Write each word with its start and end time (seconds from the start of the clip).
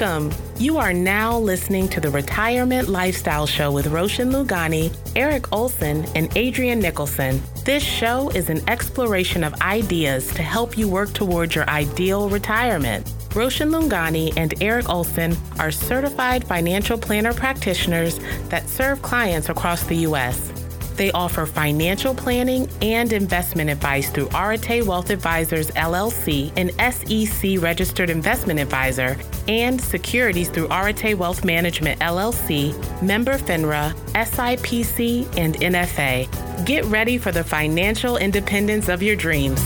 Welcome. 0.00 0.32
You 0.56 0.78
are 0.78 0.94
now 0.94 1.38
listening 1.38 1.86
to 1.88 2.00
the 2.00 2.08
Retirement 2.08 2.88
Lifestyle 2.88 3.46
Show 3.46 3.70
with 3.70 3.88
Roshan 3.88 4.30
Lungani, 4.30 4.96
Eric 5.14 5.52
Olson, 5.52 6.06
and 6.14 6.34
Adrian 6.38 6.80
Nicholson. 6.80 7.42
This 7.66 7.82
show 7.82 8.30
is 8.30 8.48
an 8.48 8.66
exploration 8.66 9.44
of 9.44 9.52
ideas 9.60 10.32
to 10.32 10.42
help 10.42 10.78
you 10.78 10.88
work 10.88 11.12
towards 11.12 11.54
your 11.54 11.68
ideal 11.68 12.30
retirement. 12.30 13.12
Roshan 13.34 13.68
Lungani 13.68 14.32
and 14.38 14.54
Eric 14.62 14.88
Olson 14.88 15.36
are 15.58 15.70
certified 15.70 16.44
financial 16.44 16.96
planner 16.96 17.34
practitioners 17.34 18.20
that 18.48 18.70
serve 18.70 19.02
clients 19.02 19.50
across 19.50 19.84
the 19.84 19.96
U.S. 19.96 20.50
They 20.96 21.10
offer 21.12 21.46
financial 21.46 22.14
planning 22.14 22.68
and 22.82 23.12
investment 23.12 23.70
advice 23.70 24.10
through 24.10 24.28
Arete 24.34 24.84
Wealth 24.86 25.10
Advisors 25.10 25.70
LLC, 25.72 26.52
an 26.56 26.70
SEC 26.92 27.62
registered 27.62 28.10
investment 28.10 28.60
advisor, 28.60 29.16
and 29.48 29.80
securities 29.80 30.48
through 30.48 30.68
Arete 30.68 31.16
Wealth 31.16 31.44
Management 31.44 32.00
LLC, 32.00 32.74
member 33.02 33.38
FINRA, 33.38 33.94
SIPC, 34.14 35.36
and 35.36 35.56
NFA. 35.56 36.66
Get 36.66 36.84
ready 36.86 37.18
for 37.18 37.32
the 37.32 37.44
financial 37.44 38.16
independence 38.16 38.88
of 38.88 39.02
your 39.02 39.16
dreams. 39.16 39.60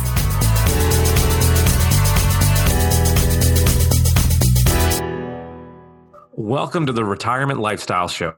Welcome 6.45 6.85
to 6.85 6.93
the 6.93 7.07
Retirement 7.07 7.59
Lifestyle 7.59 8.07
Show. 8.07 8.35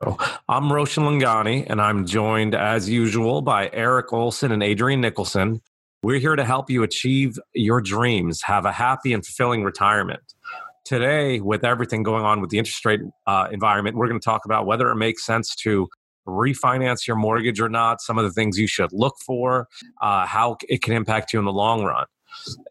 I'm 0.48 0.72
Roshan 0.72 1.02
Lungani, 1.02 1.66
and 1.68 1.82
I'm 1.82 2.06
joined, 2.06 2.54
as 2.54 2.88
usual, 2.88 3.42
by 3.42 3.68
Eric 3.72 4.12
Olson 4.12 4.52
and 4.52 4.62
Adrian 4.62 5.00
Nicholson. 5.00 5.60
We're 6.04 6.20
here 6.20 6.36
to 6.36 6.44
help 6.44 6.70
you 6.70 6.84
achieve 6.84 7.36
your 7.52 7.80
dreams, 7.80 8.42
have 8.42 8.64
a 8.64 8.70
happy 8.70 9.12
and 9.12 9.26
fulfilling 9.26 9.64
retirement. 9.64 10.20
Today, 10.84 11.40
with 11.40 11.64
everything 11.64 12.04
going 12.04 12.24
on 12.24 12.40
with 12.40 12.50
the 12.50 12.58
interest 12.58 12.86
rate 12.86 13.00
uh, 13.26 13.48
environment, 13.50 13.96
we're 13.96 14.06
going 14.06 14.20
to 14.20 14.24
talk 14.24 14.44
about 14.44 14.66
whether 14.66 14.88
it 14.90 14.96
makes 14.96 15.26
sense 15.26 15.56
to 15.56 15.88
refinance 16.28 17.08
your 17.08 17.16
mortgage 17.16 17.60
or 17.60 17.68
not, 17.68 18.00
some 18.00 18.18
of 18.18 18.24
the 18.24 18.30
things 18.30 18.56
you 18.56 18.68
should 18.68 18.92
look 18.92 19.16
for, 19.26 19.66
uh, 20.00 20.24
how 20.26 20.58
it 20.68 20.80
can 20.80 20.94
impact 20.94 21.32
you 21.32 21.40
in 21.40 21.44
the 21.44 21.52
long 21.52 21.82
run. 21.82 22.06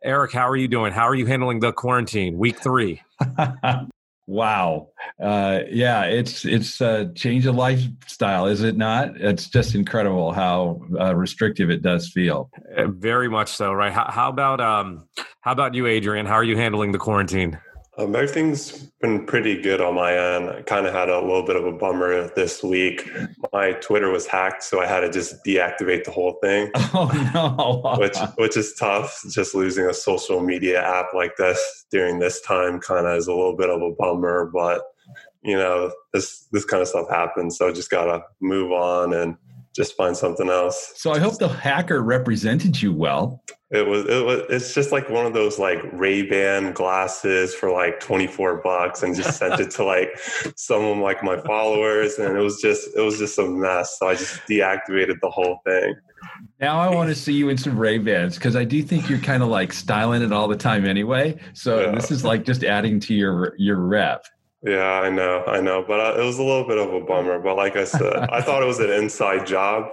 Eric, 0.02 0.32
how 0.32 0.48
are 0.48 0.56
you 0.56 0.70
doing? 0.70 0.94
How 0.94 1.10
are 1.10 1.16
you 1.16 1.26
handling 1.26 1.60
the 1.60 1.74
quarantine, 1.74 2.38
week 2.38 2.58
three? 2.58 3.02
Wow. 4.28 4.90
Uh, 5.22 5.60
yeah, 5.70 6.06
it's 6.06 6.46
it's 6.46 6.82
a 6.82 7.12
change 7.14 7.46
of 7.46 7.56
lifestyle, 7.56 8.48
is 8.48 8.64
it 8.64 8.76
not? 8.76 9.18
It's 9.18 9.48
just 9.50 9.76
incredible 9.76 10.32
how 10.32 10.82
uh, 11.00 11.16
restrictive 11.16 11.70
it 11.70 11.84
does 11.84 12.10
feel. 12.10 12.50
Uh, 12.76 12.88
very 12.88 13.30
much 13.30 13.50
so, 13.50 13.72
right? 13.72 13.94
How, 13.94 14.10
how 14.10 14.30
about 14.30 14.60
um, 14.62 15.08
how 15.42 15.52
about 15.52 15.76
you, 15.76 15.86
Adrian? 15.86 16.26
How 16.26 16.36
are 16.36 16.44
you 16.44 16.58
handling 16.58 16.92
the 16.92 16.98
quarantine? 16.98 17.60
Um, 17.98 18.14
everything's 18.14 18.92
been 19.02 19.26
pretty 19.26 19.62
good 19.62 19.80
on 19.80 19.96
my 19.96 20.14
end. 20.14 20.50
I 20.50 20.62
kind 20.64 20.86
of 20.86 20.94
had 20.94 21.08
a 21.08 21.22
little 21.22 21.46
bit 21.46 21.56
of 21.56 21.66
a 21.66 21.72
bummer 21.72 22.28
this 22.36 22.62
week. 22.62 23.10
My 23.54 23.72
Twitter 23.74 24.10
was 24.10 24.28
hacked, 24.28 24.64
so 24.64 24.82
I 24.82 24.86
had 24.86 25.00
to 25.02 25.10
just 25.10 25.46
deactivate 25.46 26.04
the 26.04 26.12
whole 26.12 26.38
thing. 26.42 26.72
Oh 26.98 27.12
no! 27.34 27.96
which 28.00 28.18
which 28.38 28.56
is 28.56 28.74
tough. 28.76 29.22
Just 29.30 29.54
losing 29.54 29.86
a 29.86 29.94
social 29.94 30.40
media 30.40 30.82
app 30.82 31.14
like 31.14 31.36
this 31.38 31.86
during 31.92 32.20
this 32.20 32.42
time 32.42 32.80
kind 32.80 33.06
of 33.06 33.18
is 33.18 33.28
a 33.28 33.34
little 33.34 33.56
bit 33.56 33.70
of 33.70 33.82
a 33.82 33.92
bummer. 33.92 34.50
But 34.54 34.82
you 35.44 35.58
know, 35.58 35.92
this 36.14 36.48
this 36.52 36.64
kind 36.64 36.82
of 36.82 36.88
stuff 36.88 37.10
happens, 37.10 37.58
so 37.58 37.72
just 37.72 37.90
gotta 37.90 38.24
move 38.40 38.72
on 38.72 39.14
and 39.14 39.36
just 39.76 39.98
find 39.98 40.16
something 40.16 40.50
else. 40.50 40.94
So 40.96 41.12
I 41.12 41.20
hope 41.20 41.38
the 41.38 41.50
hacker 41.50 42.02
represented 42.02 42.82
you 42.82 42.94
well. 42.94 43.44
It 43.76 43.88
was, 43.88 44.06
it 44.06 44.26
was 44.26 44.42
it's 44.50 44.74
just 44.74 44.92
like 44.92 45.10
one 45.10 45.26
of 45.26 45.34
those 45.34 45.60
like 45.60 45.80
Ray-Ban 45.92 46.72
glasses 46.72 47.54
for 47.54 47.72
like 47.72 48.00
24 48.00 48.62
bucks 48.64 49.04
and 49.04 49.16
just 49.16 49.38
sent 49.38 49.60
it 49.60 49.72
to 49.72 49.84
like 49.86 50.10
some 50.56 50.84
of 50.84 50.98
like 50.98 51.24
my 51.24 51.38
followers 51.42 52.18
and 52.18 52.38
it 52.38 52.42
was 52.42 52.62
just 52.62 52.88
it 52.96 53.02
was 53.02 53.18
just 53.18 53.38
a 53.38 53.48
mess. 53.48 54.00
So 54.00 54.08
I 54.08 54.16
just 54.16 54.40
deactivated 54.48 55.20
the 55.22 55.30
whole 55.30 55.60
thing. 55.66 55.96
Now 56.60 56.80
I 56.80 56.90
want 56.90 57.10
to 57.10 57.16
see 57.16 57.34
you 57.34 57.50
in 57.50 57.58
some 57.58 57.78
Ray 57.78 57.98
Bans 57.98 58.36
because 58.36 58.56
I 58.56 58.64
do 58.64 58.82
think 58.82 59.10
you're 59.10 59.20
kind 59.20 59.44
of 59.44 59.50
like 59.50 59.74
styling 59.74 60.22
it 60.22 60.32
all 60.32 60.48
the 60.48 60.56
time 60.56 60.86
anyway. 60.86 61.38
So 61.54 61.82
yeah. 61.82 61.92
this 61.92 62.12
is 62.12 62.24
like 62.24 62.46
just 62.46 62.64
adding 62.64 63.00
to 63.02 63.14
your 63.14 63.56
your 63.58 63.78
rep. 63.78 64.26
Yeah, 64.64 65.02
I 65.02 65.12
know, 65.12 65.44
I 65.46 65.62
know, 65.62 65.84
but 65.88 66.00
uh, 66.00 66.20
it 66.20 66.26
was 66.26 66.40
a 66.40 66.44
little 66.44 66.68
bit 66.68 66.80
of 66.80 66.92
a 66.92 67.00
bummer. 67.02 67.38
But 67.40 67.56
like 67.56 67.76
I 67.76 67.84
said, 67.84 68.16
I 68.32 68.42
thought 68.42 68.64
it 68.64 68.66
was 68.66 68.80
an 68.80 68.90
inside 68.90 69.46
job, 69.46 69.88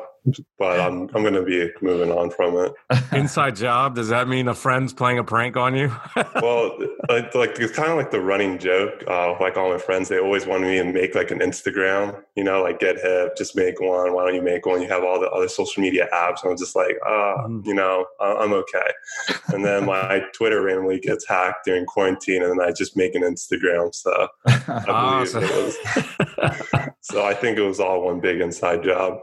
but 0.59 0.81
I'm 0.81 1.11
I'm 1.15 1.23
going 1.23 1.35
to 1.35 1.43
be 1.43 1.71
moving 1.81 2.11
on 2.11 2.31
from 2.31 2.57
it. 2.57 2.73
Inside 3.13 3.57
job? 3.57 3.95
Does 3.95 4.09
that 4.09 4.29
mean 4.29 4.49
a 4.49 4.55
friend's 4.55 4.93
playing 4.93 5.19
a 5.19 5.25
prank 5.25 5.57
on 5.57 5.75
you? 5.75 5.93
well, 6.37 6.77
like, 7.09 7.35
like 7.35 7.59
it's 7.59 7.73
kind 7.73 7.91
of 7.91 7.97
like 7.97 8.11
the 8.11 8.21
running 8.21 8.59
joke. 8.59 9.03
Uh, 9.09 9.39
like 9.41 9.57
all 9.57 9.71
my 9.71 9.79
friends, 9.79 10.09
they 10.09 10.19
always 10.19 10.47
wanted 10.47 10.67
me 10.67 10.79
to 10.79 10.85
make 10.85 11.15
like 11.15 11.31
an 11.31 11.41
Instagram. 11.41 12.23
You 12.37 12.45
know, 12.45 12.63
like 12.63 12.79
get 12.79 12.99
hip, 12.99 13.37
just 13.37 13.57
make 13.57 13.81
one. 13.81 14.15
Why 14.15 14.25
don't 14.25 14.35
you 14.35 14.43
make 14.43 14.65
one? 14.65 14.81
You 14.81 14.89
have 14.89 15.03
all 15.03 15.21
the 15.21 15.31
other 15.31 15.49
social 15.49 15.83
media 15.83 16.09
apps. 16.15 16.43
And 16.43 16.53
I'm 16.53 16.57
just 16.57 16.77
like, 16.77 16.97
ah, 17.05 17.45
uh, 17.45 17.49
you 17.65 17.75
know, 17.75 18.07
I'm 18.21 18.53
okay. 18.53 18.91
And 19.49 19.65
then 19.65 19.87
my 19.87 20.23
Twitter 20.35 20.63
randomly 20.63 21.01
gets 21.01 21.27
hacked 21.27 21.65
during 21.65 21.85
quarantine, 21.85 22.43
and 22.43 22.53
then 22.53 22.67
I 22.67 22.73
just 22.73 22.97
make 22.97 23.15
an 23.15 23.23
Instagram. 23.23 23.95
So 23.95 24.29
I 24.47 25.25
believe 25.25 25.45
it 25.45 26.63
was. 26.63 26.89
So 27.03 27.25
I 27.25 27.35
think 27.35 27.59
it 27.59 27.63
was 27.63 27.81
all 27.81 28.05
one 28.05 28.21
big 28.21 28.41
inside 28.41 28.85
job. 28.85 29.19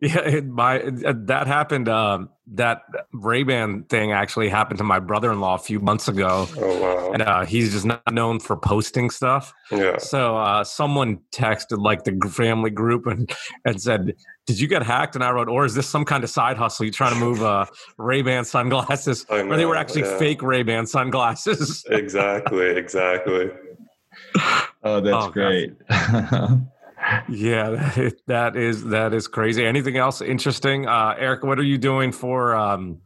Yeah, 0.00 0.20
it, 0.20 0.46
my 0.46 0.82
that 0.88 1.46
happened. 1.46 1.88
Um, 1.88 2.30
that 2.52 2.82
Ray 3.12 3.42
Ban 3.42 3.84
thing 3.84 4.10
actually 4.10 4.48
happened 4.48 4.78
to 4.78 4.84
my 4.84 4.98
brother 4.98 5.30
in 5.30 5.38
law 5.38 5.54
a 5.54 5.58
few 5.58 5.78
months 5.80 6.08
ago. 6.08 6.48
Oh 6.56 6.80
wow! 6.80 7.12
And 7.12 7.22
uh, 7.22 7.44
he's 7.44 7.72
just 7.72 7.84
not 7.84 8.02
known 8.10 8.40
for 8.40 8.56
posting 8.56 9.10
stuff. 9.10 9.52
Yeah. 9.70 9.98
So 9.98 10.36
uh, 10.38 10.64
someone 10.64 11.18
texted 11.32 11.78
like 11.78 12.04
the 12.04 12.18
family 12.30 12.70
group 12.70 13.06
and 13.06 13.30
and 13.66 13.80
said, 13.80 14.14
"Did 14.46 14.58
you 14.58 14.66
get 14.66 14.82
hacked?" 14.82 15.14
And 15.14 15.22
I 15.22 15.30
wrote, 15.30 15.48
"Or 15.48 15.66
is 15.66 15.74
this 15.74 15.86
some 15.86 16.06
kind 16.06 16.24
of 16.24 16.30
side 16.30 16.56
hustle? 16.56 16.86
You 16.86 16.90
trying 16.90 17.12
to 17.12 17.20
move 17.20 17.42
uh, 17.42 17.66
Ray 17.98 18.22
Ban 18.22 18.46
sunglasses, 18.46 19.26
know, 19.28 19.46
or 19.46 19.56
they 19.56 19.66
were 19.66 19.76
actually 19.76 20.02
yeah. 20.02 20.18
fake 20.18 20.42
Ray 20.42 20.62
Ban 20.62 20.86
sunglasses?" 20.86 21.84
exactly. 21.90 22.70
Exactly. 22.70 23.50
Oh, 24.82 24.98
that's 24.98 25.26
oh, 25.26 25.30
great. 25.30 25.74
yeah, 27.28 27.70
that, 27.70 28.14
that 28.26 28.56
is 28.56 28.84
that 28.84 29.14
is 29.14 29.26
crazy. 29.28 29.64
Anything 29.64 29.96
else 29.96 30.20
interesting, 30.20 30.86
uh, 30.86 31.14
Eric? 31.18 31.44
What 31.44 31.58
are 31.58 31.64
you 31.64 31.78
doing 31.78 32.12
for 32.12 32.54
um, 32.54 33.00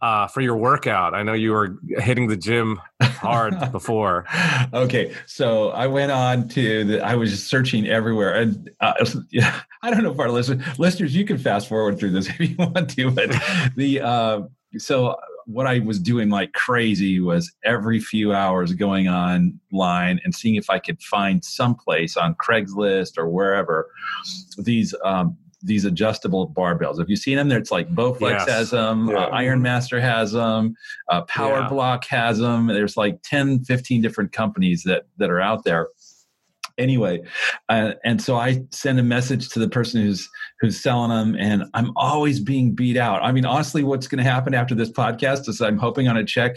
uh, 0.00 0.26
for 0.26 0.40
your 0.40 0.56
workout? 0.56 1.14
I 1.14 1.22
know 1.22 1.32
you 1.32 1.52
were 1.52 1.76
hitting 1.98 2.28
the 2.28 2.36
gym 2.36 2.80
hard 3.02 3.54
before. 3.72 4.26
okay, 4.72 5.14
so 5.26 5.70
I 5.70 5.86
went 5.86 6.12
on 6.12 6.48
to 6.48 6.84
the, 6.84 7.04
I 7.04 7.14
was 7.14 7.30
just 7.30 7.48
searching 7.48 7.86
everywhere, 7.86 8.34
and 8.34 8.70
uh, 8.80 8.94
yeah, 9.30 9.60
I 9.82 9.90
don't 9.90 10.02
know 10.02 10.12
if 10.12 10.18
our 10.18 10.30
listeners 10.30 10.78
listeners 10.78 11.14
you 11.14 11.24
can 11.24 11.38
fast 11.38 11.68
forward 11.68 11.98
through 11.98 12.10
this 12.10 12.28
if 12.38 12.40
you 12.40 12.56
want 12.56 12.90
to, 12.90 13.10
but 13.10 13.30
the 13.76 14.00
uh, 14.00 14.42
so 14.78 15.16
what 15.46 15.66
I 15.66 15.80
was 15.80 15.98
doing 15.98 16.30
like 16.30 16.52
crazy 16.52 17.20
was 17.20 17.52
every 17.64 18.00
few 18.00 18.32
hours 18.32 18.72
going 18.72 19.08
online 19.08 20.20
and 20.24 20.34
seeing 20.34 20.56
if 20.56 20.70
I 20.70 20.78
could 20.78 21.00
find 21.02 21.44
someplace 21.44 22.16
on 22.16 22.34
Craigslist 22.34 23.18
or 23.18 23.28
wherever 23.28 23.88
these 24.58 24.94
um, 25.04 25.36
these 25.62 25.84
adjustable 25.84 26.48
barbells. 26.48 26.98
Have 26.98 27.08
you 27.08 27.16
seen 27.16 27.36
them? 27.36 27.48
There, 27.48 27.58
it's 27.58 27.70
like 27.70 27.92
Bowflex 27.94 28.30
yes. 28.30 28.48
has 28.48 28.70
them, 28.70 29.08
yeah. 29.08 29.26
uh, 29.26 29.30
IronMaster 29.30 30.00
has 30.00 30.32
them, 30.32 30.74
uh, 31.08 31.22
Power 31.22 31.60
yeah. 31.60 31.68
Block 31.68 32.04
has 32.06 32.38
them. 32.38 32.66
There's 32.66 32.96
like 32.96 33.22
10, 33.22 33.64
15 33.64 34.02
different 34.02 34.32
companies 34.32 34.82
that 34.84 35.06
that 35.18 35.30
are 35.30 35.40
out 35.40 35.64
there 35.64 35.88
anyway 36.78 37.20
uh, 37.68 37.92
and 38.04 38.20
so 38.22 38.36
i 38.36 38.62
send 38.70 38.98
a 38.98 39.02
message 39.02 39.48
to 39.48 39.58
the 39.58 39.68
person 39.68 40.00
who's 40.00 40.28
who's 40.60 40.80
selling 40.80 41.10
them 41.10 41.36
and 41.38 41.64
i'm 41.74 41.92
always 41.96 42.40
being 42.40 42.74
beat 42.74 42.96
out. 42.96 43.22
I 43.22 43.32
mean 43.32 43.44
honestly 43.44 43.82
what's 43.82 44.06
going 44.06 44.22
to 44.22 44.30
happen 44.30 44.54
after 44.54 44.74
this 44.74 44.90
podcast 44.90 45.48
is 45.48 45.60
i'm 45.60 45.78
hoping 45.78 46.08
on 46.08 46.16
a 46.16 46.24
check 46.24 46.56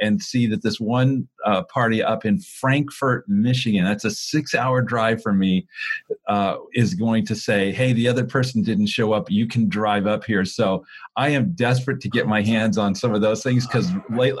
and 0.00 0.22
see 0.22 0.46
that 0.48 0.62
this 0.62 0.78
one 0.78 1.28
uh, 1.44 1.62
party 1.64 2.02
up 2.02 2.24
in 2.24 2.38
frankfort 2.40 3.28
michigan 3.28 3.84
that's 3.84 4.04
a 4.04 4.10
six 4.10 4.54
hour 4.54 4.82
drive 4.82 5.22
for 5.22 5.32
me 5.32 5.66
uh, 6.28 6.56
is 6.74 6.94
going 6.94 7.24
to 7.26 7.34
say 7.34 7.72
hey 7.72 7.92
the 7.92 8.08
other 8.08 8.24
person 8.24 8.62
didn't 8.62 8.86
show 8.86 9.12
up. 9.12 9.30
You 9.30 9.46
can 9.46 9.68
drive 9.68 10.06
up 10.06 10.24
here. 10.24 10.44
So 10.44 10.84
i 11.16 11.30
am 11.30 11.52
desperate 11.52 12.00
to 12.02 12.08
get 12.08 12.26
my 12.26 12.42
hands 12.42 12.78
on 12.78 12.94
some 12.94 13.14
of 13.14 13.20
those 13.22 13.42
things 13.42 13.66
because 13.66 13.90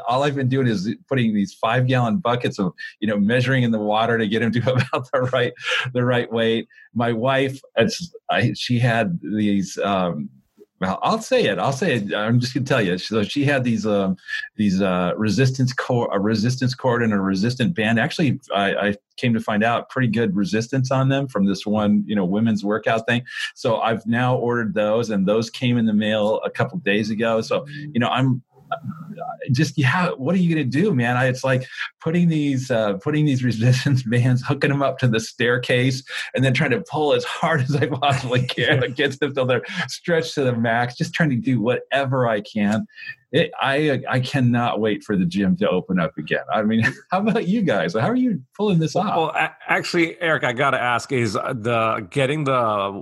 all 0.06 0.22
i've 0.22 0.34
been 0.34 0.48
doing 0.48 0.66
is 0.66 0.94
putting 1.08 1.34
these 1.34 1.54
five 1.54 1.86
gallon 1.86 2.18
buckets 2.18 2.58
of 2.58 2.72
you 3.00 3.08
know 3.08 3.18
measuring 3.18 3.62
in 3.62 3.70
the 3.70 3.78
water 3.78 4.18
to 4.18 4.28
get 4.28 4.40
them 4.40 4.52
to 4.52 4.60
about 4.92 5.08
the 5.24 5.30
right 5.32 5.52
the 5.92 6.04
right 6.04 6.30
weight. 6.32 6.68
My 6.94 7.12
wife, 7.12 7.60
it's, 7.76 8.14
I, 8.30 8.52
she 8.54 8.78
had 8.78 9.18
these. 9.22 9.78
Um, 9.78 10.30
well, 10.78 10.98
I'll 11.02 11.22
say 11.22 11.46
it. 11.46 11.58
I'll 11.58 11.72
say 11.72 11.94
it. 11.94 12.14
I'm 12.14 12.38
just 12.38 12.52
gonna 12.52 12.66
tell 12.66 12.82
you. 12.82 12.98
So 12.98 13.22
she 13.22 13.44
had 13.44 13.64
these 13.64 13.86
um, 13.86 14.16
these 14.56 14.82
uh, 14.82 15.12
resistance 15.16 15.72
cord, 15.72 16.10
a 16.12 16.20
resistance 16.20 16.74
cord, 16.74 17.02
and 17.02 17.14
a 17.14 17.18
resistant 17.18 17.74
band. 17.74 17.98
Actually, 17.98 18.38
I, 18.54 18.74
I, 18.74 18.94
came 19.16 19.32
to 19.32 19.40
find 19.40 19.64
out 19.64 19.88
pretty 19.88 20.08
good 20.08 20.36
resistance 20.36 20.90
on 20.90 21.08
them 21.08 21.26
from 21.26 21.46
this 21.46 21.64
one, 21.64 22.04
you 22.06 22.14
know, 22.14 22.26
women's 22.26 22.62
workout 22.62 23.06
thing. 23.06 23.24
So 23.54 23.78
I've 23.78 24.06
now 24.06 24.36
ordered 24.36 24.74
those, 24.74 25.08
and 25.08 25.26
those 25.26 25.48
came 25.48 25.78
in 25.78 25.86
the 25.86 25.94
mail 25.94 26.42
a 26.44 26.50
couple 26.50 26.76
days 26.80 27.08
ago. 27.08 27.40
So 27.40 27.64
you 27.68 27.98
know, 27.98 28.08
I'm 28.08 28.42
just 29.52 29.76
yeah, 29.76 30.10
what 30.10 30.34
are 30.34 30.38
you 30.38 30.54
going 30.54 30.70
to 30.70 30.78
do, 30.78 30.94
man? 30.94 31.16
I, 31.16 31.26
it's 31.26 31.44
like 31.44 31.66
putting 32.00 32.28
these 32.28 32.70
uh, 32.70 32.94
putting 32.94 33.24
these 33.24 33.44
resistance 33.44 34.02
bands, 34.06 34.42
hooking 34.46 34.70
them 34.70 34.82
up 34.82 34.98
to 34.98 35.08
the 35.08 35.20
staircase, 35.20 36.02
and 36.34 36.44
then 36.44 36.54
trying 36.54 36.70
to 36.70 36.82
pull 36.90 37.12
as 37.14 37.24
hard 37.24 37.60
as 37.62 37.76
I 37.76 37.86
possibly 37.86 38.46
can 38.46 38.92
get 38.92 39.18
them 39.18 39.34
till 39.34 39.46
they're 39.46 39.64
stretched 39.88 40.34
to 40.34 40.44
the 40.44 40.54
max. 40.54 40.96
Just 40.96 41.14
trying 41.14 41.30
to 41.30 41.36
do 41.36 41.60
whatever 41.60 42.28
I 42.28 42.40
can. 42.40 42.86
It, 43.32 43.50
I 43.60 44.02
I 44.08 44.20
cannot 44.20 44.80
wait 44.80 45.02
for 45.02 45.16
the 45.16 45.24
gym 45.24 45.56
to 45.56 45.68
open 45.68 45.98
up 45.98 46.16
again. 46.16 46.44
I 46.52 46.62
mean, 46.62 46.82
how 47.10 47.20
about 47.20 47.48
you 47.48 47.62
guys? 47.62 47.94
How 47.94 48.08
are 48.08 48.16
you 48.16 48.40
pulling 48.56 48.78
this 48.78 48.94
off? 48.94 49.16
Well, 49.16 49.28
a- 49.30 49.54
actually, 49.68 50.20
Eric, 50.20 50.44
I 50.44 50.52
got 50.52 50.70
to 50.70 50.80
ask: 50.80 51.10
Is 51.10 51.32
the 51.32 52.06
getting 52.10 52.44
the 52.44 52.92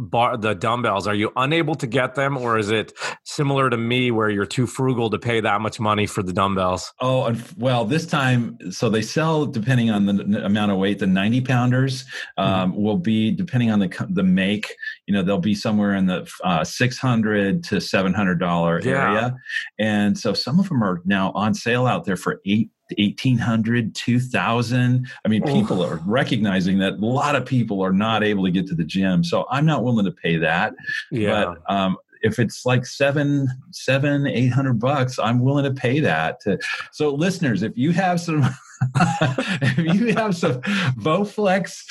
bar 0.00 0.36
the 0.36 0.54
dumbbells? 0.54 1.06
Are 1.08 1.14
you 1.14 1.32
unable 1.36 1.74
to 1.76 1.86
get 1.86 2.14
them, 2.14 2.36
or 2.36 2.56
is 2.56 2.70
it 2.70 2.92
similar 3.24 3.68
to 3.68 3.76
me 3.76 4.10
where 4.10 4.30
you're 4.30 4.46
too 4.46 4.66
frugal 4.66 5.10
to 5.10 5.18
pay 5.18 5.40
that 5.40 5.60
much 5.60 5.80
money 5.80 6.06
for 6.06 6.22
the 6.22 6.32
dumbbells? 6.32 6.92
Oh, 7.00 7.34
well, 7.56 7.84
this 7.84 8.06
time, 8.06 8.58
so 8.70 8.88
they 8.88 9.02
sell 9.02 9.44
depending 9.44 9.90
on 9.90 10.06
the 10.06 10.44
amount 10.44 10.70
of 10.70 10.78
weight. 10.78 11.00
The 11.00 11.06
ninety 11.08 11.40
pounders 11.40 12.04
um, 12.36 12.72
mm-hmm. 12.72 12.82
will 12.82 12.98
be 12.98 13.32
depending 13.32 13.72
on 13.72 13.80
the 13.80 14.06
the 14.10 14.22
make. 14.22 14.72
You 15.06 15.14
know, 15.14 15.22
they'll 15.22 15.38
be 15.38 15.54
somewhere 15.54 15.94
in 15.94 16.06
the 16.06 16.30
uh, 16.42 16.64
six 16.64 16.98
hundred 16.98 17.64
to 17.64 17.80
seven 17.80 18.14
hundred 18.14 18.40
dollar 18.40 18.80
yeah. 18.80 19.10
area. 19.10 19.36
And 19.78 20.18
so 20.18 20.32
some 20.32 20.58
of 20.58 20.68
them 20.68 20.82
are 20.82 21.02
now 21.04 21.32
on 21.34 21.54
sale 21.54 21.86
out 21.86 22.04
there 22.04 22.16
for 22.16 22.40
eight 22.46 22.70
1800 22.98 23.94
2000 23.94 25.08
i 25.24 25.28
mean 25.28 25.42
people 25.42 25.82
are 25.82 25.98
recognizing 26.06 26.78
that 26.78 26.92
a 26.92 27.06
lot 27.06 27.34
of 27.34 27.46
people 27.46 27.82
are 27.82 27.94
not 27.94 28.22
able 28.22 28.44
to 28.44 28.50
get 28.50 28.66
to 28.66 28.74
the 28.74 28.84
gym. 28.84 29.24
So 29.24 29.46
i'm 29.50 29.64
not 29.64 29.82
willing 29.82 30.04
to 30.04 30.12
pay 30.12 30.36
that. 30.36 30.74
Yeah. 31.10 31.54
but 31.66 31.74
um, 31.74 31.96
if 32.24 32.38
it's 32.38 32.66
like 32.66 32.84
seven 32.84 33.48
seven 33.70 34.26
eight 34.26 34.48
hundred 34.48 34.80
bucks 34.80 35.18
i'm 35.18 35.40
willing 35.40 35.64
to 35.64 35.72
pay 35.72 36.00
that 36.00 36.40
to, 36.40 36.58
so 36.90 37.14
listeners 37.14 37.62
if 37.62 37.76
you 37.76 37.92
have 37.92 38.20
some 38.20 38.42
if 38.96 39.94
you 39.94 40.14
have 40.14 40.36
some 40.36 40.60
bowflex 41.00 41.84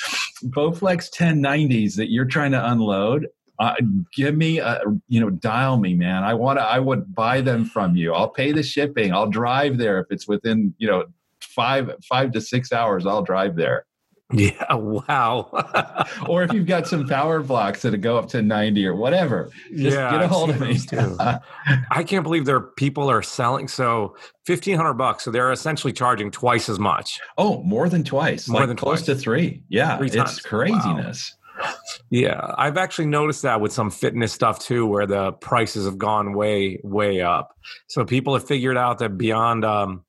bowflex 0.44 1.10
1090s 1.14 1.96
that 1.96 2.10
you're 2.10 2.26
trying 2.26 2.52
to 2.52 2.70
unload 2.70 3.26
uh, 3.60 3.74
give 4.12 4.34
me 4.36 4.58
a, 4.58 4.82
you 5.08 5.20
know 5.20 5.30
dial 5.30 5.78
me 5.78 5.94
man. 5.94 6.24
I 6.24 6.34
want 6.34 6.58
to 6.58 6.64
i 6.64 6.80
would 6.80 7.14
buy 7.14 7.40
them 7.40 7.64
from 7.64 7.94
you. 7.94 8.12
I'll 8.12 8.28
pay 8.28 8.50
the 8.50 8.64
shipping. 8.64 9.14
I'll 9.14 9.28
drive 9.28 9.78
there 9.78 10.00
if 10.00 10.08
it's 10.10 10.26
within 10.26 10.74
you 10.78 10.88
know 10.88 11.04
five 11.54 11.90
five 12.08 12.32
to 12.32 12.40
six 12.40 12.72
hours 12.72 13.06
i'll 13.06 13.22
drive 13.22 13.56
there 13.56 13.86
yeah 14.32 14.74
wow 14.74 15.48
or 16.28 16.42
if 16.42 16.52
you've 16.52 16.66
got 16.66 16.86
some 16.86 17.06
PowerBlocks 17.06 17.80
that 17.80 17.96
go 17.98 18.16
up 18.16 18.28
to 18.28 18.42
90 18.42 18.86
or 18.86 18.94
whatever 18.94 19.50
just 19.70 19.96
yeah, 19.96 20.10
get 20.10 20.22
a 20.22 20.28
hold 20.28 20.50
of 20.50 20.60
me 20.60 20.78
too. 20.78 21.16
i 21.90 22.02
can't 22.02 22.24
believe 22.24 22.44
there 22.44 22.60
people 22.60 23.10
are 23.10 23.22
selling 23.22 23.68
so 23.68 24.16
1500 24.46 24.94
bucks 24.94 25.24
so 25.24 25.30
they're 25.30 25.52
essentially 25.52 25.92
charging 25.92 26.30
twice 26.30 26.68
as 26.68 26.78
much 26.78 27.20
oh 27.38 27.62
more 27.62 27.88
than 27.88 28.02
twice 28.02 28.48
more 28.48 28.60
like 28.60 28.68
than 28.68 28.76
close 28.76 29.04
twice. 29.04 29.16
to 29.16 29.22
three 29.22 29.62
yeah 29.68 29.98
three 29.98 30.08
it's 30.08 30.40
craziness 30.40 31.34
wow. 31.34 31.40
Yeah, 32.10 32.52
I've 32.58 32.76
actually 32.76 33.06
noticed 33.06 33.42
that 33.42 33.60
with 33.60 33.72
some 33.72 33.90
fitness 33.90 34.32
stuff 34.32 34.58
too, 34.58 34.86
where 34.86 35.06
the 35.06 35.32
prices 35.32 35.84
have 35.84 35.98
gone 35.98 36.34
way, 36.34 36.80
way 36.82 37.20
up. 37.20 37.56
So 37.86 38.04
people 38.04 38.34
have 38.34 38.46
figured 38.46 38.76
out 38.76 38.98
that 38.98 39.16
beyond 39.16 39.64
um, 39.64 40.04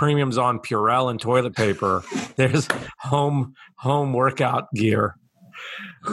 premiums 0.00 0.38
on 0.38 0.58
Purell 0.58 1.10
and 1.10 1.20
toilet 1.20 1.54
paper, 1.54 2.02
there's 2.36 2.66
home 3.00 3.54
home 3.76 4.14
workout 4.14 4.72
gear. 4.74 5.14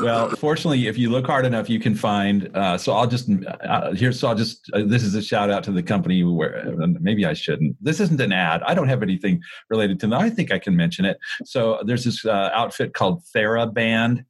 Well, 0.01 0.30
fortunately, 0.31 0.88
if 0.88 0.98
you 0.98 1.10
look 1.10 1.25
hard 1.25 1.45
enough, 1.45 1.69
you 1.69 1.80
can 1.80 1.95
find. 1.95 2.51
Uh, 2.54 2.78
so 2.78 2.92
I'll 2.92 3.07
just 3.07 3.30
uh, 3.63 3.94
here. 3.94 4.12
So 4.12 4.28
I'll 4.28 4.36
just. 4.36 4.69
Uh, 4.74 4.84
this 4.86 5.04
is 5.04 5.16
a 5.16 5.22
shout 5.22 5.50
out 5.50 5.63
to 5.63 5.72
the 5.72 5.81
company 5.81 6.22
where 6.25 6.66
maybe 7.00 7.25
I 7.25 7.31
shouldn't. 7.31 7.78
This 7.81 8.01
isn't 8.01 8.19
an 8.19 8.34
ad. 8.34 8.62
I 8.63 8.74
don't 8.74 8.89
have 8.89 9.01
anything 9.01 9.42
related 9.69 10.01
to 10.01 10.07
them. 10.07 10.19
I 10.19 10.30
think 10.30 10.51
I 10.51 10.60
can 10.60 10.75
mention 10.75 11.06
it. 11.06 11.18
So 11.45 11.80
there's 11.86 12.04
this 12.04 12.25
uh, 12.25 12.50
outfit 12.54 12.94
called 12.94 13.24
TheraBand. 13.34 14.25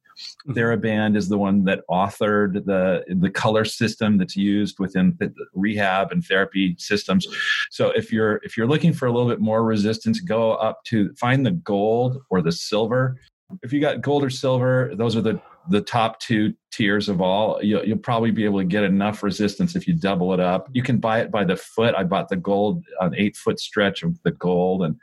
Mm-hmm. 0.46 0.58
TheraBand 0.58 1.16
is 1.16 1.28
the 1.28 1.38
one 1.38 1.64
that 1.64 1.80
authored 1.90 2.64
the 2.64 3.04
the 3.08 3.30
color 3.30 3.64
system 3.64 4.18
that's 4.18 4.36
used 4.36 4.78
within 4.78 5.16
the 5.18 5.32
rehab 5.54 6.12
and 6.12 6.24
therapy 6.24 6.74
systems. 6.78 7.26
So 7.70 7.90
if 7.90 8.12
you're 8.12 8.40
if 8.42 8.56
you're 8.56 8.66
looking 8.66 8.92
for 8.92 9.06
a 9.06 9.12
little 9.12 9.28
bit 9.28 9.40
more 9.40 9.64
resistance, 9.64 10.20
go 10.20 10.52
up 10.52 10.84
to 10.84 11.12
find 11.14 11.44
the 11.44 11.52
gold 11.52 12.22
or 12.30 12.42
the 12.42 12.52
silver. 12.52 13.20
If 13.62 13.72
you 13.72 13.80
got 13.80 14.02
gold 14.02 14.24
or 14.24 14.30
silver, 14.30 14.92
those 14.94 15.16
are 15.16 15.22
the 15.22 15.40
the 15.70 15.80
top 15.80 16.18
two 16.20 16.54
tiers 16.70 17.08
of 17.08 17.20
all. 17.20 17.62
You'll, 17.62 17.84
you'll 17.84 17.98
probably 17.98 18.30
be 18.30 18.44
able 18.44 18.58
to 18.58 18.64
get 18.64 18.84
enough 18.84 19.22
resistance 19.22 19.76
if 19.76 19.86
you 19.86 19.94
double 19.94 20.32
it 20.32 20.40
up. 20.40 20.68
You 20.72 20.82
can 20.82 20.98
buy 20.98 21.20
it 21.20 21.30
by 21.30 21.44
the 21.44 21.56
foot. 21.56 21.94
I 21.94 22.04
bought 22.04 22.28
the 22.28 22.36
gold, 22.36 22.84
an 23.00 23.14
eight 23.16 23.36
foot 23.36 23.60
stretch 23.60 24.02
of 24.02 24.20
the 24.22 24.30
gold, 24.30 24.82
and 24.82 24.96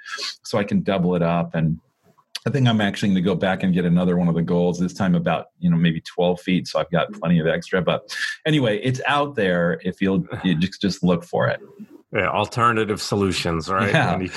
so 0.44 0.58
I 0.58 0.64
can 0.64 0.82
double 0.82 1.16
it 1.16 1.22
up 1.22 1.54
and 1.54 1.80
I 2.48 2.52
think 2.52 2.68
I'm 2.68 2.80
actually 2.80 3.10
going 3.10 3.16
to 3.16 3.22
go 3.22 3.36
back 3.36 3.64
and 3.64 3.74
get 3.74 3.86
another 3.86 4.18
one 4.18 4.28
of 4.28 4.36
the 4.36 4.44
goals 4.44 4.80
this 4.80 4.94
time 4.94 5.16
about 5.16 5.48
you 5.60 5.70
know 5.70 5.78
maybe 5.78 6.02
12 6.02 6.40
feet, 6.42 6.68
so 6.68 6.80
I've 6.80 6.92
got 6.92 7.12
mm. 7.12 7.20
plenty 7.20 7.40
of 7.40 7.48
extra. 7.48 7.82
But 7.82 8.16
anyway, 8.46 8.80
it's 8.84 9.02
out 9.08 9.36
there 9.36 9.80
if 9.84 10.02
you'll 10.02 10.26
you 10.44 10.56
just 10.56 10.82
just 10.82 11.04
look 11.04 11.24
for 11.24 11.48
it. 11.48 11.60
Yeah, 12.14 12.30
alternative 12.30 13.02
solutions, 13.02 13.70
right? 13.70 13.92
Yeah. 13.92 14.20
you 14.20 14.30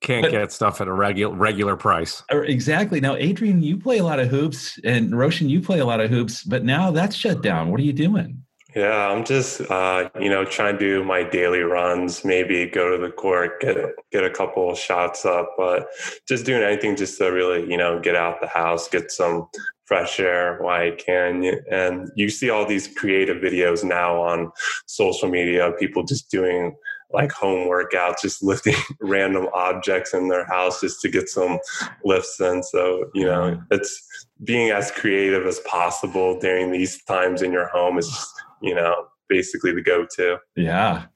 can't 0.00 0.22
but, 0.22 0.30
get 0.30 0.52
stuff 0.52 0.80
at 0.80 0.86
a 0.86 0.92
regular 0.92 1.34
regular 1.34 1.76
price. 1.76 2.22
Exactly. 2.30 3.00
Now, 3.00 3.16
Adrian, 3.16 3.62
you 3.62 3.76
play 3.76 3.98
a 3.98 4.04
lot 4.04 4.20
of 4.20 4.28
hoops, 4.28 4.78
and 4.84 5.16
Roshan, 5.16 5.48
you 5.48 5.60
play 5.60 5.80
a 5.80 5.84
lot 5.84 6.00
of 6.00 6.10
hoops, 6.10 6.44
but 6.44 6.64
now 6.64 6.92
that's 6.92 7.16
shut 7.16 7.42
down. 7.42 7.70
What 7.70 7.80
are 7.80 7.84
you 7.84 7.92
doing? 7.92 8.35
Yeah, 8.76 9.08
I'm 9.08 9.24
just 9.24 9.62
uh, 9.70 10.10
you 10.20 10.28
know 10.28 10.44
trying 10.44 10.74
to 10.74 10.78
do 10.78 11.02
my 11.02 11.24
daily 11.24 11.60
runs. 11.60 12.26
Maybe 12.26 12.66
go 12.66 12.94
to 12.94 13.02
the 13.02 13.10
court, 13.10 13.62
get 13.62 13.78
get 14.12 14.22
a 14.22 14.28
couple 14.28 14.74
shots 14.74 15.24
up, 15.24 15.54
but 15.56 15.86
just 16.28 16.44
doing 16.44 16.62
anything 16.62 16.94
just 16.94 17.16
to 17.16 17.28
really 17.28 17.68
you 17.70 17.78
know 17.78 17.98
get 17.98 18.14
out 18.14 18.42
the 18.42 18.48
house, 18.48 18.86
get 18.86 19.10
some 19.10 19.48
fresh 19.86 20.20
air 20.20 20.58
while 20.60 20.78
I 20.78 20.90
can. 20.90 21.58
And 21.70 22.10
you 22.16 22.28
see 22.28 22.50
all 22.50 22.66
these 22.66 22.86
creative 22.86 23.38
videos 23.38 23.82
now 23.82 24.20
on 24.20 24.52
social 24.84 25.30
media, 25.30 25.72
people 25.78 26.04
just 26.04 26.30
doing 26.30 26.76
like 27.12 27.32
home 27.32 27.68
workouts, 27.68 28.20
just 28.20 28.42
lifting 28.42 28.74
random 29.00 29.46
objects 29.54 30.12
in 30.12 30.28
their 30.28 30.44
house 30.44 30.82
just 30.82 31.00
to 31.00 31.08
get 31.08 31.30
some 31.30 31.60
lifts 32.04 32.38
in. 32.40 32.62
So, 32.62 33.08
you 33.14 33.24
know, 33.24 33.58
it's 33.70 34.02
being 34.44 34.70
as 34.70 34.90
creative 34.90 35.46
as 35.46 35.60
possible 35.60 36.38
during 36.38 36.72
these 36.72 37.02
times 37.04 37.40
in 37.40 37.52
your 37.52 37.68
home 37.68 37.96
is 37.96 38.08
just 38.08 38.34
you 38.62 38.74
know, 38.74 39.06
basically 39.28 39.72
the 39.72 39.82
go-to. 39.82 40.38
Yeah. 40.56 41.06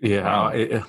Yeah. 0.00 0.24
Wow. 0.24 0.48
It, 0.48 0.82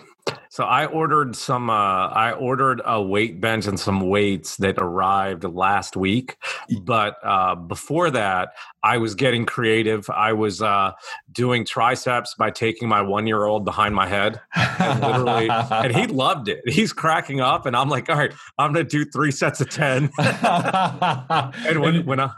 so 0.50 0.64
I 0.64 0.86
ordered 0.86 1.36
some. 1.36 1.70
Uh, 1.70 2.08
I 2.08 2.32
ordered 2.32 2.81
a 2.86 3.02
weight 3.02 3.40
bench 3.40 3.68
and 3.68 3.80
some 3.80 4.02
weights 4.02 4.57
that 4.57 4.76
arrived 4.78 5.44
last 5.44 5.95
week. 5.95 6.38
But 6.81 7.16
uh, 7.24 7.56
before 7.56 8.10
that, 8.12 8.50
I 8.83 8.98
was 8.98 9.16
getting 9.16 9.45
creative. 9.45 10.10
I 10.10 10.33
was 10.33 10.62
uh, 10.62 10.94
doing 11.31 11.66
triceps 11.66 12.33
by 12.38 12.52
taking 12.52 12.88
my 12.88 13.02
one-year-old 13.02 13.66
behind 13.66 13.94
my 13.94 14.07
head, 14.07 14.42
and 14.56 15.02
literally, 15.02 15.50
and 15.71 15.95
he 15.95 16.07
loved 16.07 16.48
it. 16.50 16.62
He's 16.66 16.94
cracking 16.94 17.40
up, 17.40 17.66
and 17.66 17.76
I'm 17.76 17.90
like, 17.90 18.10
"All 18.10 18.18
right, 18.18 18.33
I'm 18.57 18.74
going 18.74 18.88
to 18.88 18.90
do 18.90 19.10
three 19.10 19.31
sets 19.31 19.62
of 19.62 19.69
10. 19.69 20.10
and 20.18 21.81
when 21.81 22.06
when 22.06 22.19
I 22.19 22.31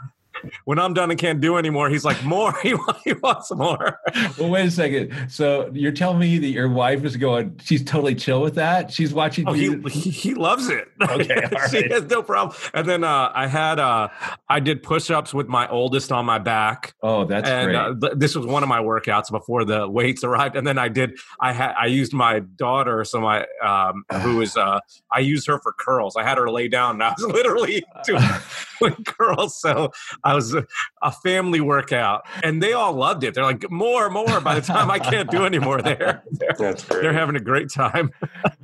when 0.64 0.78
I'm 0.78 0.94
done 0.94 1.10
and 1.10 1.18
can't 1.18 1.40
do 1.40 1.56
anymore, 1.56 1.88
he's 1.88 2.04
like, 2.04 2.22
more. 2.24 2.54
He, 2.62 2.76
he 3.04 3.14
wants 3.14 3.50
more. 3.52 3.98
Well, 4.38 4.50
wait 4.50 4.66
a 4.66 4.70
second. 4.70 5.30
So 5.30 5.70
you're 5.72 5.92
telling 5.92 6.18
me 6.18 6.38
that 6.38 6.48
your 6.48 6.68
wife 6.68 7.04
is 7.04 7.16
going, 7.16 7.58
she's 7.64 7.82
totally 7.82 8.14
chill 8.14 8.42
with 8.42 8.54
that? 8.56 8.92
She's 8.92 9.14
watching. 9.14 9.48
Oh, 9.48 9.52
he, 9.54 9.76
he, 9.88 10.10
he, 10.10 10.34
loves 10.34 10.68
it. 10.68 10.88
Okay. 11.10 11.48
she 11.70 11.88
has 11.88 12.04
no 12.04 12.22
problem. 12.22 12.56
And 12.74 12.88
then 12.88 13.02
uh, 13.02 13.32
I 13.34 13.46
had, 13.46 13.78
uh, 13.78 14.08
I 14.48 14.60
did 14.60 14.82
push 14.82 15.10
ups 15.10 15.32
with 15.34 15.48
my 15.48 15.68
oldest 15.68 16.12
on 16.12 16.26
my 16.26 16.38
back. 16.38 16.94
Oh, 17.02 17.24
that's 17.24 17.48
and, 17.48 17.74
uh, 17.74 17.92
great. 17.92 18.12
Uh, 18.12 18.14
this 18.14 18.36
was 18.36 18.46
one 18.46 18.62
of 18.62 18.68
my 18.68 18.80
workouts 18.80 19.30
before 19.30 19.64
the 19.64 19.88
weights 19.88 20.22
arrived. 20.22 20.56
And 20.56 20.66
then 20.66 20.78
I 20.78 20.88
did, 20.88 21.18
I 21.40 21.52
had, 21.52 21.74
I 21.78 21.86
used 21.86 22.12
my 22.12 22.40
daughter. 22.40 23.04
So 23.04 23.20
my, 23.20 23.46
um, 23.62 24.04
who 24.22 24.40
is, 24.40 24.56
uh, 24.56 24.80
I 25.12 25.20
used 25.20 25.46
her 25.46 25.58
for 25.58 25.72
curls. 25.72 26.16
I 26.16 26.22
had 26.22 26.38
her 26.38 26.50
lay 26.50 26.68
down 26.68 26.96
and 26.96 27.02
I 27.02 27.14
was 27.16 27.24
literally 27.34 27.82
doing 28.04 28.94
curls. 29.04 29.58
So 29.60 29.92
I 30.24 30.29
was 30.34 30.54
a 31.02 31.12
family 31.12 31.60
workout, 31.60 32.26
and 32.42 32.62
they 32.62 32.72
all 32.72 32.92
loved 32.92 33.24
it. 33.24 33.34
They're 33.34 33.44
like, 33.44 33.70
more, 33.70 34.10
more. 34.10 34.40
By 34.40 34.54
the 34.54 34.60
time 34.60 34.90
I 34.90 34.98
can't 34.98 35.30
do 35.30 35.44
anymore, 35.44 35.82
they're 35.82 36.22
they're, 36.58 36.74
they're 36.74 37.12
having 37.12 37.36
a 37.36 37.40
great 37.40 37.70
time. 37.70 38.10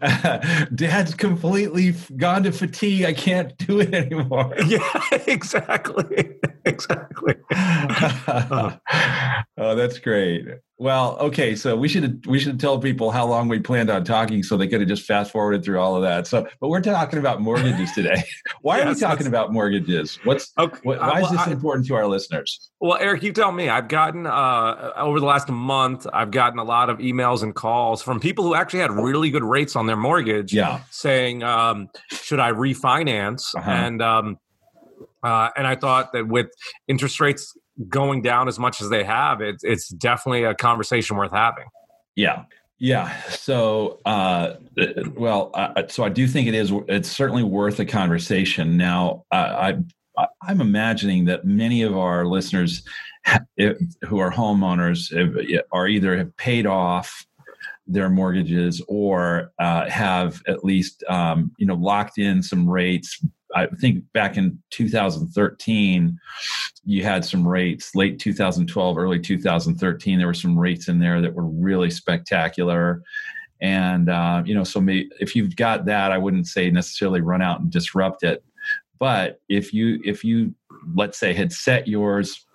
Dad's 0.75 1.15
completely 1.15 1.95
gone 2.17 2.43
to 2.45 2.53
fatigue. 2.53 3.05
I 3.05 3.13
can't 3.13 3.57
do 3.59 3.81
it 3.81 3.95
anymore. 3.95 4.55
Yeah, 4.67 5.01
exactly. 5.29 6.35
exactly. 6.65 7.35
oh, 7.57 8.79
that's 9.57 9.99
great. 10.01 10.45
Well, 10.79 11.17
okay, 11.21 11.57
so 11.57 11.75
we 11.75 11.89
should 11.89 12.27
we 12.27 12.39
should 12.39 12.61
tell 12.61 12.79
people 12.79 13.11
how 13.11 13.27
long 13.27 13.49
we 13.49 13.59
planned 13.59 13.89
on 13.89 14.05
talking, 14.05 14.43
so 14.43 14.59
they 14.59 14.69
could 14.69 14.81
have 14.81 14.89
just 14.89 15.05
fast 15.05 15.31
forwarded 15.31 15.65
through 15.65 15.81
all 15.81 15.97
of 15.97 16.03
that. 16.03 16.27
So, 16.27 16.47
but 16.61 16.69
we're 16.69 16.83
talking 16.83 17.19
about 17.19 17.41
mortgages 17.41 17.93
today. 17.93 18.23
why 18.61 18.79
yes, 18.79 18.87
are 18.87 18.93
we 18.93 19.01
talking 19.01 19.27
about 19.27 19.55
mortgages? 19.55 20.19
What's 20.25 20.53
okay, 20.59 20.79
what, 20.83 20.99
why 20.99 21.07
uh, 21.07 21.15
well, 21.15 21.25
is 21.25 21.31
this 21.31 21.49
I, 21.49 21.53
important 21.53 21.87
to 21.87 21.95
our 21.95 22.07
listeners? 22.07 22.71
Well, 22.79 22.99
Eric, 23.01 23.23
you 23.23 23.33
tell 23.33 23.53
me. 23.53 23.71
I've 23.71 23.89
gotten 23.89 24.27
uh, 24.27 24.93
over 24.97 25.19
the 25.19 25.25
last 25.25 25.49
month, 25.49 26.07
I've 26.13 26.31
gotten 26.31 26.59
a 26.59 26.65
lot 26.65 26.91
of 26.91 26.99
emails 26.99 27.43
and 27.43 27.55
calls 27.55 28.03
from 28.03 28.21
people 28.21 28.45
who 28.45 28.55
actually 28.55 28.81
had 28.81 28.91
really 28.91 29.31
good 29.31 29.45
rates 29.45 29.77
on 29.77 29.87
their 29.87 29.97
mortgage. 29.97 30.53
Yeah, 30.53 30.81
saying, 30.91 31.43
um, 31.43 31.89
"Should 32.11 32.39
I 32.39 32.53
refinance?" 32.53 33.55
Uh-huh. 33.57 33.71
And 33.71 34.03
um, 34.03 34.39
uh, 35.23 35.49
and 35.57 35.67
I 35.67 35.75
thought 35.75 36.13
that 36.13 36.29
with 36.29 36.49
interest 36.87 37.19
rates 37.19 37.57
going 37.89 38.23
down 38.23 38.49
as 38.49 38.59
much 38.59 38.81
as 38.81 38.89
they 38.89 39.05
have, 39.05 39.41
it's 39.41 39.65
it's 39.65 39.89
definitely 39.89 40.45
a 40.45 40.55
conversation 40.55 41.17
worth 41.17 41.33
having. 41.33 41.67
Yeah. 42.15 42.45
Yeah. 42.79 43.19
So, 43.31 44.01
uh, 44.05 44.55
well, 45.15 45.51
uh, 45.55 45.85
so 45.89 46.05
I 46.05 46.11
do 46.11 46.27
think 46.27 46.47
it 46.47 46.55
is. 46.55 46.73
It's 46.89 47.11
certainly 47.11 47.43
worth 47.43 47.81
a 47.81 47.87
conversation. 47.87 48.77
Now, 48.77 49.25
I, 49.31 49.79
I 50.19 50.27
I'm 50.43 50.61
imagining 50.61 51.25
that 51.27 51.45
many 51.45 51.83
of 51.83 51.97
our 51.97 52.27
listeners 52.27 52.83
who 53.57 54.19
are 54.19 54.31
homeowners 54.31 55.65
are 55.73 55.89
either 55.89 56.17
have 56.17 56.37
paid 56.37 56.67
off 56.67 57.27
their 57.87 58.09
mortgages 58.09 58.83
or 58.89 59.53
uh, 59.59 59.89
have 59.89 60.43
at 60.49 60.65
least 60.65 61.05
um, 61.09 61.53
you 61.59 61.67
know 61.67 61.75
locked 61.75 62.19
in 62.19 62.43
some 62.43 62.69
rates 62.69 63.25
I 63.55 63.67
think 63.67 64.05
back 64.13 64.37
in 64.37 64.61
2013, 64.71 66.19
you 66.85 67.03
had 67.03 67.25
some 67.25 67.47
rates, 67.47 67.95
late 67.95 68.19
2012, 68.19 68.99
early 68.99 69.21
2013, 69.21 70.19
there 70.19 70.27
were 70.27 70.35
some 70.35 70.59
rates 70.59 70.89
in 70.89 70.99
there 70.99 71.21
that 71.21 71.35
were 71.35 71.47
really 71.47 71.91
spectacular. 71.91 73.03
And, 73.61 74.09
uh, 74.09 74.43
you 74.45 74.55
know, 74.55 74.65
so 74.65 74.81
may, 74.81 75.09
if 75.21 75.35
you've 75.35 75.57
got 75.57 75.87
that, 75.87 76.13
I 76.13 76.19
wouldn't 76.19 76.47
say 76.47 76.71
necessarily 76.71 77.21
run 77.21 77.43
out 77.43 77.61
and 77.61 77.71
disrupt 77.71 78.23
it. 78.23 78.45
But 78.99 79.41
if 79.49 79.73
you, 79.73 80.01
if 80.05 80.25
you, 80.25 80.55
let's 80.95 81.19
say, 81.19 81.35
had 81.35 81.53
set 81.53 81.87
yours 81.89 82.46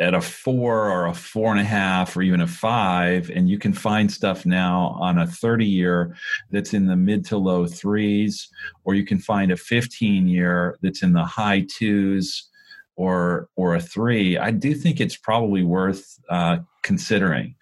at 0.00 0.14
a 0.14 0.20
four 0.20 0.90
or 0.90 1.06
a 1.06 1.14
four 1.14 1.50
and 1.50 1.60
a 1.60 1.64
half 1.64 2.16
or 2.16 2.22
even 2.22 2.40
a 2.40 2.46
five 2.46 3.30
and 3.30 3.48
you 3.48 3.58
can 3.58 3.72
find 3.72 4.10
stuff 4.10 4.46
now 4.46 4.96
on 5.00 5.18
a 5.18 5.26
30 5.26 5.66
year 5.66 6.16
that's 6.50 6.72
in 6.72 6.86
the 6.86 6.96
mid 6.96 7.24
to 7.26 7.36
low 7.36 7.66
threes 7.66 8.48
or 8.84 8.94
you 8.94 9.04
can 9.04 9.18
find 9.18 9.52
a 9.52 9.56
15 9.56 10.26
year 10.28 10.78
that's 10.82 11.02
in 11.02 11.12
the 11.12 11.24
high 11.24 11.66
twos 11.70 12.48
or 12.96 13.48
or 13.56 13.74
a 13.74 13.80
three. 13.80 14.38
I 14.38 14.50
do 14.50 14.72
think 14.72 15.00
it's 15.00 15.16
probably 15.16 15.62
worth 15.62 16.18
uh, 16.30 16.58
considering. 16.82 17.54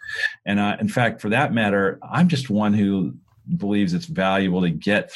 And 0.47 0.61
uh, 0.61 0.77
in 0.81 0.89
fact 0.89 1.21
for 1.21 1.29
that 1.31 1.53
matter 1.53 1.99
i'm 2.03 2.29
just 2.29 2.51
one 2.51 2.75
who 2.75 3.15
believes 3.57 3.95
it's 3.95 4.07
valuable 4.07 4.63
to 4.63 4.71
get 4.71 5.13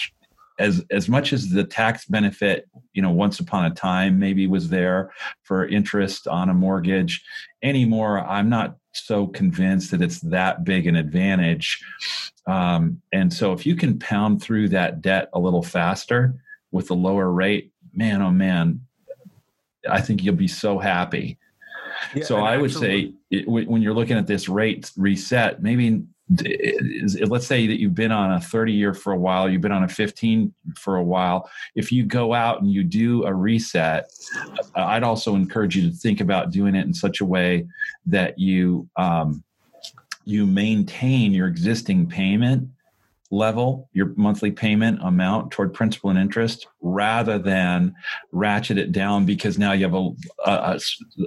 as 0.58 0.84
as 0.90 1.08
much 1.08 1.32
as 1.32 1.50
the 1.50 1.64
tax 1.64 2.04
benefit 2.06 2.68
you 2.92 3.02
know 3.02 3.10
once 3.10 3.38
upon 3.40 3.64
a 3.64 3.70
time 3.74 4.18
maybe 4.18 4.46
was 4.46 4.68
there 4.68 5.12
for 5.42 5.66
interest 5.66 6.26
on 6.26 6.48
a 6.48 6.54
mortgage 6.54 7.22
anymore 7.62 8.18
i'm 8.20 8.48
not 8.48 8.76
so 8.98 9.26
convinced 9.26 9.90
that 9.90 10.02
it's 10.02 10.20
that 10.20 10.64
big 10.64 10.86
an 10.86 10.96
advantage. 10.96 11.82
Um, 12.46 13.02
and 13.12 13.32
so 13.32 13.52
if 13.52 13.66
you 13.66 13.76
can 13.76 13.98
pound 13.98 14.42
through 14.42 14.70
that 14.70 15.00
debt 15.00 15.28
a 15.32 15.38
little 15.38 15.62
faster 15.62 16.34
with 16.70 16.90
a 16.90 16.94
lower 16.94 17.30
rate 17.30 17.72
man 17.94 18.20
oh 18.20 18.30
man 18.30 18.80
i 19.90 20.00
think 20.00 20.22
you'll 20.22 20.34
be 20.34 20.48
so 20.48 20.78
happy. 20.78 21.38
Yeah, 22.14 22.24
so 22.24 22.36
i 22.38 22.56
would 22.56 22.72
say 22.72 23.12
it, 23.30 23.48
when 23.48 23.82
you're 23.82 23.94
looking 23.94 24.16
at 24.16 24.26
this 24.26 24.48
rate 24.48 24.90
reset 24.96 25.62
maybe 25.62 26.02
let's 26.30 27.46
say 27.46 27.66
that 27.66 27.80
you've 27.80 27.94
been 27.94 28.12
on 28.12 28.32
a 28.32 28.40
30 28.40 28.72
year 28.72 28.92
for 28.92 29.12
a 29.12 29.18
while, 29.18 29.48
you've 29.48 29.62
been 29.62 29.72
on 29.72 29.84
a 29.84 29.88
15 29.88 30.52
for 30.76 30.96
a 30.96 31.02
while. 31.02 31.50
If 31.74 31.90
you 31.90 32.04
go 32.04 32.34
out 32.34 32.60
and 32.60 32.70
you 32.70 32.84
do 32.84 33.24
a 33.24 33.34
reset, 33.34 34.10
I'd 34.74 35.02
also 35.02 35.34
encourage 35.34 35.76
you 35.76 35.90
to 35.90 35.96
think 35.96 36.20
about 36.20 36.50
doing 36.50 36.74
it 36.74 36.86
in 36.86 36.92
such 36.92 37.20
a 37.20 37.24
way 37.24 37.66
that 38.06 38.38
you 38.38 38.88
um, 38.96 39.42
you 40.24 40.46
maintain 40.46 41.32
your 41.32 41.48
existing 41.48 42.06
payment 42.06 42.68
level, 43.30 43.88
your 43.92 44.12
monthly 44.16 44.50
payment 44.50 44.98
amount 45.02 45.50
toward 45.50 45.72
principal 45.72 46.10
and 46.10 46.18
interest, 46.18 46.66
rather 46.82 47.38
than 47.38 47.94
ratchet 48.32 48.76
it 48.78 48.92
down 48.92 49.24
because 49.24 49.58
now 49.58 49.72
you 49.72 49.84
have 49.84 49.94
a, 49.94 50.10
a, 50.44 50.50
a 50.50 50.80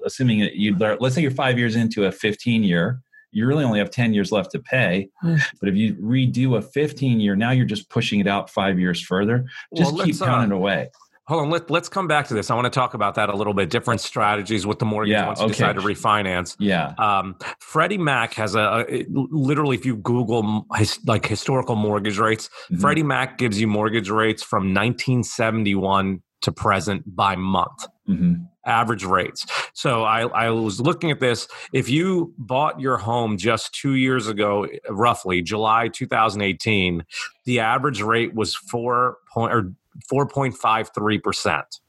assuming 0.05 0.39
that 0.39 0.55
you 0.55 0.75
let's 0.77 1.15
say 1.15 1.21
you're 1.21 1.31
five 1.31 1.57
years 1.57 1.75
into 1.75 2.05
a 2.05 2.11
15 2.11 2.63
year 2.63 3.01
you 3.31 3.47
really 3.47 3.63
only 3.63 3.79
have 3.79 3.89
10 3.89 4.13
years 4.13 4.31
left 4.31 4.51
to 4.51 4.59
pay. 4.59 5.09
But 5.59 5.69
if 5.69 5.75
you 5.75 5.95
redo 5.95 6.57
a 6.57 6.61
15 6.61 7.19
year, 7.19 7.35
now 7.35 7.51
you're 7.51 7.65
just 7.65 7.89
pushing 7.89 8.19
it 8.19 8.27
out 8.27 8.49
five 8.49 8.79
years 8.79 9.01
further. 9.01 9.45
Just 9.75 9.93
well, 9.93 10.05
keep 10.05 10.19
counting 10.19 10.51
uh, 10.51 10.55
away. 10.55 10.89
Hold 11.27 11.43
on, 11.43 11.49
let, 11.49 11.69
let's 11.69 11.87
come 11.87 12.07
back 12.07 12.27
to 12.27 12.33
this. 12.33 12.49
I 12.49 12.55
want 12.55 12.65
to 12.65 12.71
talk 12.71 12.93
about 12.93 13.15
that 13.15 13.29
a 13.29 13.35
little 13.35 13.53
bit. 13.53 13.69
Different 13.69 14.01
strategies 14.01 14.65
with 14.65 14.79
the 14.79 14.85
mortgage 14.85 15.11
yeah, 15.11 15.27
once 15.27 15.39
you 15.39 15.47
decide 15.47 15.75
to 15.75 15.81
refinance. 15.81 16.55
Yeah. 16.59 16.93
Um, 16.97 17.37
Freddie 17.59 17.99
Mac 17.99 18.33
has 18.33 18.55
a, 18.55 18.85
a, 18.89 19.05
literally, 19.09 19.77
if 19.77 19.85
you 19.85 19.97
Google 19.97 20.65
his, 20.75 20.99
like 21.05 21.25
historical 21.25 21.75
mortgage 21.75 22.17
rates, 22.17 22.49
mm-hmm. 22.65 22.81
Freddie 22.81 23.03
Mac 23.03 23.37
gives 23.37 23.61
you 23.61 23.67
mortgage 23.67 24.09
rates 24.09 24.43
from 24.43 24.73
1971 24.73 26.21
to 26.41 26.51
present 26.51 27.03
by 27.15 27.35
month. 27.35 27.87
Mm-hmm 28.09 28.43
average 28.65 29.03
rates. 29.03 29.45
So 29.73 30.03
I, 30.03 30.21
I 30.27 30.49
was 30.49 30.79
looking 30.79 31.11
at 31.11 31.19
this. 31.19 31.47
If 31.73 31.89
you 31.89 32.33
bought 32.37 32.79
your 32.79 32.97
home 32.97 33.37
just 33.37 33.73
two 33.73 33.95
years 33.95 34.27
ago, 34.27 34.67
roughly 34.89 35.41
July 35.41 35.87
2018, 35.87 37.03
the 37.45 37.59
average 37.59 38.01
rate 38.01 38.33
was 38.33 38.55
four 38.55 39.17
point 39.33 39.53
or 39.53 39.73
4.53 40.11 41.21
percent. 41.23 41.79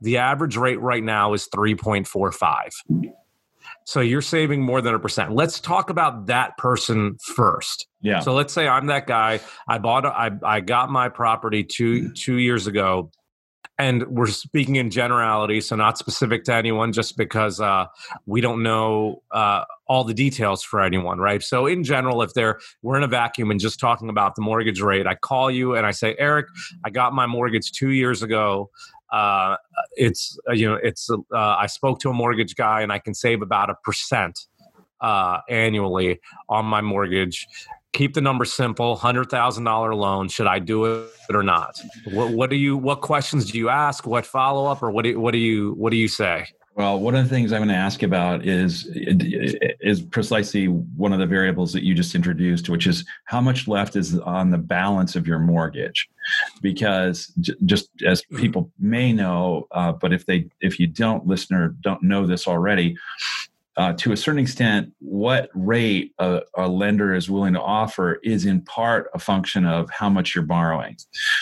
The 0.00 0.18
average 0.18 0.56
rate 0.56 0.80
right 0.80 1.02
now 1.02 1.32
is 1.32 1.48
3.45. 1.48 3.12
So 3.84 4.00
you're 4.00 4.22
saving 4.22 4.62
more 4.62 4.80
than 4.80 4.94
a 4.94 4.98
percent. 4.98 5.34
Let's 5.34 5.60
talk 5.60 5.90
about 5.90 6.26
that 6.26 6.56
person 6.56 7.16
first. 7.34 7.86
Yeah. 8.00 8.20
So 8.20 8.34
let's 8.34 8.52
say 8.52 8.66
I'm 8.66 8.86
that 8.86 9.06
guy. 9.06 9.40
I 9.68 9.78
bought. 9.78 10.06
A, 10.06 10.08
I 10.08 10.30
I 10.42 10.60
got 10.60 10.90
my 10.90 11.08
property 11.08 11.64
two 11.64 12.12
two 12.12 12.36
years 12.36 12.66
ago 12.66 13.10
and 13.78 14.06
we're 14.06 14.28
speaking 14.28 14.76
in 14.76 14.90
generality, 14.90 15.60
so 15.60 15.74
not 15.74 15.98
specific 15.98 16.44
to 16.44 16.54
anyone, 16.54 16.92
just 16.92 17.16
because 17.16 17.60
uh, 17.60 17.86
we 18.26 18.40
don't 18.40 18.62
know 18.62 19.22
uh, 19.32 19.64
all 19.88 20.04
the 20.04 20.14
details 20.14 20.62
for 20.62 20.80
anyone, 20.80 21.18
right? 21.18 21.42
So 21.42 21.66
in 21.66 21.82
general, 21.82 22.22
if 22.22 22.34
they're 22.34 22.60
we're 22.82 22.96
in 22.96 23.02
a 23.02 23.08
vacuum 23.08 23.50
and 23.50 23.58
just 23.58 23.80
talking 23.80 24.08
about 24.08 24.36
the 24.36 24.42
mortgage 24.42 24.80
rate, 24.80 25.06
I 25.06 25.16
call 25.16 25.50
you 25.50 25.74
and 25.74 25.86
I 25.86 25.90
say, 25.90 26.14
Eric, 26.18 26.46
I 26.84 26.90
got 26.90 27.12
my 27.12 27.26
mortgage 27.26 27.72
two 27.72 27.90
years 27.90 28.22
ago. 28.22 28.70
Uh, 29.10 29.56
it's 29.96 30.38
uh, 30.48 30.52
you 30.52 30.68
know 30.68 30.78
it's 30.82 31.10
uh, 31.10 31.16
I 31.32 31.66
spoke 31.66 31.98
to 32.00 32.10
a 32.10 32.14
mortgage 32.14 32.54
guy 32.54 32.82
and 32.82 32.92
I 32.92 32.98
can 32.98 33.14
save 33.14 33.42
about 33.42 33.70
a 33.70 33.74
percent 33.82 34.46
uh, 35.00 35.40
annually 35.48 36.20
on 36.48 36.64
my 36.64 36.80
mortgage 36.80 37.46
keep 37.94 38.12
the 38.12 38.20
number 38.20 38.44
simple 38.44 38.96
$100000 38.96 39.96
loan 39.96 40.28
should 40.28 40.46
i 40.46 40.58
do 40.58 40.84
it 40.84 41.10
or 41.32 41.42
not? 41.42 41.80
What, 42.12 42.32
what 42.32 42.50
do 42.50 42.56
you 42.56 42.76
what 42.76 43.00
questions 43.00 43.50
do 43.50 43.56
you 43.56 43.70
ask? 43.70 44.06
What 44.06 44.26
follow-up 44.26 44.82
or 44.82 44.90
what 44.90 45.04
do, 45.04 45.18
what 45.18 45.32
do 45.32 45.38
you 45.38 45.72
what 45.74 45.90
do 45.90 45.96
you 45.96 46.08
say? 46.08 46.46
Well 46.74 46.98
one 46.98 47.14
of 47.14 47.22
the 47.22 47.30
things 47.30 47.52
i'm 47.52 47.60
going 47.60 47.68
to 47.68 47.74
ask 47.74 48.02
about 48.02 48.44
is 48.44 48.88
is 48.92 50.02
precisely 50.02 50.66
one 50.66 51.12
of 51.12 51.20
the 51.20 51.26
variables 51.26 51.72
that 51.72 51.84
you 51.84 51.94
just 51.94 52.14
introduced 52.14 52.68
which 52.68 52.86
is 52.86 53.04
how 53.26 53.40
much 53.40 53.68
left 53.68 53.96
is 53.96 54.18
on 54.18 54.50
the 54.50 54.58
balance 54.58 55.14
of 55.16 55.26
your 55.26 55.38
mortgage? 55.38 56.08
Because 56.60 57.32
just 57.64 57.88
as 58.04 58.22
people 58.36 58.70
may 58.78 59.12
know 59.12 59.68
uh, 59.70 59.92
but 59.92 60.12
if 60.12 60.26
they 60.26 60.48
if 60.60 60.80
you 60.80 60.88
don't 60.88 61.26
listener 61.26 61.74
don't 61.80 62.02
know 62.02 62.26
this 62.26 62.48
already 62.48 62.96
uh, 63.76 63.92
to 63.94 64.12
a 64.12 64.16
certain 64.16 64.40
extent, 64.40 64.92
what 65.00 65.50
rate 65.54 66.12
a, 66.18 66.42
a, 66.56 66.68
lender 66.68 67.14
is 67.14 67.28
willing 67.28 67.54
to 67.54 67.60
offer 67.60 68.20
is 68.22 68.46
in 68.46 68.60
part 68.62 69.10
a 69.14 69.18
function 69.18 69.64
of 69.66 69.90
how 69.90 70.08
much 70.08 70.34
you're 70.34 70.44
borrowing. 70.44 70.96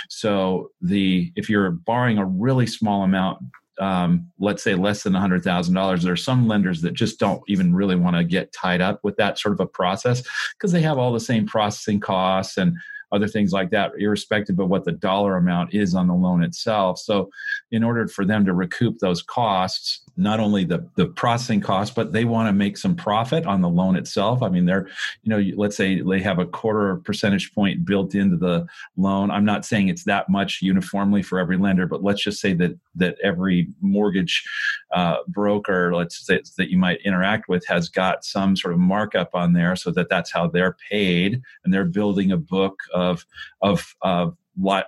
So, 0.09 0.71
the 0.81 1.31
if 1.37 1.51
you're 1.51 1.71
borrowing 1.71 2.19
a 2.19 2.25
really 2.25 2.67
small 2.67 3.03
amount, 3.03 3.43
um, 3.79 4.31
let's 4.39 4.63
say 4.63 4.75
less 4.75 5.03
than 5.03 5.13
$100,000, 5.13 6.03
there 6.03 6.13
are 6.13 6.17
some 6.17 6.49
lenders 6.49 6.81
that 6.83 6.95
just 6.95 7.19
don't 7.19 7.43
even 7.49 7.75
really 7.75 7.97
want 7.97 8.17
to 8.17 8.25
get 8.25 8.53
tied 8.53 8.81
up 8.81 9.01
with 9.03 9.17
that 9.17 9.39
sort 9.39 9.53
of 9.53 9.61
a 9.61 9.67
process 9.67 10.23
because 10.53 10.73
they 10.73 10.83
have 10.83 10.99
all 10.99 11.13
the 11.13 11.21
same 11.21 11.47
processing 11.47 12.01
costs 12.01 12.57
and 12.57 12.77
other 13.13 13.29
things 13.29 13.53
like 13.53 13.71
that, 13.71 13.93
irrespective 13.99 14.59
of 14.59 14.69
what 14.69 14.85
the 14.85 14.93
dollar 14.93 15.37
amount 15.37 15.75
is 15.75 15.95
on 15.95 16.09
the 16.09 16.15
loan 16.15 16.43
itself. 16.43 16.99
So, 16.99 17.31
in 17.71 17.85
order 17.85 18.09
for 18.09 18.25
them 18.25 18.47
to 18.47 18.55
recoup 18.55 18.99
those 18.99 19.23
costs, 19.23 20.02
not 20.17 20.41
only 20.41 20.65
the 20.65 20.87
the 20.97 21.07
processing 21.07 21.61
cost, 21.61 21.95
but 21.95 22.13
they 22.13 22.25
want 22.25 22.49
to 22.49 22.53
make 22.53 22.77
some 22.77 22.95
profit 22.95 23.47
on 23.47 23.61
the 23.61 23.69
loan 23.69 23.97
itself. 23.97 24.43
I 24.43 24.49
mean, 24.49 24.67
they're 24.67 24.89
you 25.23 25.31
know, 25.31 25.43
let's 25.57 25.77
say 25.77 26.01
they 26.01 26.21
have 26.21 26.39
a 26.39 26.47
quarter 26.47 26.97
percentage 26.97 27.55
point 27.55 27.85
built 27.85 28.15
into 28.15 28.37
the 28.37 28.67
loan. 28.97 29.31
I'm 29.31 29.45
not 29.45 29.65
saying 29.65 29.89
it's 29.89 30.05
that 30.05 30.29
much 30.29 30.61
uniformly 30.61 31.23
for 31.23 31.39
every 31.39 31.57
lender, 31.57 31.87
but 31.87 32.03
let's 32.03 32.23
just 32.23 32.41
say 32.41 32.53
that 32.55 32.79
that 32.97 33.17
every 33.23 33.69
mortgage 33.81 34.45
uh, 34.93 35.17
broker, 35.29 35.95
let's 35.95 36.27
say 36.27 36.41
that 36.57 36.71
you 36.71 36.79
might 36.79 37.01
interact 37.05 37.49
with, 37.49 37.67
has 37.67 37.89
got 37.89 38.25
some 38.25 38.57
sort 38.57 38.75
of 38.75 38.81
markup 38.81 39.35
on 39.35 39.53
there, 39.53 39.77
so 39.77 39.91
that 39.93 40.09
that's 40.09 40.31
how 40.31 40.47
they're 40.47 40.77
paid, 40.91 41.41
and 41.65 41.73
they're 41.73 41.85
building 41.85 42.33
a 42.33 42.37
book 42.37 42.79
of 42.93 43.25
of 43.63 43.95
of 44.03 44.37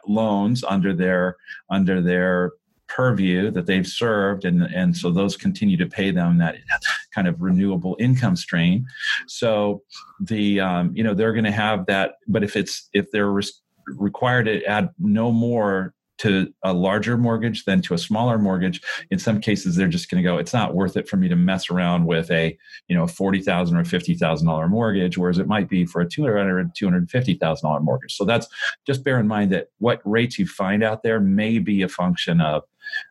loans 0.07 0.63
under 0.65 0.93
their 0.93 1.37
under 1.71 2.03
their 2.03 2.53
purview 2.89 3.51
that 3.51 3.67
they've 3.67 3.87
served 3.87 4.45
and 4.45 4.63
and 4.63 4.97
so 4.97 5.11
those 5.11 5.37
continue 5.37 5.77
to 5.77 5.87
pay 5.87 6.11
them 6.11 6.39
that 6.39 6.57
kind 7.15 7.29
of 7.29 7.41
renewable 7.41 7.97
income 7.99 8.37
stream. 8.37 8.87
So 9.27 9.83
the 10.21 10.61
um, 10.61 10.93
you 10.95 11.03
know 11.03 11.15
they're 11.15 11.33
going 11.33 11.45
to 11.45 11.53
have 11.53 11.87
that 11.87 12.17
but 12.29 12.45
if 12.45 12.57
it's 12.57 12.89
if 12.93 13.11
they're 13.11 13.31
re- 13.31 13.43
required 13.89 14.45
to 14.45 14.65
add 14.65 14.91
no 14.99 15.31
more 15.33 15.95
to 16.17 16.53
a 16.63 16.73
larger 16.73 17.19
mortgage 17.19 17.65
than 17.65 17.83
to 17.83 17.95
a 17.95 17.99
smaller 17.99 18.39
mortgage 18.39 18.81
in 19.11 19.19
some 19.19 19.41
cases 19.41 19.75
they're 19.75 19.89
just 19.89 20.09
going 20.09 20.23
to 20.23 20.29
go 20.29 20.39
it's 20.39 20.53
not 20.53 20.75
worth 20.75 20.97
it 20.97 21.09
for 21.09 21.17
me 21.17 21.29
to 21.29 21.37
mess 21.37 21.71
around 21.71 22.07
with 22.07 22.31
a 22.31 22.57
you 22.89 22.97
know 22.97 23.07
40000 23.07 23.77
or 23.77 23.83
$50000 23.83 24.69
mortgage 24.71 25.19
whereas 25.19 25.39
it 25.39 25.49
might 25.49 25.69
be 25.69 25.85
for 25.85 26.01
a 26.01 26.07
$200 26.07 26.71
$250000 26.81 27.83
mortgage. 27.83 28.15
So 28.15 28.25
that's 28.25 28.47
just 28.87 29.05
bear 29.05 29.19
in 29.19 29.27
mind 29.27 29.53
that 29.53 29.69
what 29.79 30.01
rates 30.05 30.39
you 30.39 30.47
find 30.47 30.83
out 30.83 31.03
there 31.03 31.21
may 31.21 31.59
be 31.59 31.83
a 31.83 31.89
function 31.89 32.41
of 32.41 32.63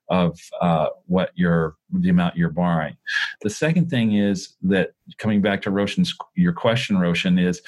of 0.10 0.40
uh, 0.62 0.88
what 1.08 1.32
you're 1.36 1.76
the 1.92 2.10
amount 2.10 2.36
you're 2.36 2.50
borrowing. 2.50 2.96
The 3.42 3.50
second 3.50 3.90
thing 3.90 4.14
is 4.14 4.56
that 4.64 4.92
coming 5.18 5.42
back 5.42 5.62
to 5.64 5.72
Roshan's 5.72 6.16
your 6.36 6.54
question, 6.54 6.98
Roshan, 6.98 7.38
is 7.38 7.62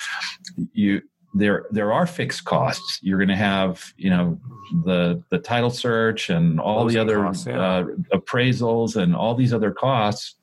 you 0.74 1.02
there 1.34 1.66
there 1.72 1.92
are 1.92 2.08
fixed 2.08 2.46
costs. 2.46 3.00
You're 3.02 3.18
going 3.18 3.30
to 3.30 3.36
have 3.36 3.94
you 3.98 4.10
know 4.10 4.40
the 4.86 5.22
the 5.30 5.40
title 5.40 5.70
search 5.70 6.30
and 6.30 6.60
all 6.60 6.82
Closing 6.82 6.96
the 6.96 7.02
other 7.02 7.24
costs, 7.24 7.46
yeah. 7.46 7.60
uh, 7.60 7.84
appraisals 8.14 8.96
and 8.96 9.16
all 9.16 9.36
these 9.36 9.54
other 9.54 9.72
costs. 9.72 10.36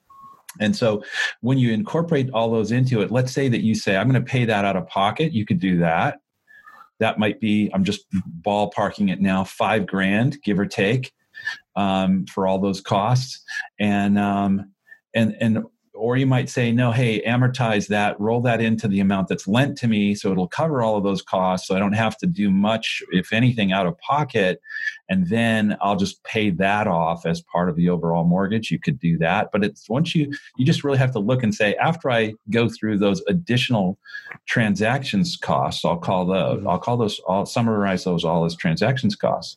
And 0.61 0.77
so 0.77 1.03
when 1.41 1.59
you 1.59 1.73
incorporate 1.73 2.31
all 2.31 2.51
those 2.51 2.73
into 2.73 3.01
it, 3.01 3.11
let's 3.11 3.33
say 3.33 3.49
that 3.49 3.63
you 3.63 3.75
say, 3.75 3.97
I'm 3.97 4.09
going 4.09 4.23
to 4.23 4.31
pay 4.31 4.45
that 4.45 4.65
out 4.65 4.77
of 4.77 4.87
pocket. 4.87 5.33
You 5.33 5.47
could 5.47 5.59
do 5.59 5.79
that. 5.79 6.21
That 6.99 7.19
might 7.19 7.41
be, 7.41 7.71
I'm 7.73 7.85
just 7.85 8.05
ballparking 8.43 9.11
it 9.11 9.21
now, 9.21 9.45
five 9.45 9.87
grand, 9.87 10.41
give 10.43 10.59
or 10.59 10.67
take 10.67 11.13
um, 11.77 12.27
for 12.27 12.47
all 12.47 12.59
those 12.59 12.81
costs, 12.81 13.43
and 13.79 14.19
um, 14.19 14.73
and 15.15 15.37
and 15.41 15.65
or 15.95 16.17
you 16.17 16.27
might 16.27 16.49
say 16.49 16.73
no 16.73 16.91
hey 16.91 17.23
amortize 17.23 17.89
that 17.89 18.19
roll 18.19 18.41
that 18.41 18.61
into 18.61 18.89
the 18.89 19.01
amount 19.01 19.29
that's 19.29 19.47
lent 19.47 19.77
to 19.77 19.87
me 19.87 20.15
so 20.15 20.33
it'll 20.33 20.49
cover 20.49 20.83
all 20.83 20.97
of 20.97 21.05
those 21.05 21.23
costs 21.23 21.69
so 21.69 21.77
i 21.77 21.79
don't 21.79 21.93
have 21.93 22.17
to 22.17 22.27
do 22.27 22.51
much 22.51 23.03
if 23.11 23.33
anything 23.33 23.73
out 23.73 23.87
of 23.87 23.97
pocket 23.99 24.61
and 25.09 25.29
then 25.29 25.77
i'll 25.81 25.97
just 25.97 26.23
pay 26.25 26.51
that 26.51 26.87
off 26.87 27.27
as 27.27 27.43
part 27.43 27.69
of 27.69 27.77
the 27.77 27.89
overall 27.89 28.25
mortgage. 28.25 28.71
You 28.71 28.79
could 28.79 28.99
do 28.99 29.19
that 29.19 29.51
but 29.53 29.65
it's 29.65 29.89
once 29.89 30.15
you 30.15 30.33
you 30.57 30.65
just 30.65 30.83
really 30.83 30.99
have 30.99 31.13
to 31.13 31.19
look 31.19 31.43
and 31.43 31.55
say 31.55 31.75
after 31.75 32.11
i 32.11 32.35
go 32.51 32.69
through 32.69 32.99
those 32.99 33.23
additional 33.29 33.99
transactions 34.47 35.37
costs 35.37 35.85
i'll 35.85 35.99
call 35.99 36.27
those 36.27 36.59
mm-hmm. 36.59 36.69
i'll 36.69 36.79
call 36.79 36.97
those 36.97 37.21
i'll 37.29 37.47
summarize 37.47 38.05
those 38.05 38.25
all 38.25 38.45
as 38.45 38.57
transactions 38.57 39.15
costs 39.15 39.57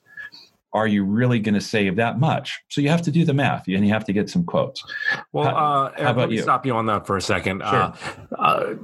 are 0.76 0.88
you 0.88 1.06
really 1.06 1.40
going 1.40 1.56
to 1.56 1.62
save 1.62 1.96
that 1.96 2.20
much? 2.20 2.60
So 2.70 2.82
you 2.82 2.90
have 2.90 3.02
to 3.04 3.12
do 3.12 3.24
the 3.24 3.34
math 3.34 3.66
and 3.68 3.88
you 3.88 3.94
have 3.94 4.04
to 4.06 4.14
get 4.14 4.30
some 4.30 4.44
quotes. 4.44 4.84
Well, 5.32 5.46
how, 5.46 5.52
uh, 5.52 5.92
how 5.96 6.12
about 6.12 6.18
let 6.18 6.30
me 6.30 6.36
you? 6.36 6.42
stop 6.42 6.66
you 6.66 6.74
on 6.74 6.86
that 6.88 7.08
for 7.08 7.16
a 7.16 7.22
second. 7.22 7.62
Sure. 7.62 7.94
Uh, 8.38 8.38
uh, 8.38 8.76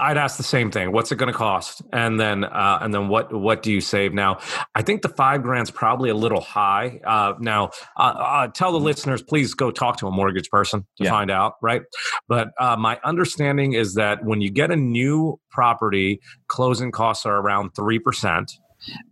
I'd 0.00 0.16
ask 0.16 0.38
the 0.38 0.42
same 0.42 0.70
thing. 0.70 0.90
What's 0.90 1.12
it 1.12 1.16
going 1.16 1.30
to 1.30 1.36
cost? 1.36 1.82
And 1.92 2.18
then, 2.18 2.44
uh, 2.44 2.78
and 2.80 2.94
then 2.94 3.08
what, 3.08 3.30
what 3.30 3.62
do 3.62 3.70
you 3.70 3.82
save? 3.82 4.14
Now, 4.14 4.38
I 4.74 4.80
think 4.80 5.02
the 5.02 5.10
five 5.10 5.42
grand's 5.42 5.70
probably 5.70 6.08
a 6.08 6.14
little 6.14 6.40
high. 6.40 7.00
Uh, 7.04 7.34
now, 7.38 7.70
uh, 7.98 8.48
tell 8.48 8.72
the 8.72 8.80
listeners, 8.80 9.22
please 9.22 9.52
go 9.52 9.70
talk 9.70 9.98
to 9.98 10.06
a 10.06 10.10
mortgage 10.10 10.48
person 10.48 10.80
to 10.96 11.04
yeah. 11.04 11.10
find 11.10 11.30
out, 11.30 11.56
right? 11.60 11.82
But 12.26 12.52
my 12.58 12.98
understanding 13.04 13.74
is 13.74 13.94
that 13.94 14.24
when 14.24 14.40
you 14.40 14.50
get 14.50 14.70
a 14.70 14.76
new 14.76 15.38
property, 15.50 16.20
closing 16.48 16.90
costs 16.90 17.26
are 17.26 17.36
around 17.36 17.74
3% 17.74 18.50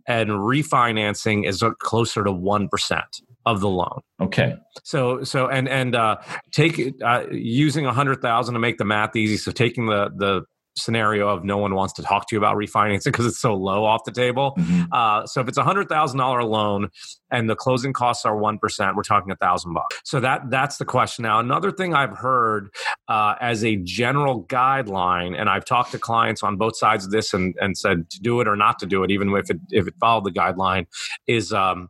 and 0.07 0.29
refinancing 0.29 1.47
is 1.47 1.63
closer 1.79 2.23
to 2.23 2.31
1% 2.31 3.03
of 3.45 3.59
the 3.59 3.69
loan. 3.69 3.99
Okay. 4.21 4.55
So 4.83 5.23
so 5.23 5.49
and 5.49 5.67
and 5.67 5.95
uh 5.95 6.17
take 6.51 6.93
uh 7.03 7.25
using 7.31 7.85
a 7.85 7.89
100,000 7.89 8.53
to 8.53 8.59
make 8.59 8.77
the 8.77 8.85
math 8.85 9.15
easy 9.15 9.37
so 9.37 9.51
taking 9.51 9.87
the 9.87 10.09
the 10.15 10.43
scenario 10.75 11.27
of 11.27 11.43
no 11.43 11.57
one 11.57 11.75
wants 11.75 11.93
to 11.93 12.01
talk 12.01 12.27
to 12.29 12.35
you 12.35 12.39
about 12.39 12.55
refinancing 12.55 13.03
because 13.05 13.25
it's 13.25 13.39
so 13.39 13.53
low 13.53 13.85
off 13.85 14.03
the 14.05 14.11
table. 14.11 14.53
Mm-hmm. 14.57 14.83
Uh, 14.91 15.25
so 15.25 15.41
if 15.41 15.47
it's 15.47 15.57
a 15.57 15.63
hundred 15.63 15.89
thousand 15.89 16.19
dollar 16.19 16.43
loan 16.43 16.89
and 17.31 17.49
the 17.49 17.55
closing 17.55 17.93
costs 17.93 18.25
are 18.25 18.35
one 18.35 18.57
percent, 18.57 18.95
we're 18.95 19.03
talking 19.03 19.31
a 19.31 19.35
thousand 19.35 19.73
bucks. 19.73 19.99
So 20.03 20.19
that 20.19 20.49
that's 20.49 20.77
the 20.77 20.85
question. 20.85 21.23
Now 21.23 21.39
another 21.39 21.71
thing 21.71 21.93
I've 21.93 22.17
heard 22.17 22.69
uh, 23.07 23.35
as 23.39 23.63
a 23.63 23.75
general 23.77 24.43
guideline, 24.45 25.39
and 25.39 25.49
I've 25.49 25.65
talked 25.65 25.91
to 25.91 25.99
clients 25.99 26.43
on 26.43 26.57
both 26.57 26.77
sides 26.77 27.05
of 27.05 27.11
this 27.11 27.33
and, 27.33 27.55
and 27.59 27.77
said 27.77 28.09
to 28.09 28.19
do 28.19 28.41
it 28.41 28.47
or 28.47 28.55
not 28.55 28.79
to 28.79 28.85
do 28.85 29.03
it, 29.03 29.11
even 29.11 29.33
if 29.35 29.49
it 29.49 29.57
if 29.69 29.87
it 29.87 29.93
followed 29.99 30.25
the 30.25 30.31
guideline, 30.31 30.85
is 31.27 31.53
um, 31.53 31.89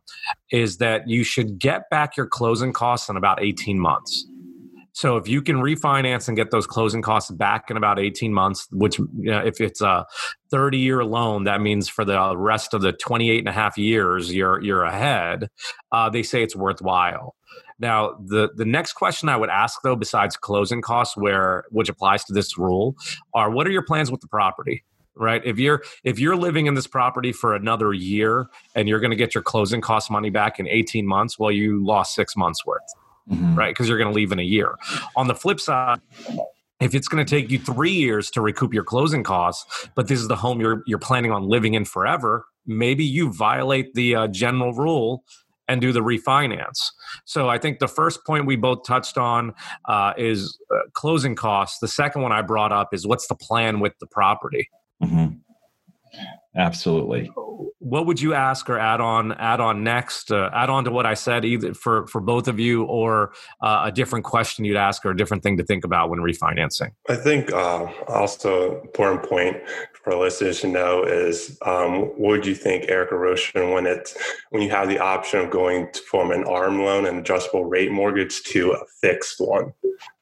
is 0.50 0.78
that 0.78 1.08
you 1.08 1.24
should 1.24 1.58
get 1.58 1.88
back 1.90 2.16
your 2.16 2.26
closing 2.26 2.72
costs 2.72 3.08
in 3.08 3.16
about 3.16 3.42
eighteen 3.42 3.78
months. 3.78 4.26
So 4.94 5.16
if 5.16 5.26
you 5.26 5.42
can 5.42 5.56
refinance 5.56 6.28
and 6.28 6.36
get 6.36 6.52
those 6.52 6.68
closing 6.68 7.02
costs 7.02 7.30
back 7.32 7.68
in 7.68 7.76
about 7.76 7.98
18 7.98 8.32
months, 8.32 8.68
which 8.70 8.98
you 8.98 9.08
know, 9.30 9.40
if 9.40 9.60
it's 9.60 9.80
a 9.80 10.06
30 10.52 10.78
year 10.78 11.04
loan, 11.04 11.44
that 11.44 11.60
means 11.60 11.88
for 11.88 12.04
the 12.04 12.36
rest 12.36 12.74
of 12.74 12.80
the 12.80 12.92
28 12.92 13.40
and 13.40 13.48
a 13.48 13.52
half 13.52 13.76
years 13.76 14.32
you're, 14.32 14.62
you're 14.62 14.84
ahead, 14.84 15.50
uh, 15.90 16.08
they 16.08 16.22
say 16.22 16.44
it's 16.44 16.54
worthwhile. 16.54 17.34
Now, 17.80 18.14
the, 18.24 18.50
the 18.54 18.64
next 18.64 18.92
question 18.92 19.28
I 19.28 19.36
would 19.36 19.50
ask 19.50 19.82
though, 19.82 19.96
besides 19.96 20.36
closing 20.36 20.80
costs, 20.80 21.16
where 21.16 21.64
which 21.70 21.88
applies 21.88 22.24
to 22.26 22.32
this 22.32 22.56
rule, 22.56 22.94
are 23.34 23.50
what 23.50 23.66
are 23.66 23.72
your 23.72 23.84
plans 23.84 24.12
with 24.12 24.20
the 24.20 24.28
property? 24.28 24.84
right 25.16 25.42
if 25.44 25.60
you're 25.60 25.80
if 26.02 26.18
you're 26.18 26.34
living 26.34 26.66
in 26.66 26.74
this 26.74 26.88
property 26.88 27.30
for 27.30 27.54
another 27.54 27.92
year 27.92 28.48
and 28.74 28.88
you're 28.88 28.98
going 28.98 29.12
to 29.12 29.16
get 29.16 29.32
your 29.32 29.42
closing 29.42 29.80
cost 29.80 30.10
money 30.10 30.28
back 30.28 30.58
in 30.58 30.66
18 30.66 31.06
months 31.06 31.38
well 31.38 31.52
you 31.52 31.84
lost 31.84 32.16
six 32.16 32.36
months 32.36 32.66
worth 32.66 32.82
mm-hmm. 33.30 33.54
right? 33.54 33.74
Because 33.74 33.88
you're 33.88 33.98
going 33.98 34.10
to 34.10 34.14
leave 34.14 34.32
in 34.32 34.38
a 34.38 34.44
year. 34.44 34.76
On 35.16 35.26
the 35.26 35.34
flip 35.34 35.60
side, 35.60 36.00
if 36.80 36.94
it's 36.94 37.08
going 37.08 37.24
to 37.24 37.28
take 37.28 37.50
you 37.50 37.58
three 37.58 37.92
years 37.92 38.30
to 38.32 38.40
recoup 38.40 38.74
your 38.74 38.84
closing 38.84 39.22
costs, 39.22 39.88
but 39.94 40.08
this 40.08 40.20
is 40.20 40.28
the 40.28 40.36
home 40.36 40.60
you're 40.60 40.82
you're 40.86 40.98
planning 40.98 41.32
on 41.32 41.48
living 41.48 41.74
in 41.74 41.84
forever, 41.84 42.44
maybe 42.66 43.04
you 43.04 43.32
violate 43.32 43.94
the 43.94 44.14
uh, 44.14 44.26
general 44.28 44.72
rule 44.72 45.24
and 45.66 45.80
do 45.80 45.92
the 45.92 46.00
refinance. 46.00 46.90
So 47.24 47.48
I 47.48 47.58
think 47.58 47.78
the 47.78 47.88
first 47.88 48.24
point 48.26 48.46
we 48.46 48.56
both 48.56 48.84
touched 48.86 49.16
on 49.16 49.54
uh, 49.86 50.12
is 50.18 50.58
uh, 50.70 50.80
closing 50.92 51.34
costs. 51.34 51.78
The 51.78 51.88
second 51.88 52.22
one 52.22 52.32
I 52.32 52.42
brought 52.42 52.72
up 52.72 52.92
is 52.92 53.06
what's 53.06 53.28
the 53.28 53.34
plan 53.34 53.80
with 53.80 53.94
the 53.98 54.06
property. 54.06 54.68
Mm-hmm. 55.02 55.36
Absolutely. 56.56 57.30
What 57.78 58.06
would 58.06 58.20
you 58.20 58.32
ask 58.32 58.70
or 58.70 58.78
add 58.78 59.00
on 59.00 59.32
add 59.32 59.60
on 59.60 59.84
next? 59.84 60.30
Uh, 60.30 60.50
add 60.54 60.70
on 60.70 60.84
to 60.84 60.90
what 60.90 61.04
I 61.04 61.14
said, 61.14 61.44
either 61.44 61.74
for 61.74 62.06
for 62.06 62.20
both 62.20 62.48
of 62.48 62.58
you, 62.58 62.84
or 62.84 63.32
uh, 63.60 63.82
a 63.84 63.92
different 63.92 64.24
question 64.24 64.64
you'd 64.64 64.76
ask, 64.76 65.04
or 65.04 65.10
a 65.10 65.16
different 65.16 65.42
thing 65.42 65.56
to 65.58 65.64
think 65.64 65.84
about 65.84 66.10
when 66.10 66.20
refinancing. 66.20 66.90
I 67.08 67.16
think 67.16 67.52
uh, 67.52 67.86
also 68.08 68.80
important 68.82 69.28
point 69.28 69.56
for 70.02 70.16
listeners 70.16 70.60
to 70.60 70.68
know 70.68 71.02
is 71.02 71.58
um, 71.62 72.02
what 72.16 72.30
would 72.30 72.46
you 72.46 72.54
think, 72.54 72.86
Eric 72.88 73.12
or 73.12 73.18
Roshan, 73.18 73.70
when 73.70 73.86
it's 73.86 74.16
when 74.50 74.62
you 74.62 74.70
have 74.70 74.88
the 74.88 74.98
option 74.98 75.40
of 75.40 75.50
going 75.50 75.90
to, 75.92 76.00
from 76.02 76.30
an 76.30 76.44
ARM 76.44 76.82
loan 76.82 77.06
and 77.06 77.18
adjustable 77.18 77.64
rate 77.64 77.90
mortgage 77.90 78.42
to 78.44 78.72
a 78.72 78.84
fixed 79.00 79.40
one? 79.40 79.72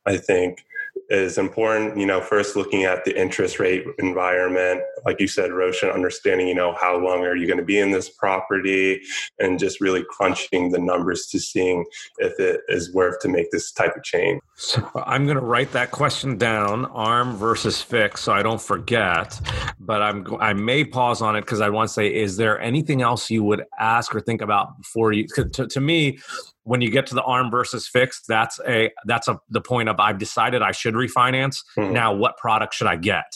I 0.07 0.17
think 0.17 0.65
is 1.13 1.37
important. 1.37 1.99
You 1.99 2.07
know, 2.07 2.23
first 2.23 2.57
looking 2.57 2.85
at 2.85 3.05
the 3.05 3.19
interest 3.21 3.61
rate 3.61 3.85
environment, 3.99 4.81
like 5.05 5.21
you 5.21 5.29
said, 5.29 5.53
Roshan, 5.53 5.91
understanding, 5.91 6.49
you 6.49 6.55
know, 6.55 6.75
how 6.81 6.97
long 6.97 7.25
are 7.25 7.37
you 7.37 7.47
going 7.47 7.59
to 7.59 7.65
be 7.65 7.79
in 7.79 7.91
this 7.91 8.09
property 8.09 9.03
and 9.39 9.59
just 9.59 9.81
really 9.81 10.05
crunching 10.09 10.71
the 10.71 10.79
numbers 10.79 11.27
to 11.27 11.39
seeing 11.39 11.85
if 12.19 12.41
it 12.41 12.63
is 12.69 12.95
worth 12.95 13.21
to 13.21 13.29
make 13.29 13.51
this 13.51 13.73
type 13.73 13.95
of 13.95 14.03
change. 14.03 14.41
So 14.55 14.89
I'm 14.95 15.27
going 15.27 15.37
to 15.37 15.45
write 15.45 15.73
that 15.73 15.91
question 15.91 16.39
down, 16.39 16.87
arm 16.87 17.37
versus 17.37 17.83
fix, 17.83 18.23
so 18.23 18.33
I 18.33 18.43
don't 18.43 18.61
forget. 18.61 19.39
But 19.79 20.01
I'm 20.01 20.27
I 20.41 20.55
may 20.55 20.85
pause 20.85 21.21
on 21.21 21.37
it 21.37 21.43
because 21.43 21.61
I 21.61 21.69
want 21.69 21.89
to 21.89 21.93
say, 21.93 22.13
is 22.13 22.39
there 22.39 22.59
anything 22.61 23.03
else 23.03 23.31
you 23.31 23.45
would 23.45 23.65
ask 23.79 24.15
or 24.15 24.21
think 24.21 24.41
about 24.41 24.79
before 24.79 25.13
you? 25.13 25.27
To, 25.35 25.67
to 25.67 25.81
me, 25.81 26.19
when 26.65 26.81
you 26.81 26.91
get 26.91 27.07
to 27.07 27.15
the 27.15 27.23
arm 27.23 27.51
versus 27.51 27.89
fixed, 27.89 28.25
that's 28.29 28.61
a 28.67 28.91
that's 29.05 29.29
a 29.29 29.41
the 29.51 29.61
point 29.61 29.89
of 29.89 29.99
I've 29.99 30.19
decided 30.19 30.63
I 30.63 30.73
should 30.73 30.95
refinance. 30.95 31.59
Mm-hmm. 31.77 31.93
Now, 31.93 32.15
what 32.15 32.37
product 32.37 32.75
should 32.75 32.87
I 32.87 32.97
get? 32.97 33.33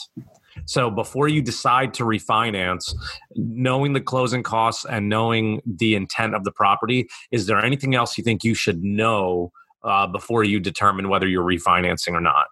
So 0.64 0.90
before 0.90 1.28
you 1.28 1.42
decide 1.42 1.92
to 1.94 2.04
refinance, 2.04 2.94
knowing 3.34 3.92
the 3.92 4.00
closing 4.00 4.42
costs 4.42 4.86
and 4.86 5.08
knowing 5.08 5.60
the 5.66 5.94
intent 5.94 6.34
of 6.34 6.44
the 6.44 6.52
property, 6.52 7.08
is 7.30 7.46
there 7.46 7.62
anything 7.62 7.94
else 7.94 8.16
you 8.16 8.24
think 8.24 8.42
you 8.42 8.54
should 8.54 8.82
know 8.82 9.52
uh, 9.86 10.06
before 10.06 10.42
you 10.42 10.58
determine 10.58 11.08
whether 11.08 11.28
you're 11.28 11.44
refinancing 11.44 12.12
or 12.12 12.20
not. 12.20 12.46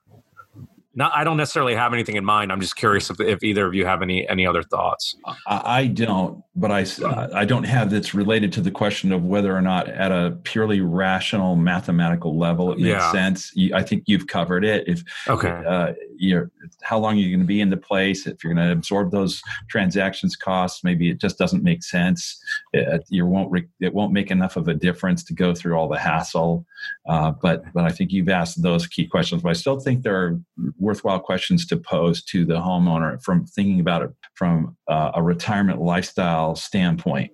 Not, 0.96 1.12
I 1.14 1.24
don't 1.24 1.36
necessarily 1.36 1.74
have 1.74 1.92
anything 1.92 2.16
in 2.16 2.24
mind. 2.24 2.52
I'm 2.52 2.60
just 2.60 2.76
curious 2.76 3.10
if, 3.10 3.20
if 3.20 3.42
either 3.42 3.66
of 3.66 3.74
you 3.74 3.84
have 3.84 4.00
any 4.02 4.28
any 4.28 4.46
other 4.46 4.62
thoughts. 4.62 5.16
I, 5.46 5.78
I 5.78 5.86
don't, 5.88 6.42
but 6.54 6.70
I 6.70 6.86
I 7.34 7.44
don't 7.44 7.64
have 7.64 7.90
that's 7.90 8.14
related 8.14 8.52
to 8.54 8.60
the 8.60 8.70
question 8.70 9.12
of 9.12 9.24
whether 9.24 9.56
or 9.56 9.60
not 9.60 9.88
at 9.88 10.12
a 10.12 10.38
purely 10.44 10.80
rational 10.80 11.56
mathematical 11.56 12.38
level 12.38 12.72
it 12.72 12.78
makes 12.78 12.88
yeah. 12.88 13.12
sense. 13.12 13.52
I 13.74 13.82
think 13.82 14.04
you've 14.06 14.28
covered 14.28 14.64
it. 14.64 14.86
If 14.86 15.02
okay, 15.28 15.48
uh, 15.48 15.94
you're 16.16 16.50
how 16.82 16.98
long 16.98 17.14
are 17.14 17.18
you're 17.18 17.30
going 17.30 17.40
to 17.40 17.46
be 17.46 17.60
in 17.60 17.70
the 17.70 17.76
place, 17.76 18.26
if 18.26 18.44
you're 18.44 18.54
going 18.54 18.66
to 18.66 18.72
absorb 18.72 19.10
those 19.10 19.42
transactions 19.68 20.36
costs, 20.36 20.84
maybe 20.84 21.10
it 21.10 21.18
just 21.18 21.38
doesn't 21.38 21.62
make 21.62 21.82
sense. 21.82 22.40
It, 22.72 23.04
you 23.08 23.26
won't 23.26 23.50
re, 23.50 23.66
it 23.80 23.92
won't 23.92 24.12
make 24.12 24.30
enough 24.30 24.56
of 24.56 24.68
a 24.68 24.74
difference 24.74 25.24
to 25.24 25.34
go 25.34 25.54
through 25.54 25.76
all 25.76 25.88
the 25.88 25.98
hassle. 25.98 26.66
Uh, 27.06 27.32
but 27.42 27.64
but 27.72 27.84
I 27.84 27.90
think 27.90 28.12
you've 28.12 28.28
asked 28.28 28.62
those 28.62 28.86
key 28.86 29.06
questions. 29.06 29.42
But 29.42 29.50
I 29.50 29.52
still 29.54 29.78
think 29.78 30.02
there 30.02 30.16
are 30.16 30.40
worthwhile 30.78 31.20
questions 31.20 31.66
to 31.66 31.76
pose 31.76 32.22
to 32.24 32.44
the 32.44 32.54
homeowner 32.54 33.22
from 33.22 33.46
thinking 33.46 33.80
about 33.80 34.02
it 34.02 34.10
from 34.34 34.76
uh, 34.88 35.12
a 35.14 35.22
retirement 35.22 35.80
lifestyle 35.80 36.54
standpoint. 36.54 37.30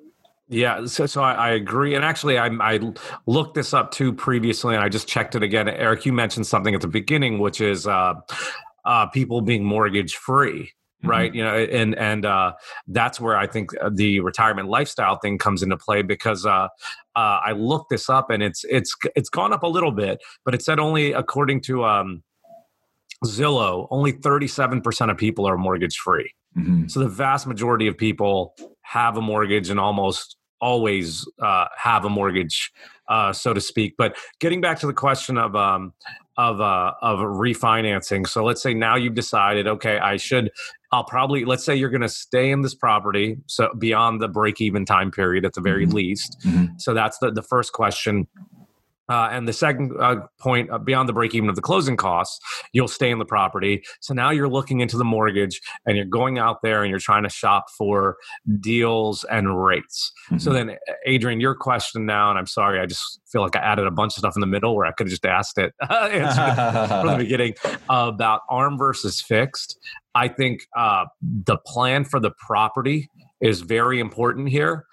Yeah, 0.52 0.86
so 0.86 1.06
so 1.06 1.22
I, 1.22 1.34
I, 1.34 1.50
agree, 1.50 1.94
and 1.94 2.04
actually, 2.04 2.36
I, 2.36 2.48
I 2.48 2.80
looked 3.26 3.54
this 3.54 3.72
up 3.72 3.92
too 3.92 4.12
previously, 4.12 4.74
and 4.74 4.82
I 4.82 4.88
just 4.88 5.06
checked 5.06 5.36
it 5.36 5.44
again. 5.44 5.68
Eric, 5.68 6.04
you 6.04 6.12
mentioned 6.12 6.44
something 6.44 6.74
at 6.74 6.80
the 6.80 6.88
beginning, 6.88 7.38
which 7.38 7.60
is 7.60 7.86
uh, 7.86 8.14
uh, 8.84 9.06
people 9.06 9.42
being 9.42 9.64
mortgage 9.64 10.16
free, 10.16 10.72
right? 11.02 11.30
Mm-hmm. 11.30 11.38
You 11.38 11.44
know, 11.44 11.56
and 11.56 11.94
and 11.96 12.26
uh, 12.26 12.52
that's 12.88 13.20
where 13.20 13.36
I 13.36 13.46
think 13.46 13.70
the 13.90 14.20
retirement 14.20 14.68
lifestyle 14.68 15.18
thing 15.18 15.38
comes 15.38 15.62
into 15.62 15.76
play 15.76 16.02
because 16.02 16.46
uh, 16.46 16.68
uh, 17.16 17.40
I 17.44 17.52
looked 17.52 17.90
this 17.90 18.08
up, 18.08 18.30
and 18.30 18.42
it's 18.42 18.64
it's 18.68 18.94
it's 19.16 19.28
gone 19.28 19.52
up 19.52 19.62
a 19.62 19.68
little 19.68 19.92
bit, 19.92 20.20
but 20.44 20.54
it 20.54 20.62
said 20.62 20.78
only 20.78 21.12
according 21.12 21.62
to 21.62 21.84
um, 21.84 22.22
Zillow, 23.24 23.86
only 23.90 24.12
37% 24.12 25.10
of 25.10 25.16
people 25.16 25.46
are 25.46 25.58
mortgage 25.58 25.98
free. 25.98 26.32
Mm-hmm. 26.56 26.88
So 26.88 27.00
the 27.00 27.08
vast 27.08 27.46
majority 27.46 27.86
of 27.86 27.96
people 27.96 28.54
have 28.82 29.16
a 29.16 29.20
mortgage 29.20 29.70
and 29.70 29.78
almost 29.78 30.36
always 30.60 31.26
uh, 31.40 31.66
have 31.76 32.04
a 32.04 32.08
mortgage, 32.08 32.72
uh, 33.08 33.32
so 33.32 33.54
to 33.54 33.60
speak. 33.60 33.94
But 33.96 34.16
getting 34.40 34.60
back 34.60 34.78
to 34.80 34.86
the 34.86 34.92
question 34.92 35.38
of 35.38 35.54
um, 35.54 35.92
of 36.36 36.60
uh, 36.60 36.94
of 37.02 37.18
refinancing. 37.20 38.26
So 38.26 38.44
let's 38.44 38.62
say 38.62 38.74
now 38.74 38.96
you've 38.96 39.14
decided, 39.14 39.66
okay, 39.66 39.98
I 39.98 40.16
should. 40.16 40.50
I'll 40.92 41.04
probably 41.04 41.44
let's 41.44 41.64
say 41.64 41.74
you're 41.76 41.90
going 41.90 42.00
to 42.00 42.08
stay 42.08 42.50
in 42.50 42.62
this 42.62 42.74
property 42.74 43.38
so 43.46 43.70
beyond 43.78 44.20
the 44.20 44.28
break 44.28 44.60
even 44.60 44.84
time 44.84 45.10
period 45.10 45.44
at 45.44 45.54
the 45.54 45.60
very 45.60 45.86
mm-hmm. 45.86 45.96
least. 45.96 46.36
Mm-hmm. 46.44 46.74
So 46.78 46.94
that's 46.94 47.18
the 47.18 47.30
the 47.30 47.42
first 47.42 47.72
question. 47.72 48.26
Uh, 49.10 49.28
and 49.32 49.48
the 49.48 49.52
second 49.52 49.92
uh, 50.00 50.20
point, 50.38 50.70
uh, 50.70 50.78
beyond 50.78 51.08
the 51.08 51.12
break 51.12 51.34
even 51.34 51.48
of 51.48 51.56
the 51.56 51.62
closing 51.62 51.96
costs, 51.96 52.38
you'll 52.72 52.86
stay 52.86 53.10
in 53.10 53.18
the 53.18 53.24
property. 53.24 53.82
So 54.00 54.14
now 54.14 54.30
you're 54.30 54.48
looking 54.48 54.80
into 54.80 54.96
the 54.96 55.04
mortgage 55.04 55.60
and 55.84 55.96
you're 55.96 56.06
going 56.06 56.38
out 56.38 56.58
there 56.62 56.82
and 56.82 56.90
you're 56.90 57.00
trying 57.00 57.24
to 57.24 57.28
shop 57.28 57.66
for 57.76 58.16
deals 58.60 59.24
and 59.24 59.62
rates. 59.62 60.12
Mm-hmm. 60.26 60.38
So 60.38 60.52
then, 60.52 60.76
Adrian, 61.06 61.40
your 61.40 61.56
question 61.56 62.06
now, 62.06 62.30
and 62.30 62.38
I'm 62.38 62.46
sorry, 62.46 62.78
I 62.78 62.86
just 62.86 63.20
feel 63.32 63.42
like 63.42 63.56
I 63.56 63.60
added 63.60 63.86
a 63.86 63.90
bunch 63.90 64.12
of 64.12 64.20
stuff 64.20 64.36
in 64.36 64.40
the 64.40 64.46
middle 64.46 64.76
where 64.76 64.86
I 64.86 64.92
could 64.92 65.08
have 65.08 65.10
just 65.10 65.26
asked 65.26 65.58
it 65.58 65.74
from 65.86 67.06
the 67.08 67.16
beginning 67.18 67.54
about 67.88 68.42
ARM 68.48 68.78
versus 68.78 69.20
fixed. 69.20 69.76
I 70.14 70.28
think 70.28 70.66
uh, 70.76 71.06
the 71.20 71.56
plan 71.66 72.04
for 72.04 72.20
the 72.20 72.30
property 72.30 73.08
is 73.40 73.62
very 73.62 74.00
important 74.00 74.48
here. 74.48 74.86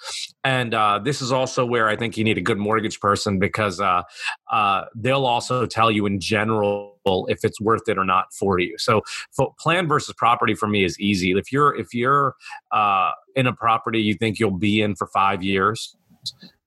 And 0.43 0.73
uh, 0.73 0.99
this 1.03 1.21
is 1.21 1.31
also 1.31 1.65
where 1.65 1.89
I 1.89 1.95
think 1.95 2.17
you 2.17 2.23
need 2.23 2.38
a 2.38 2.41
good 2.41 2.57
mortgage 2.57 2.99
person 2.99 3.39
because 3.39 3.79
uh, 3.79 4.03
uh, 4.51 4.86
they'll 4.95 5.25
also 5.25 5.65
tell 5.65 5.91
you 5.91 6.05
in 6.05 6.19
general 6.19 6.93
if 7.05 7.43
it's 7.43 7.60
worth 7.60 7.88
it 7.88 7.97
or 7.97 8.05
not 8.05 8.33
for 8.33 8.60
you. 8.60 8.77
So, 8.77 9.01
for 9.31 9.53
plan 9.60 9.88
versus 9.88 10.13
property 10.17 10.55
for 10.55 10.67
me 10.67 10.83
is 10.83 10.99
easy. 10.99 11.31
If 11.31 11.51
you're 11.51 11.75
if 11.75 11.93
you're 11.93 12.36
uh, 12.71 13.12
in 13.36 13.47
a 13.47 13.53
property 13.53 14.01
you 14.01 14.13
think 14.13 14.39
you'll 14.39 14.51
be 14.51 14.81
in 14.81 14.95
for 14.95 15.07
five 15.07 15.43
years. 15.43 15.95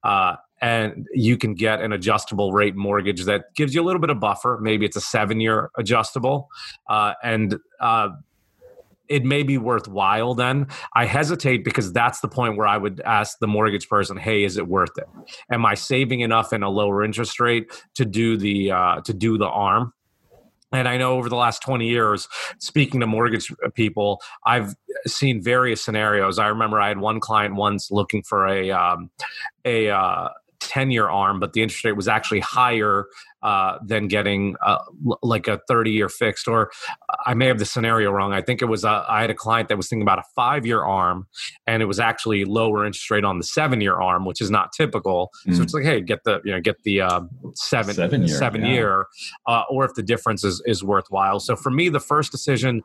Uh, 0.03 0.37
and 0.63 1.07
you 1.15 1.37
can 1.37 1.55
get 1.55 1.81
an 1.81 1.93
adjustable 1.93 2.53
rate 2.53 2.77
mortgage 2.77 3.25
that 3.25 3.55
gives 3.55 3.75
you 3.75 3.83
a 3.83 3.85
little 3.85 4.01
bit 4.01 4.11
of 4.11 4.21
buffer. 4.21 4.59
Maybe 4.61 4.85
it's 4.85 4.97
a 4.97 5.01
seven 5.01 5.41
year 5.41 5.71
adjustable, 5.77 6.49
uh, 6.89 7.15
and 7.23 7.59
it 9.11 9.25
may 9.25 9.43
be 9.43 9.59
worthwhile 9.59 10.35
then. 10.35 10.69
I 10.95 11.05
hesitate 11.05 11.65
because 11.65 11.93
that's 11.93 12.21
the 12.21 12.29
point 12.29 12.57
where 12.57 12.69
I 12.69 12.79
would 12.79 13.01
ask 13.05 13.39
the 13.41 13.49
mortgage 13.49 13.89
person, 13.89 14.17
"Hey, 14.17 14.45
is 14.45 14.57
it 14.57 14.69
worth 14.69 14.97
it? 14.97 15.09
Am 15.53 15.67
I 15.67 15.75
saving 15.75 16.21
enough 16.21 16.53
in 16.53 16.63
a 16.63 16.71
lower 16.71 17.03
interest 17.03 17.41
rate 17.41 17.71
to 17.97 18.05
do 18.05 18.37
the 18.37 18.71
uh, 18.71 19.01
to 19.03 19.13
do 19.13 19.37
the 19.37 19.49
arm?" 19.49 19.93
And 20.73 20.87
I 20.87 20.97
know 20.97 21.15
over 21.15 21.29
the 21.29 21.37
last 21.37 21.63
20 21.63 21.89
years, 21.89 22.29
speaking 22.61 23.01
to 23.01 23.07
mortgage 23.07 23.53
people, 23.75 24.21
I've 24.47 24.77
seen 25.05 25.43
various 25.43 25.85
scenarios. 25.85 26.39
I 26.39 26.47
remember 26.47 26.81
I 26.81 26.87
had 26.87 26.99
one 26.99 27.19
client 27.19 27.57
once 27.57 27.91
looking 27.91 28.23
for 28.23 28.47
a 28.47 28.71
um, 28.71 29.11
a 29.65 29.91
uh, 29.91 30.29
10 30.61 30.91
year 30.91 31.09
arm, 31.09 31.41
but 31.41 31.53
the 31.53 31.63
interest 31.63 31.85
rate 31.85 31.97
was 31.97 32.09
actually 32.09 32.41
higher 32.41 33.07
uh, 33.43 33.79
than 33.85 34.07
getting 34.07 34.55
uh, 34.65 34.79
l- 35.07 35.19
like 35.23 35.49
a 35.49 35.61
30 35.67 35.91
year 35.91 36.09
fixed. 36.09 36.47
Or 36.47 36.71
I 37.25 37.35
may 37.35 37.47
have 37.47 37.59
the 37.59 37.65
scenario 37.65 38.11
wrong. 38.11 38.33
I 38.33 38.43
think 38.43 38.61
it 38.61 38.67
was, 38.67 38.85
uh, 38.85 39.05
I 39.09 39.23
had 39.23 39.31
a 39.31 39.35
client 39.35 39.69
that 39.71 39.77
was 39.77 39.89
thinking 39.89 40.03
about 40.03 40.19
a 40.19 40.25
five 40.37 40.67
year 40.67 40.85
arm 40.85 41.27
and 41.67 41.83
it 41.83 41.87
was 41.87 41.99
actually 41.99 42.45
lower 42.45 42.85
interest 42.85 43.11
rate 43.11 43.25
on 43.25 43.39
the 43.39 43.45
seven 43.45 43.81
year 43.81 44.01
arm, 44.01 44.27
which 44.27 44.41
is 44.41 44.51
not 44.51 44.73
typical. 44.73 45.31
Mm. 45.47 45.57
So 45.57 45.63
it's 45.63 45.73
like, 45.73 45.85
hey, 45.85 46.03
get 46.03 46.25
the, 46.25 46.41
you 46.45 46.53
know, 46.53 46.61
get 46.61 46.83
the 46.83 47.01
uh, 47.01 47.23
seven, 47.55 47.95
seven 47.95 48.27
year, 48.27 48.37
seven 48.37 48.63
yeah. 48.63 48.73
year 48.73 49.07
uh, 49.47 49.63
or 49.71 49.85
if 49.87 49.95
the 49.95 50.03
difference 50.03 50.45
is, 50.45 50.63
is 50.67 50.85
worthwhile. 50.85 51.41
So 51.41 51.57
for 51.57 51.71
me, 51.71 51.89
the 51.89 52.01
first 52.01 52.31
decision 52.31 52.83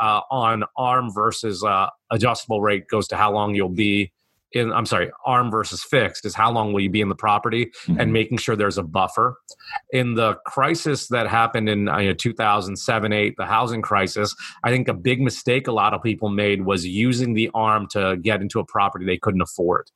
uh, 0.00 0.20
on 0.30 0.64
arm 0.76 1.12
versus 1.12 1.64
adjustable 2.10 2.62
rate 2.62 2.88
goes 2.88 3.06
to 3.08 3.16
how 3.16 3.32
long 3.32 3.54
you'll 3.54 3.68
be 3.68 4.12
in 4.52 4.72
I'm 4.72 4.86
sorry, 4.86 5.10
arm 5.26 5.50
versus 5.50 5.82
fixed 5.82 6.24
is 6.24 6.34
how 6.34 6.50
long 6.50 6.72
will 6.72 6.80
you 6.80 6.90
be 6.90 7.00
in 7.00 7.08
the 7.08 7.14
property 7.14 7.66
mm-hmm. 7.66 8.00
and 8.00 8.12
making 8.12 8.38
sure 8.38 8.56
there's 8.56 8.78
a 8.78 8.82
buffer. 8.82 9.36
In 9.92 10.14
the 10.14 10.34
crisis 10.46 11.08
that 11.08 11.26
happened 11.26 11.68
in 11.68 11.88
uh, 11.88 11.98
you 11.98 12.08
know, 12.08 12.14
2007 12.14 13.12
8, 13.12 13.34
the 13.36 13.46
housing 13.46 13.82
crisis, 13.82 14.34
I 14.64 14.70
think 14.70 14.88
a 14.88 14.94
big 14.94 15.20
mistake 15.20 15.68
a 15.68 15.72
lot 15.72 15.94
of 15.94 16.02
people 16.02 16.28
made 16.28 16.64
was 16.64 16.86
using 16.86 17.34
the 17.34 17.50
arm 17.54 17.86
to 17.92 18.16
get 18.16 18.40
into 18.40 18.60
a 18.60 18.64
property 18.64 19.04
they 19.04 19.18
couldn't 19.18 19.42
afford. 19.42 19.90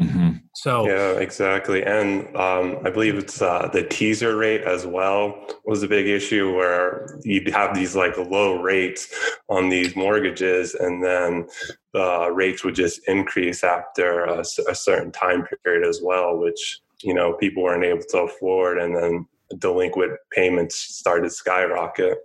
Mm-hmm. 0.00 0.30
So 0.54 0.86
yeah, 0.86 1.12
exactly, 1.12 1.82
and 1.82 2.26
um, 2.36 2.78
I 2.84 2.90
believe 2.90 3.16
it's 3.16 3.40
uh, 3.40 3.68
the 3.72 3.82
teaser 3.82 4.36
rate 4.36 4.62
as 4.62 4.86
well 4.86 5.46
was 5.64 5.82
a 5.82 5.88
big 5.88 6.06
issue 6.06 6.54
where 6.54 7.18
you'd 7.22 7.48
have 7.48 7.74
these 7.74 7.96
like 7.96 8.16
low 8.18 8.60
rates 8.60 9.08
on 9.48 9.70
these 9.70 9.96
mortgages, 9.96 10.74
and 10.74 11.02
then 11.02 11.46
the 11.94 12.30
rates 12.30 12.62
would 12.62 12.74
just 12.74 13.00
increase 13.08 13.64
after 13.64 14.24
a, 14.24 14.40
a 14.40 14.74
certain 14.74 15.12
time 15.12 15.46
period 15.64 15.86
as 15.86 16.00
well, 16.02 16.36
which 16.36 16.80
you 17.02 17.14
know 17.14 17.32
people 17.34 17.62
weren't 17.62 17.84
able 17.84 18.04
to 18.10 18.18
afford, 18.18 18.78
and 18.78 18.94
then 18.94 19.26
delinquent 19.58 20.12
payments 20.32 20.76
started 20.76 21.24
to 21.24 21.30
skyrocket. 21.30 22.18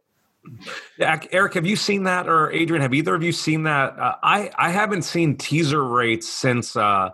Eric, 0.99 1.53
have 1.53 1.67
you 1.67 1.75
seen 1.75 2.03
that, 2.03 2.27
or 2.27 2.51
Adrian? 2.51 2.81
Have 2.81 2.93
either 2.93 3.13
of 3.13 3.23
you 3.23 3.31
seen 3.31 3.63
that? 3.63 3.97
Uh, 3.97 4.15
I 4.23 4.51
I 4.55 4.69
haven't 4.71 5.03
seen 5.03 5.38
teaser 5.38 5.84
rates 5.84 6.27
since 6.27 6.75
uh, 6.75 7.12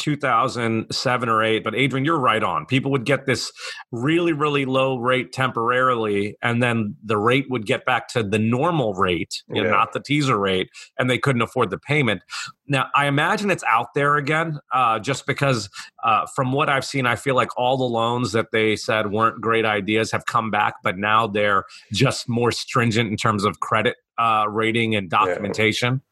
2007 0.00 1.28
or 1.28 1.42
8 1.42 1.62
but 1.62 1.74
adrian 1.74 2.04
you're 2.04 2.18
right 2.18 2.42
on. 2.42 2.66
People 2.66 2.90
would 2.90 3.04
get 3.04 3.26
this 3.26 3.52
really 3.92 4.32
really 4.32 4.64
low 4.64 4.98
rate 4.98 5.32
temporarily 5.32 6.36
and 6.42 6.62
then 6.62 6.96
the 7.04 7.16
rate 7.16 7.50
would 7.50 7.66
get 7.66 7.84
back 7.84 8.08
to 8.08 8.22
the 8.22 8.38
normal 8.38 8.94
rate 8.94 9.42
you 9.48 9.56
yeah. 9.56 9.62
know, 9.62 9.70
not 9.70 9.92
the 9.92 10.00
teaser 10.00 10.38
rate 10.38 10.70
and 10.98 11.08
they 11.08 11.18
couldn't 11.18 11.42
afford 11.42 11.70
the 11.70 11.78
payment. 11.78 12.22
Now 12.66 12.88
i 12.94 13.06
imagine 13.06 13.50
it's 13.50 13.64
out 13.64 13.94
there 13.94 14.16
again 14.16 14.58
uh, 14.72 14.98
just 14.98 15.26
because 15.26 15.68
uh, 16.02 16.26
from 16.34 16.52
what 16.52 16.68
i've 16.68 16.84
seen 16.84 17.06
i 17.06 17.16
feel 17.16 17.34
like 17.34 17.50
all 17.56 17.76
the 17.76 17.84
loans 17.84 18.32
that 18.32 18.46
they 18.52 18.76
said 18.76 19.10
weren't 19.10 19.40
great 19.40 19.64
ideas 19.64 20.10
have 20.12 20.24
come 20.26 20.50
back 20.50 20.74
but 20.82 20.96
now 20.96 21.26
they're 21.26 21.64
just 21.92 22.28
more 22.28 22.52
stringent 22.52 23.10
in 23.10 23.16
terms 23.16 23.44
of 23.44 23.60
credit 23.60 23.96
uh, 24.18 24.46
rating 24.48 24.94
and 24.94 25.08
documentation. 25.08 25.94
yeah 25.94 26.09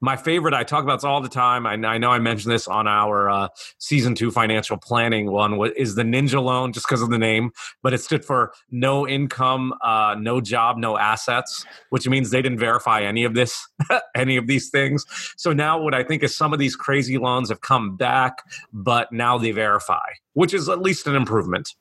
my 0.00 0.16
favorite 0.16 0.54
i 0.54 0.62
talk 0.62 0.84
about 0.84 0.96
this 0.96 1.04
all 1.04 1.20
the 1.20 1.28
time 1.28 1.66
i, 1.66 1.72
I 1.72 1.98
know 1.98 2.10
i 2.10 2.18
mentioned 2.18 2.52
this 2.52 2.68
on 2.68 2.86
our 2.86 3.28
uh, 3.28 3.48
season 3.78 4.14
two 4.14 4.30
financial 4.30 4.76
planning 4.76 5.30
one 5.30 5.58
is 5.76 5.94
the 5.94 6.02
ninja 6.02 6.42
loan 6.42 6.72
just 6.72 6.86
because 6.86 7.02
of 7.02 7.10
the 7.10 7.18
name 7.18 7.50
but 7.82 7.94
it 7.94 7.98
stood 7.98 8.24
for 8.24 8.52
no 8.70 9.06
income 9.06 9.74
uh, 9.82 10.14
no 10.18 10.40
job 10.40 10.76
no 10.76 10.98
assets 10.98 11.64
which 11.90 12.08
means 12.08 12.30
they 12.30 12.42
didn't 12.42 12.58
verify 12.58 13.02
any 13.02 13.24
of 13.24 13.34
this 13.34 13.66
any 14.14 14.36
of 14.36 14.46
these 14.46 14.70
things. 14.70 15.04
So 15.36 15.52
now 15.52 15.80
what 15.80 15.94
i 15.94 16.02
think 16.02 16.22
is 16.22 16.34
some 16.34 16.52
of 16.52 16.58
these 16.58 16.76
crazy 16.76 17.18
loans 17.18 17.48
have 17.48 17.60
come 17.60 17.96
back 17.96 18.42
but 18.72 19.12
now 19.12 19.38
they 19.38 19.52
verify 19.52 20.06
which 20.34 20.54
is 20.54 20.68
at 20.68 20.80
least 20.80 21.06
an 21.06 21.14
improvement 21.14 21.74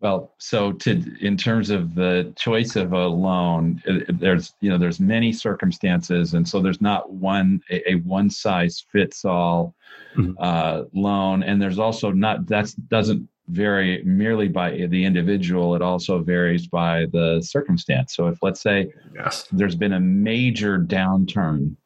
well, 0.00 0.32
so 0.38 0.72
to 0.72 1.02
in 1.20 1.36
terms 1.36 1.68
of 1.68 1.94
the 1.94 2.32
choice 2.36 2.74
of 2.74 2.92
a 2.92 3.06
loan, 3.06 3.82
there's 4.08 4.54
you 4.60 4.70
know 4.70 4.78
there's 4.78 4.98
many 4.98 5.32
circumstances, 5.32 6.34
and 6.34 6.48
so 6.48 6.60
there's 6.60 6.80
not 6.80 7.12
one 7.12 7.60
a, 7.70 7.92
a 7.92 7.94
one 7.96 8.30
size 8.30 8.84
fits 8.90 9.24
all 9.24 9.74
mm-hmm. 10.16 10.32
uh, 10.38 10.84
loan, 10.94 11.42
and 11.42 11.60
there's 11.60 11.78
also 11.78 12.10
not 12.10 12.46
that 12.46 12.72
doesn't 12.88 13.28
vary 13.48 14.02
merely 14.04 14.48
by 14.48 14.70
the 14.70 15.04
individual, 15.04 15.74
it 15.74 15.82
also 15.82 16.20
varies 16.20 16.66
by 16.66 17.06
the 17.12 17.40
circumstance. 17.42 18.14
So, 18.14 18.28
if 18.28 18.38
let's 18.42 18.62
say 18.62 18.92
Yes. 19.14 19.46
there's 19.52 19.76
been 19.76 19.92
a 19.92 20.00
major 20.00 20.78
downturn 20.78 21.76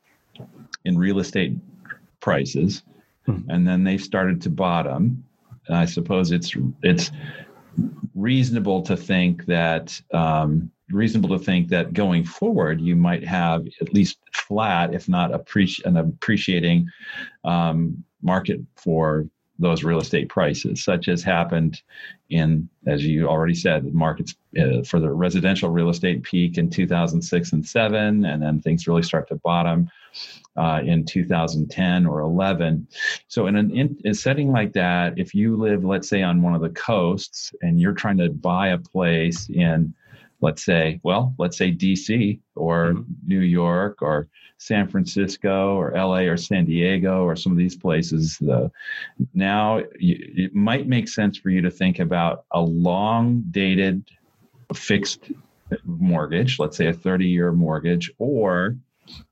in 0.84 0.98
real 0.98 1.18
estate 1.18 1.56
prices, 2.20 2.82
Mhm. 3.26 3.44
and 3.48 3.66
then 3.66 3.82
they've 3.82 4.00
started 4.00 4.40
to 4.42 4.50
bottom, 4.50 5.24
I 5.68 5.86
suppose 5.86 6.30
it's 6.30 6.54
it's 6.82 7.10
reasonable 8.14 8.82
to 8.82 8.96
think 8.96 9.44
that 9.46 10.00
um, 10.12 10.70
reasonable 10.90 11.36
to 11.36 11.44
think 11.44 11.68
that 11.68 11.92
going 11.92 12.24
forward 12.24 12.80
you 12.80 12.94
might 12.96 13.24
have 13.24 13.66
at 13.80 13.94
least 13.94 14.18
flat, 14.32 14.94
if 14.94 15.08
not 15.08 15.32
appreci- 15.32 15.84
an 15.84 15.96
appreciating 15.96 16.86
um, 17.44 18.04
market 18.22 18.60
for 18.76 19.26
those 19.58 19.84
real 19.84 20.00
estate 20.00 20.28
prices, 20.28 20.82
such 20.82 21.08
as 21.08 21.22
happened 21.22 21.80
in, 22.28 22.68
as 22.86 23.04
you 23.04 23.28
already 23.28 23.54
said, 23.54 23.84
the 23.84 23.92
markets 23.92 24.34
uh, 24.60 24.82
for 24.82 24.98
the 24.98 25.10
residential 25.10 25.70
real 25.70 25.90
estate 25.90 26.22
peak 26.24 26.58
in 26.58 26.68
2006 26.68 27.52
and 27.52 27.66
7, 27.66 28.24
and 28.24 28.42
then 28.42 28.60
things 28.60 28.88
really 28.88 29.02
start 29.02 29.28
to 29.28 29.36
bottom 29.36 29.88
uh, 30.56 30.80
in 30.84 31.04
2010 31.04 32.06
or 32.06 32.20
11. 32.20 32.86
So, 33.28 33.46
in, 33.46 33.56
an, 33.56 33.70
in 33.76 33.98
a 34.04 34.14
setting 34.14 34.52
like 34.52 34.72
that, 34.74 35.18
if 35.18 35.34
you 35.34 35.56
live, 35.56 35.84
let's 35.84 36.08
say, 36.08 36.22
on 36.22 36.42
one 36.42 36.54
of 36.54 36.60
the 36.60 36.70
coasts 36.70 37.54
and 37.62 37.80
you're 37.80 37.92
trying 37.92 38.18
to 38.18 38.30
buy 38.30 38.68
a 38.68 38.78
place 38.78 39.48
in, 39.48 39.94
let's 40.40 40.64
say, 40.64 41.00
well, 41.02 41.34
let's 41.38 41.56
say 41.56 41.72
DC 41.72 42.40
or 42.54 42.92
Mhm. 42.94 43.04
New 43.26 43.40
York 43.40 44.02
or 44.02 44.28
San 44.58 44.88
Francisco 44.88 45.74
or 45.76 45.92
LA 45.96 46.20
or 46.20 46.36
San 46.36 46.64
Diego 46.64 47.24
or 47.24 47.36
some 47.36 47.52
of 47.52 47.58
these 47.58 47.76
places, 47.76 48.38
the, 48.38 48.70
now 49.34 49.78
you, 49.98 50.16
it 50.18 50.54
might 50.54 50.86
make 50.86 51.08
sense 51.08 51.36
for 51.36 51.50
you 51.50 51.60
to 51.60 51.70
think 51.70 51.98
about 51.98 52.44
a 52.52 52.60
long 52.60 53.42
dated 53.50 54.04
fixed 54.74 55.32
mortgage, 55.84 56.58
let's 56.58 56.76
say 56.76 56.86
a 56.86 56.92
30 56.92 57.26
year 57.26 57.52
mortgage, 57.52 58.10
or, 58.18 58.76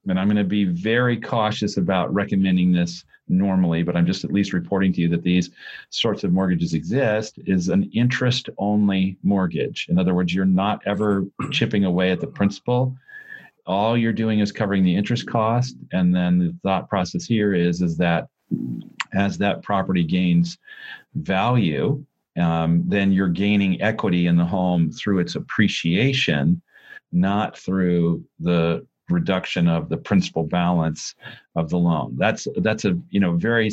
and 0.09 0.19
I'm 0.19 0.27
going 0.29 0.37
to 0.37 0.45
be 0.45 0.65
very 0.65 1.19
cautious 1.21 1.77
about 1.77 2.13
recommending 2.13 2.73
this 2.73 3.05
normally, 3.29 3.83
but 3.83 3.97
I'm 3.97 4.07
just 4.07 4.25
at 4.25 4.33
least 4.33 4.53
reporting 4.53 4.93
to 4.95 5.01
you 5.01 5.09
that 5.11 5.23
these 5.23 5.51
sorts 5.91 6.25
of 6.25 6.33
mortgages 6.33 6.75
exist, 6.75 7.39
is 7.47 7.69
an 7.69 7.91
interest 7.95 8.51
only 8.59 9.17
mortgage. 9.23 9.87
In 9.89 9.99
other 9.99 10.15
words, 10.15 10.35
you're 10.35 10.45
not 10.45 10.81
ever 10.87 11.25
chipping 11.51 11.85
away 11.85 12.11
at 12.11 12.21
the 12.21 12.27
principal 12.27 12.97
all 13.67 13.97
you're 13.97 14.13
doing 14.13 14.41
is 14.41 14.53
covering 14.53 14.83
the 14.83 14.95
interest 14.95 15.27
cost 15.27 15.77
and 15.93 16.15
then 16.15 16.39
the 16.39 16.55
thought 16.63 16.89
process 16.89 17.25
here 17.25 17.55
is 17.55 17.81
is 17.81 17.97
that 17.97 18.27
as 19.15 19.39
that 19.39 19.63
property 19.63 20.03
gains 20.03 20.59
value 21.15 22.05
um, 22.39 22.83
then 22.87 23.13
you're 23.13 23.29
gaining 23.29 23.81
equity 23.83 24.27
in 24.27 24.37
the 24.37 24.45
home 24.45 24.91
through 24.91 25.19
its 25.19 25.37
appreciation 25.37 26.61
not 27.13 27.57
through 27.57 28.25
the 28.41 28.85
reduction 29.13 29.69
of 29.69 29.89
the 29.89 29.97
principal 29.97 30.45
balance 30.45 31.15
of 31.57 31.71
the 31.71 31.79
loan 31.79 32.15
that's 32.19 32.49
that's 32.59 32.85
a 32.85 32.99
you 33.11 33.21
know 33.21 33.33
very 33.33 33.71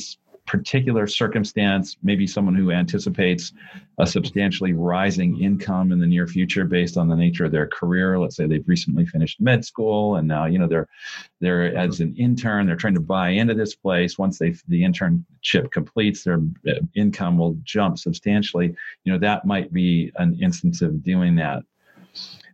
particular 0.50 1.06
circumstance, 1.06 1.96
maybe 2.02 2.26
someone 2.26 2.56
who 2.56 2.72
anticipates 2.72 3.54
a 4.00 4.08
substantially 4.08 4.74
rising 4.74 5.40
income 5.40 5.92
in 5.92 6.00
the 6.00 6.08
near 6.08 6.26
future 6.26 6.66
based 6.66 6.98
on 6.98 7.08
the 7.08 7.16
nature 7.16 7.46
of 7.46 7.52
their 7.52 7.68
career. 7.68 8.18
Let's 8.18 8.36
say 8.36 8.48
they've 8.48 8.68
recently 8.68 9.06
finished 9.06 9.40
med 9.40 9.64
school 9.64 10.16
and 10.16 10.28
now, 10.28 10.46
you 10.46 10.58
know, 10.58 10.68
they're 10.68 10.88
they're 11.40 11.78
as 11.78 12.00
an 12.00 12.16
intern, 12.16 12.66
they're 12.66 12.76
trying 12.76 12.96
to 12.96 13.00
buy 13.00 13.30
into 13.30 13.54
this 13.54 13.76
place. 13.76 14.18
Once 14.18 14.40
they 14.40 14.56
the 14.68 14.82
internship 14.82 15.70
completes, 15.70 16.24
their 16.24 16.42
uh, 16.68 16.80
income 16.96 17.38
will 17.38 17.56
jump 17.62 18.00
substantially. 18.00 18.76
You 19.04 19.14
know, 19.14 19.20
that 19.20 19.46
might 19.46 19.72
be 19.72 20.12
an 20.16 20.40
instance 20.42 20.82
of 20.82 21.04
doing 21.04 21.36
that. 21.36 21.62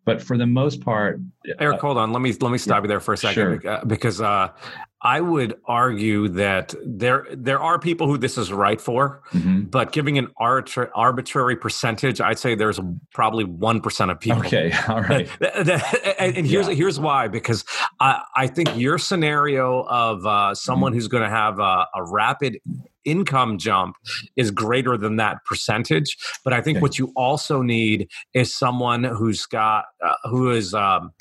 But 0.05 0.21
for 0.21 0.37
the 0.37 0.45
most 0.45 0.81
part, 0.81 1.19
Eric, 1.59 1.81
hold 1.81 1.97
on. 1.97 2.13
Let 2.13 2.21
me 2.21 2.31
let 2.39 2.51
me 2.51 2.57
stop 2.59 2.83
you 2.83 2.87
there 2.87 2.99
for 2.99 3.13
a 3.13 3.17
second 3.17 3.61
Sure. 3.61 3.81
because 3.87 4.21
uh, 4.21 4.49
I 5.05 5.21
would 5.21 5.53
argue 5.65 6.27
that 6.29 6.73
there 6.83 7.27
there 7.31 7.59
are 7.59 7.77
people 7.79 8.07
who 8.07 8.17
this 8.17 8.37
is 8.37 8.51
right 8.51 8.81
for, 8.81 9.21
Mhm. 9.33 9.69
but 9.69 9.91
giving 9.91 10.17
an 10.17 10.27
arbitra- 10.41 10.89
arbitrary 10.95 11.55
percentage, 11.55 12.19
I'd 12.19 12.39
say 12.39 12.55
there's 12.55 12.79
probably 13.13 13.43
one 13.43 13.79
percent 13.81 14.09
of 14.11 14.19
people. 14.19 14.39
okay, 14.39 14.73
all 14.89 15.01
right, 15.03 15.29
That- 15.39 15.65
that- 15.67 16.15
and 16.19 16.35
and 16.37 16.47
here's 16.47 16.67
Yeah. 16.67 16.73
here's 16.73 16.99
why 16.99 17.27
because 17.27 17.63
I, 17.99 18.21
I 18.35 18.47
think 18.47 18.75
your 18.75 18.97
scenario 18.97 19.83
of 19.87 20.25
uh, 20.25 20.55
someone 20.55 20.91
Mm-hmm. 20.91 20.97
who's 20.97 21.07
going 21.07 21.23
to 21.23 21.29
have 21.29 21.59
a, 21.59 21.85
a 21.95 22.03
rapid 22.03 22.59
income 23.05 23.59
jump 23.59 23.95
is 24.35 24.49
greater 24.49 24.97
than 24.97 25.17
that 25.17 25.45
percentage. 25.45 26.17
But 26.43 26.53
I 26.53 26.61
think 26.61 26.77
Okay. 26.77 26.81
what 26.81 26.97
you 26.97 27.11
also 27.15 27.61
need 27.61 28.09
is 28.33 28.55
someone 28.55 29.03
who's 29.03 29.45
got 29.45 29.85
uh, 30.03 30.13
who 30.31 30.49
is 30.49 30.73
um, 30.73 31.11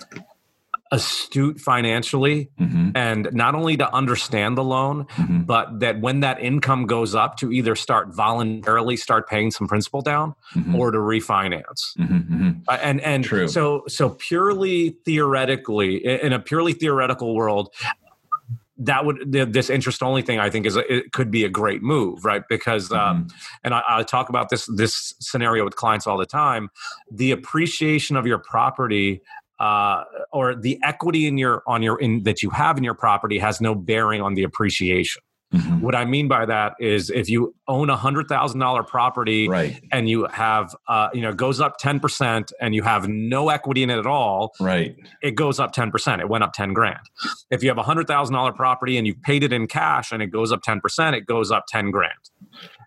astute 0.94 1.60
financially 1.60 2.48
hmm 2.58 2.90
and 2.94 3.28
not 3.32 3.56
only 3.56 3.76
to 3.76 3.92
understand 3.92 4.56
the 4.56 4.64
loan 4.64 5.06
hmm 5.10 5.42
but 5.42 5.80
that 5.80 6.00
when 6.00 6.20
that 6.20 6.40
income 6.40 6.86
goes 6.86 7.14
up 7.14 7.36
to 7.36 7.52
either 7.52 7.74
start 7.74 8.14
voluntarily 8.14 8.96
start 8.96 9.28
paying 9.28 9.50
some 9.50 9.66
principal 9.66 10.00
down 10.00 10.34
hmm 10.52 10.74
or 10.74 10.90
to 10.90 10.98
refinance. 10.98 11.82
Hmm 11.96 12.50
uh, 12.68 12.78
and 12.82 13.00
and 13.00 13.24
True. 13.24 13.48
so 13.48 13.84
so 13.88 14.10
purely 14.10 14.96
theoretically 15.04 15.96
in 16.26 16.32
a 16.32 16.38
purely 16.38 16.72
theoretical 16.72 17.34
world 17.34 17.74
that 18.76 19.04
would 19.04 19.30
this 19.30 19.70
interest 19.70 20.02
only 20.02 20.22
thing 20.22 20.38
i 20.40 20.50
think 20.50 20.66
is 20.66 20.76
it 20.76 21.12
could 21.12 21.30
be 21.30 21.44
a 21.44 21.48
great 21.48 21.82
move 21.82 22.24
right? 22.24 22.42
Because 22.48 22.92
um, 22.92 23.28
and 23.62 23.74
I, 23.74 23.82
I 23.88 24.02
talk 24.02 24.28
about 24.28 24.48
this 24.48 24.66
this 24.66 25.14
scenario 25.20 25.64
with 25.64 25.76
clients 25.76 26.06
all 26.06 26.18
the 26.18 26.26
time. 26.26 26.70
The 27.10 27.30
appreciation 27.32 28.16
of 28.16 28.26
your 28.26 28.38
property 28.38 29.22
uh, 29.58 30.04
or 30.32 30.54
the 30.54 30.78
equity 30.82 31.26
in 31.26 31.38
your 31.38 31.62
on 31.66 31.82
your 31.82 31.98
in 32.00 32.22
that 32.24 32.42
you 32.42 32.50
have 32.50 32.76
in 32.78 32.84
your 32.84 32.94
property 32.94 33.38
has 33.38 33.60
no 33.60 33.74
bearing 33.74 34.20
on 34.20 34.34
the 34.34 34.42
appreciation. 34.42 35.22
Hmm 35.52 35.74
what 35.84 35.94
i 35.94 36.04
mean 36.04 36.26
by 36.26 36.46
that 36.46 36.74
is 36.80 37.10
if 37.10 37.28
you 37.28 37.54
own 37.68 37.90
a 37.90 37.96
hundred 37.96 38.26
thousand 38.26 38.58
dollar 38.58 38.82
property 38.82 39.48
right, 39.48 39.80
and 39.92 40.08
you 40.08 40.26
have 40.26 40.74
uh, 40.88 41.08
you 41.12 41.20
know 41.20 41.28
it 41.28 41.36
goes 41.36 41.60
up 41.60 41.78
10% 41.80 42.52
and 42.60 42.74
you 42.74 42.82
have 42.82 43.06
no 43.06 43.50
equity 43.50 43.82
in 43.82 43.90
it 43.90 43.98
at 43.98 44.06
all 44.06 44.52
right, 44.60 44.96
it 45.22 45.32
goes 45.32 45.60
up 45.60 45.74
10% 45.74 46.20
it 46.20 46.28
went 46.28 46.42
up 46.42 46.52
10 46.54 46.72
grand. 46.72 46.98
If 47.50 47.62
you 47.62 47.68
have 47.68 47.78
a 47.78 47.82
$100000 47.82 48.54
property 48.56 48.96
and 48.96 49.06
you've 49.06 49.22
paid 49.22 49.44
it 49.44 49.52
in 49.52 49.66
cash 49.66 50.10
and 50.10 50.22
it 50.22 50.28
goes 50.28 50.50
up 50.50 50.62
10% 50.62 51.14
it 51.14 51.26
goes 51.26 51.50
up 51.50 51.64
10 51.68 51.90
grand. 51.90 52.12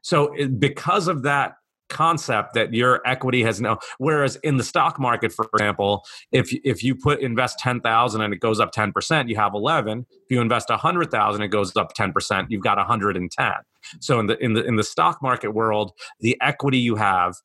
So 0.02 0.34
it, 0.34 0.60
because 0.60 1.08
of 1.08 1.24
that 1.24 1.54
concept 1.90 2.54
that 2.54 2.74
your 2.74 3.02
equity 3.06 3.44
has 3.44 3.62
no 3.62 3.78
whereas 3.98 4.36
in 4.38 4.58
the 4.58 4.64
stock 4.64 5.00
market 5.00 5.32
for 5.32 5.48
example 5.54 6.06
if 6.32 6.54
if 6.64 6.84
you 6.84 6.96
put 6.96 7.20
invest 7.20 7.60
10,000 7.60 8.22
and 8.22 8.34
it 8.34 8.40
goes 8.40 8.60
up 8.60 8.74
10% 8.74 9.30
you 9.30 9.36
have 9.36 9.54
11 9.54 10.06
if 10.12 10.32
you 10.32 10.42
invest 10.42 10.70
100,000 10.70 11.42
it 11.42 11.48
goes 11.48 11.76
up 11.76 11.94
10% 11.96 12.46
you've 12.50 12.64
got 12.64 12.78
110 12.78 13.52
so 14.00 14.20
in 14.20 14.26
the 14.28 14.38
in 14.44 14.54
the 14.54 14.64
in 14.66 14.76
the 14.76 14.84
stock 14.84 15.22
market 15.22 15.52
world 15.52 15.92
the 16.20 16.38
equity 16.42 16.78
you 16.78 16.96
have 16.96 17.36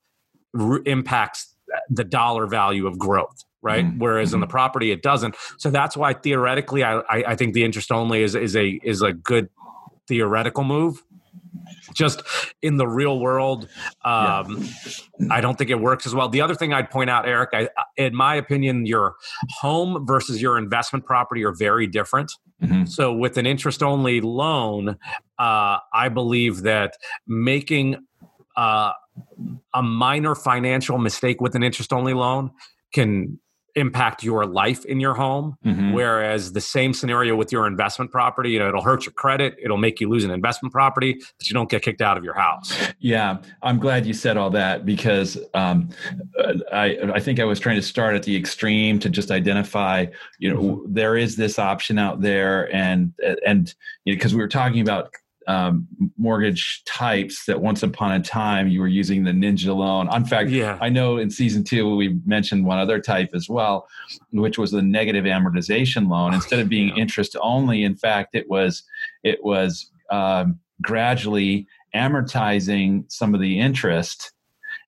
r- 0.58 0.82
impacts 0.86 1.54
the 1.88 2.04
dollar 2.04 2.46
value 2.46 2.86
of 2.86 2.98
growth 2.98 3.44
right? 3.64 3.84
Mhm. 3.86 3.98
whereas 3.98 4.34
in 4.34 4.40
the 4.40 4.46
property 4.48 4.90
it 4.90 5.02
doesn't. 5.02 5.36
So 5.58 5.70
that's 5.70 5.96
why 5.96 6.14
theoretically 6.14 6.82
I, 6.82 6.98
I 6.98 7.24
i 7.28 7.36
think 7.36 7.54
the 7.54 7.62
interest 7.62 7.92
only 7.92 8.24
is 8.24 8.34
is 8.34 8.56
a 8.56 8.80
is 8.82 9.02
a 9.02 9.12
good 9.12 9.48
theoretical 10.08 10.64
move 10.64 11.00
just 11.92 12.22
in 12.62 12.76
the 12.76 12.86
real 12.86 13.20
world 13.20 13.68
um 14.04 14.68
i 15.30 15.40
don't 15.40 15.58
think 15.58 15.70
it 15.70 15.80
works 15.80 16.06
as 16.06 16.14
well. 16.14 16.28
The 16.28 16.40
other 16.40 16.54
thing 16.54 16.72
i'd 16.72 16.90
point 16.90 17.10
out 17.10 17.26
eric 17.26 17.50
I, 17.52 17.68
in 17.96 18.14
my 18.14 18.34
opinion 18.36 18.86
your 18.86 19.14
home 19.60 20.06
versus 20.06 20.40
your 20.40 20.58
investment 20.58 21.04
property 21.04 21.44
are 21.44 21.52
very 21.52 21.86
different. 21.86 22.32
Hmm 22.64 22.82
so 22.86 23.12
with 23.12 23.38
an 23.38 23.46
interest 23.46 23.82
only 23.82 24.20
loan, 24.20 24.98
uh, 25.38 25.78
I 25.92 26.08
believe 26.12 26.62
that 26.62 26.96
making 27.26 27.96
uh, 28.56 28.92
a 29.74 29.82
minor 29.82 30.34
financial 30.34 30.98
mistake 30.98 31.40
with 31.40 31.54
an 31.54 31.62
interest 31.62 31.92
only 31.92 32.14
loan 32.14 32.50
can 32.92 33.38
impact 33.74 34.22
your 34.22 34.46
life 34.46 34.84
in 34.84 35.00
your 35.00 35.14
home. 35.14 35.56
hmm 35.62 35.92
Whereas 35.92 36.52
the 36.52 36.60
same 36.60 36.94
scenario 36.94 37.36
with 37.36 37.52
your 37.52 37.66
investment 37.66 38.10
property, 38.10 38.50
you 38.50 38.58
know, 38.58 38.68
it'll 38.68 38.82
hurt 38.82 39.04
your 39.06 39.12
credit, 39.12 39.56
it'll 39.62 39.76
make 39.76 40.00
you 40.00 40.08
lose 40.08 40.24
an 40.24 40.30
investment 40.30 40.72
property, 40.72 41.14
but 41.14 41.48
you 41.48 41.54
don't 41.54 41.70
get 41.70 41.82
kicked 41.82 42.00
out 42.00 42.16
of 42.16 42.24
your 42.24 42.34
house. 42.34 42.72
Yeah, 42.98 43.38
I'm 43.62 43.78
glad 43.78 44.06
you 44.06 44.14
said 44.14 44.36
all 44.36 44.50
that 44.50 44.86
because 44.86 45.38
um, 45.54 45.90
uh, 46.38 46.54
I 46.72 46.98
I 47.14 47.20
think 47.20 47.40
I 47.40 47.44
was 47.44 47.60
trying 47.60 47.76
to 47.76 47.82
start 47.82 48.14
at 48.14 48.22
the 48.22 48.36
extreme 48.36 48.98
to 49.00 49.08
just 49.08 49.30
identify 49.30 50.06
you 50.38 50.52
know 50.52 50.84
there 50.88 51.16
is 51.16 51.36
this 51.36 51.58
option 51.58 51.98
out 51.98 52.20
there 52.20 52.74
and 52.74 53.12
and 53.46 53.74
you 54.04 54.12
know 54.12 54.16
because 54.16 54.34
we 54.34 54.40
were 54.40 54.48
talking 54.48 54.80
about 54.80 55.12
um, 55.48 55.86
mortgage 56.18 56.82
types 56.86 57.44
that 57.46 57.60
once 57.60 57.82
upon 57.82 58.12
a 58.12 58.20
time 58.22 58.68
you 58.68 58.80
were 58.80 58.88
using 58.88 59.24
the 59.24 59.30
ninja 59.32 59.74
loan. 59.74 60.12
In 60.14 60.24
fact, 60.24 60.50
Yeah. 60.50 60.78
I 60.80 60.88
know 60.88 61.16
in 61.18 61.30
season 61.30 61.64
two 61.64 61.96
we 61.96 62.18
mentioned 62.24 62.64
one 62.64 62.78
other 62.78 63.00
type 63.00 63.30
as 63.34 63.48
well, 63.48 63.86
which 64.32 64.58
was 64.58 64.70
the 64.70 64.82
negative 64.82 65.24
amortization 65.24 66.08
loan. 66.08 66.34
Instead 66.34 66.60
of 66.60 66.68
being 66.68 66.88
Yeah. 66.88 66.96
interest 67.02 67.36
only, 67.40 67.82
in 67.84 67.96
fact, 67.96 68.34
it 68.34 68.48
was 68.48 68.82
it 69.24 69.42
was 69.44 69.90
um, 70.10 70.58
gradually 70.82 71.66
amortizing 71.94 73.04
some 73.10 73.34
of 73.34 73.40
the 73.40 73.58
interest 73.58 74.32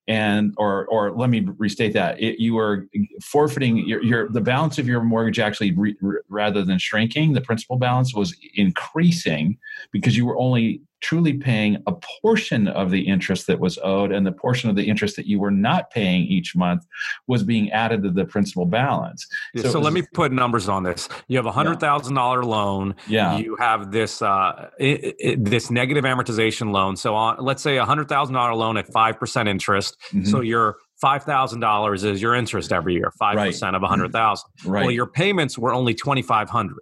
and 0.07 0.55
or 0.59 0.87
or 0.87 1.13
let 1.13 1.31
me 1.31 1.47
restate 1.59 1.93
that. 1.95 2.21
It, 2.21 2.39
you 2.39 2.55
were 2.55 2.89
forfeiting 3.23 3.79
your, 3.79 4.03
your 4.03 4.29
the 4.29 4.41
balance 4.41 4.79
of 4.79 4.87
your 4.87 5.03
mortgage 5.03 5.39
actually 5.39 5.73
re, 5.73 5.97
rather 6.29 6.63
than 6.63 6.79
shrinking 6.79 7.33
the 7.33 7.41
principal 7.41 7.77
balance 7.77 8.15
was 8.15 8.37
increasing 8.55 9.57
because 9.93 10.17
you 10.17 10.27
were 10.27 10.39
only 10.39 10.83
truly 11.05 11.35
paying 11.35 11.77
a 11.87 11.93
portion 12.23 12.67
of 12.67 12.91
the 12.91 13.03
interest 13.03 13.47
that 13.47 13.61
was 13.61 13.79
owed 13.85 14.11
and 14.11 14.27
the 14.27 14.33
portion 14.33 14.71
of 14.71 14.77
the 14.77 14.89
interest 14.89 15.17
that 15.17 15.27
you 15.27 15.39
were 15.39 15.51
not 15.51 15.91
paying 15.91 16.25
each 16.25 16.57
month 16.57 16.87
was 17.27 17.43
being 17.43 17.71
added 17.73 18.03
to 18.03 18.11
the 18.11 18.25
principal 18.25 18.65
balance. 18.65 19.27
So, 19.55 19.65
so 19.65 19.79
was, 19.79 19.85
let 19.85 19.93
me 19.93 20.03
put 20.15 20.33
numbers 20.33 20.67
on 20.67 20.83
this. 20.83 21.11
You 21.29 21.37
have 21.37 21.45
a 21.45 21.53
hundred 21.53 21.79
thousand 21.79 22.15
yeah. 22.15 22.23
dollar 22.23 22.43
loan. 22.43 22.95
Yeah. 23.07 23.37
You 23.37 23.55
have 23.57 23.93
this 23.93 24.23
uh 24.23 24.71
it, 24.79 25.15
it, 25.19 25.45
this 25.45 25.71
negative 25.71 26.05
amortization 26.05 26.73
loan. 26.73 26.97
So 26.97 27.15
on 27.15 27.37
let's 27.39 27.63
say 27.63 27.77
a 27.77 27.85
hundred 27.85 28.09
thousand 28.09 28.35
dollar 28.35 28.55
loan 28.55 28.79
at 28.79 28.91
five 28.91 29.19
percent 29.19 29.47
interest. 29.47 29.99
Mm-hmm. 30.09 30.25
so 30.25 30.41
your 30.41 30.77
five 31.03 31.25
thousand 31.25 31.61
dollars 31.61 32.03
is 32.03 32.23
your 32.23 32.35
interest 32.35 32.73
every 32.73 32.95
year 32.95 33.13
five 33.19 33.37
percent 33.37 33.73
right. 33.73 33.77
of 33.77 33.83
a 33.83 33.89
hundred 33.89 34.11
thousand. 34.13 34.49
Right. 34.65 34.85
well 34.85 34.91
your 34.91 35.07
payments 35.07 35.59
were 35.59 35.75
only 35.75 35.93
twenty 35.93 36.23
five 36.23 36.49
hundred 36.49 36.79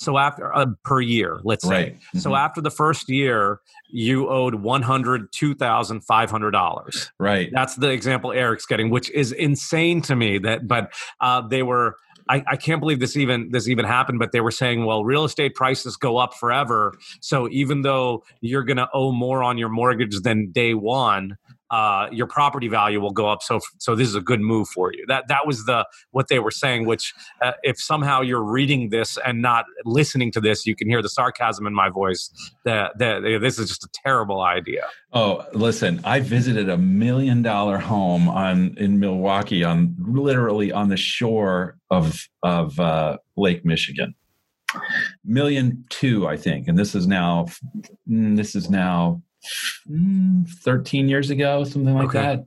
so 0.00 0.16
after 0.16 0.52
uh, 0.54 0.66
per 0.82 1.00
year, 1.02 1.40
let's 1.44 1.62
say. 1.62 1.70
Right. 1.70 1.94
Mm-hmm. 1.94 2.18
So 2.20 2.34
after 2.34 2.62
the 2.62 2.70
first 2.70 3.10
year, 3.10 3.60
you 3.90 4.28
owed 4.30 4.54
one 4.54 4.80
hundred 4.80 5.30
two 5.30 5.54
thousand 5.54 6.00
five 6.00 6.30
hundred 6.30 6.52
dollars. 6.52 7.12
Right. 7.18 7.50
That's 7.52 7.76
the 7.76 7.90
example 7.90 8.32
Eric's 8.32 8.64
getting, 8.64 8.88
which 8.88 9.10
is 9.10 9.30
insane 9.32 10.00
to 10.02 10.16
me. 10.16 10.38
That, 10.38 10.66
but 10.66 10.92
uh, 11.20 11.46
they 11.46 11.62
were. 11.62 11.96
I, 12.28 12.44
I, 12.46 12.56
can't 12.56 12.78
believe 12.80 13.00
this 13.00 13.16
even 13.16 13.50
this 13.50 13.66
even 13.66 13.84
happened, 13.84 14.20
but 14.20 14.30
they 14.30 14.40
were 14.40 14.52
saying, 14.52 14.84
well, 14.84 15.04
real 15.04 15.24
estate 15.24 15.56
prices 15.56 15.96
go 15.96 16.16
up 16.16 16.32
forever. 16.34 16.94
So 17.20 17.48
even 17.50 17.82
though 17.82 18.22
you're 18.40 18.62
going 18.62 18.76
to 18.76 18.88
owe 18.94 19.10
more 19.10 19.42
on 19.42 19.58
your 19.58 19.68
mortgage 19.68 20.20
than 20.20 20.52
day 20.52 20.74
one, 20.74 21.38
uh, 21.70 22.08
your 22.10 22.26
property 22.26 22.68
value 22.68 23.00
will 23.00 23.12
go 23.12 23.28
up. 23.28 23.42
So, 23.42 23.60
so 23.78 23.94
this 23.94 24.08
is 24.08 24.14
a 24.14 24.20
good 24.20 24.40
move 24.40 24.68
for 24.68 24.92
you. 24.92 25.04
That 25.06 25.28
that 25.28 25.46
was 25.46 25.64
the 25.66 25.86
what 26.10 26.28
they 26.28 26.38
were 26.38 26.50
saying. 26.50 26.86
Which, 26.86 27.14
uh, 27.42 27.52
if 27.62 27.80
somehow 27.80 28.22
you're 28.22 28.42
reading 28.42 28.90
this 28.90 29.18
and 29.24 29.40
not 29.40 29.66
listening 29.84 30.32
to 30.32 30.40
this, 30.40 30.66
you 30.66 30.74
can 30.74 30.88
hear 30.88 31.02
the 31.02 31.08
sarcasm 31.08 31.66
in 31.66 31.74
my 31.74 31.88
voice. 31.88 32.30
That 32.64 32.98
that 32.98 33.22
this 33.40 33.58
is 33.58 33.68
just 33.68 33.84
a 33.84 33.88
terrible 34.04 34.40
idea. 34.40 34.86
Oh, 35.12 35.44
listen! 35.52 36.00
I 36.04 36.20
visited 36.20 36.68
a 36.68 36.78
million 36.78 37.42
dollar 37.42 37.78
home 37.78 38.28
on 38.28 38.74
in 38.76 38.98
Milwaukee, 38.98 39.64
on 39.64 39.94
literally 39.98 40.72
on 40.72 40.88
the 40.88 40.96
shore 40.96 41.76
of 41.90 42.28
of 42.42 42.78
uh, 42.80 43.18
Lake 43.36 43.64
Michigan 43.64 44.14
million 45.24 45.84
two 45.88 46.28
i 46.28 46.36
think 46.36 46.68
and 46.68 46.78
this 46.78 46.94
is 46.94 47.08
now 47.08 47.44
mm, 48.08 48.36
this 48.36 48.54
is 48.54 48.70
now 48.70 49.20
mm, 49.88 50.48
13 50.48 51.08
years 51.08 51.30
ago, 51.30 51.64
something 51.64 51.94
like 51.94 52.08
okay. 52.08 52.20
that, 52.20 52.44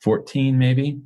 14 0.00 0.58
maybe. 0.58 1.00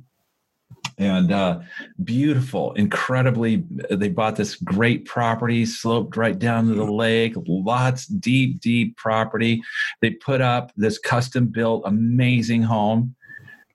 And 0.97 1.31
uh, 1.31 1.59
beautiful, 2.03 2.71
incredibly. 2.73 3.65
They 3.89 4.07
bought 4.07 4.37
this 4.37 4.55
great 4.55 5.05
property, 5.05 5.65
sloped 5.65 6.15
right 6.15 6.37
down 6.37 6.67
to 6.67 6.73
the 6.73 6.89
lake, 6.89 7.33
lots, 7.47 8.05
deep, 8.05 8.61
deep 8.61 8.95
property. 8.95 9.61
They 10.01 10.11
put 10.11 10.39
up 10.39 10.71
this 10.77 10.97
custom 10.97 11.47
built, 11.47 11.83
amazing 11.85 12.63
home. 12.63 13.15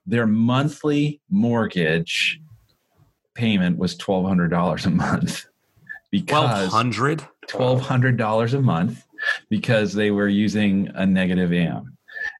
Their 0.07 0.25
monthly 0.25 1.21
mortgage 1.29 2.41
payment 3.35 3.77
was 3.77 3.95
$1,200 3.95 4.85
a 4.85 4.89
month. 4.89 5.45
Because 6.09 6.71
$1,200? 6.73 7.27
$1,200 7.47 8.53
a 8.53 8.61
month 8.61 9.05
because 9.49 9.93
they 9.93 10.11
were 10.11 10.27
using 10.27 10.89
a 10.95 11.05
negative 11.05 11.51
AM 11.51 11.97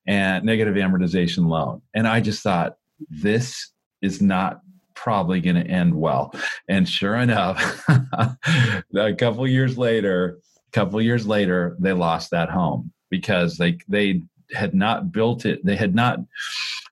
and 0.08 0.44
negative 0.46 0.76
amortization 0.76 1.48
loan. 1.48 1.82
And 1.94 2.08
I 2.08 2.22
just 2.22 2.44
thought, 2.44 2.78
this 3.10 3.72
is 4.02 4.22
not 4.22 4.62
probably 4.96 5.42
going 5.42 5.56
to 5.56 5.68
end 5.70 5.96
well. 5.96 6.34
And 6.68 6.88
sure 6.88 7.16
enough, 7.16 7.84
a 8.96 9.14
couple 9.16 9.48
years 9.48 9.78
later, 9.78 10.40
a 10.68 10.72
couple 10.72 11.02
years 11.02 11.26
later, 11.26 11.76
they 11.80 11.94
lost 11.94 12.32
that 12.32 12.50
home 12.50 12.92
because 13.10 13.58
they 13.58 13.80
they 13.88 14.24
had 14.54 14.74
not 14.74 15.12
built 15.12 15.46
it. 15.46 15.66
They 15.66 15.76
had 15.76 15.96
not 15.96 16.20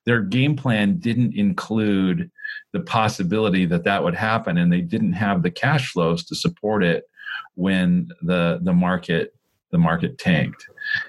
their 0.06 0.22
game 0.22 0.56
plan 0.56 0.98
didn't 0.98 1.34
include 1.34 2.30
the 2.72 2.80
possibility 2.80 3.66
that 3.66 3.84
that 3.84 4.02
would 4.02 4.14
happen 4.14 4.58
and 4.58 4.72
they 4.72 4.80
didn't 4.80 5.12
have 5.12 5.42
the 5.42 5.50
cash 5.50 5.92
flows 5.92 6.24
to 6.24 6.34
support 6.34 6.82
it 6.82 7.04
when 7.54 8.08
the 8.22 8.58
the 8.62 8.72
market 8.72 9.34
the 9.70 9.78
market 9.78 10.18
tanked. 10.18 10.66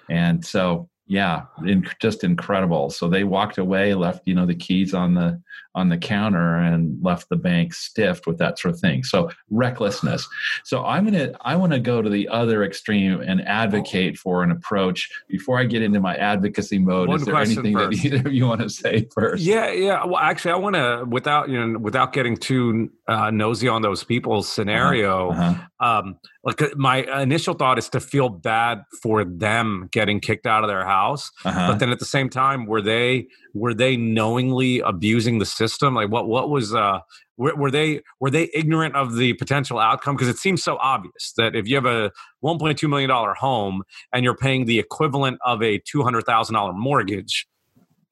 And 0.10 0.46
so, 0.46 0.90
yeah, 1.12 1.42
in, 1.66 1.86
just 2.00 2.24
incredible. 2.24 2.90
So 2.90 3.10
they 3.10 3.26
walked 3.26 3.58
away, 3.58 3.94
left 3.96 4.26
you 4.26 4.34
know 4.34 4.46
the 4.46 4.56
keys 4.56 4.94
on 4.94 5.14
the 5.14 5.42
on 5.76 5.90
the 5.90 5.98
counter, 5.98 6.56
and 6.56 7.04
left 7.04 7.28
the 7.28 7.36
bank 7.36 7.74
stiffed 7.74 8.26
with 8.26 8.38
that 8.38 8.58
sort 8.58 8.74
of 8.74 8.80
thing. 8.80 9.04
So 9.04 9.30
recklessness. 9.50 10.26
So 10.64 10.86
I'm 10.86 11.04
gonna 11.04 11.34
I 11.42 11.58
want 11.58 11.74
to 11.74 11.82
go 11.82 12.02
to 12.02 12.10
the 12.10 12.30
other 12.30 12.64
extreme 12.64 13.20
and 13.20 13.46
advocate 13.46 14.18
for 14.18 14.42
an 14.42 14.52
approach. 14.52 15.12
Before 15.28 15.60
I 15.60 15.66
get 15.66 15.82
into 15.82 16.00
my 16.00 16.16
advocacy 16.16 16.80
mode, 16.80 17.10
One 17.10 17.20
is 17.20 17.26
there 17.26 17.36
anything 17.36 17.74
first. 17.74 18.04
that 18.04 18.06
either 18.06 18.30
of 18.30 18.34
you 18.34 18.48
want 18.48 18.62
to 18.62 18.70
say 18.70 19.10
first? 19.14 19.44
Yeah, 19.44 19.70
yeah. 19.70 20.06
Well, 20.06 20.16
actually, 20.16 20.54
I 20.54 20.58
want 20.60 20.78
to 20.78 21.04
without 21.10 21.50
you 21.50 21.60
know 21.60 21.78
without 21.78 22.14
getting 22.14 22.38
too 22.38 22.90
uh, 23.10 23.32
nosy 23.32 23.68
on 23.68 23.82
those 23.82 24.06
people's 24.06 24.48
scenario. 24.48 25.32
Uh-huh. 25.32 25.42
Uh-huh 25.42 25.68
um, 25.82 26.18
like 26.44 26.62
uh, 26.62 26.70
my 26.76 26.98
initial 27.22 27.56
thought 27.56 27.80
is 27.80 27.90
to 27.90 28.00
feel 28.00 28.30
bad 28.30 28.84
for 29.02 29.26
them 29.26 29.90
getting 29.92 30.20
kicked 30.20 30.46
out 30.46 30.64
of 30.64 30.70
their 30.70 30.86
house 30.86 31.01
uh-huh. 31.46 31.72
but 31.72 31.80
then 31.80 31.90
at 31.90 32.00
the 32.00 32.06
same 32.06 32.30
time 32.30 32.66
were 32.66 32.82
they 32.82 33.28
were 33.54 33.74
they 33.74 33.98
knowingly 33.98 34.80
abusing 34.80 35.40
the 35.40 35.46
system 35.46 35.96
like 35.96 36.10
what 36.10 36.28
what 36.28 36.50
was 36.50 36.74
uh 36.74 37.00
were, 37.38 37.56
were 37.56 37.72
they 37.72 38.02
were 38.20 38.30
they 38.30 38.50
ignorant 38.54 38.96
of 38.96 39.16
the 39.16 39.34
potential 39.34 39.80
outcome 39.80 40.16
because 40.16 40.28
it 40.28 40.38
seems 40.38 40.64
so 40.64 40.78
obvious 40.78 41.34
that 41.38 41.56
if 41.56 41.68
you 41.68 41.76
have 41.76 41.86
a 41.86 42.12
1.2 42.44 42.90
million 42.90 43.10
dollar 43.10 43.34
home 43.34 43.84
and 44.14 44.24
you're 44.24 44.36
paying 44.36 44.66
the 44.66 44.80
equivalent 44.80 45.40
of 45.46 45.62
a 45.62 45.80
$200,000 45.80 46.76
mortgage 46.76 47.48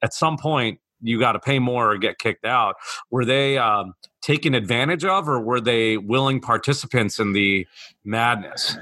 at 0.01 0.13
some 0.13 0.37
point 0.37 0.79
you 1.01 1.19
got 1.19 1.33
to 1.33 1.39
pay 1.39 1.59
more 1.59 1.91
or 1.91 1.97
get 1.97 2.19
kicked 2.19 2.45
out. 2.45 2.75
Were 3.09 3.25
they 3.25 3.57
um, 3.57 3.93
taken 4.21 4.53
advantage 4.53 5.05
of, 5.05 5.27
or 5.27 5.39
were 5.39 5.61
they 5.61 5.97
willing 5.97 6.39
participants 6.39 7.19
in 7.19 7.33
the 7.33 7.67
madness? 8.03 8.77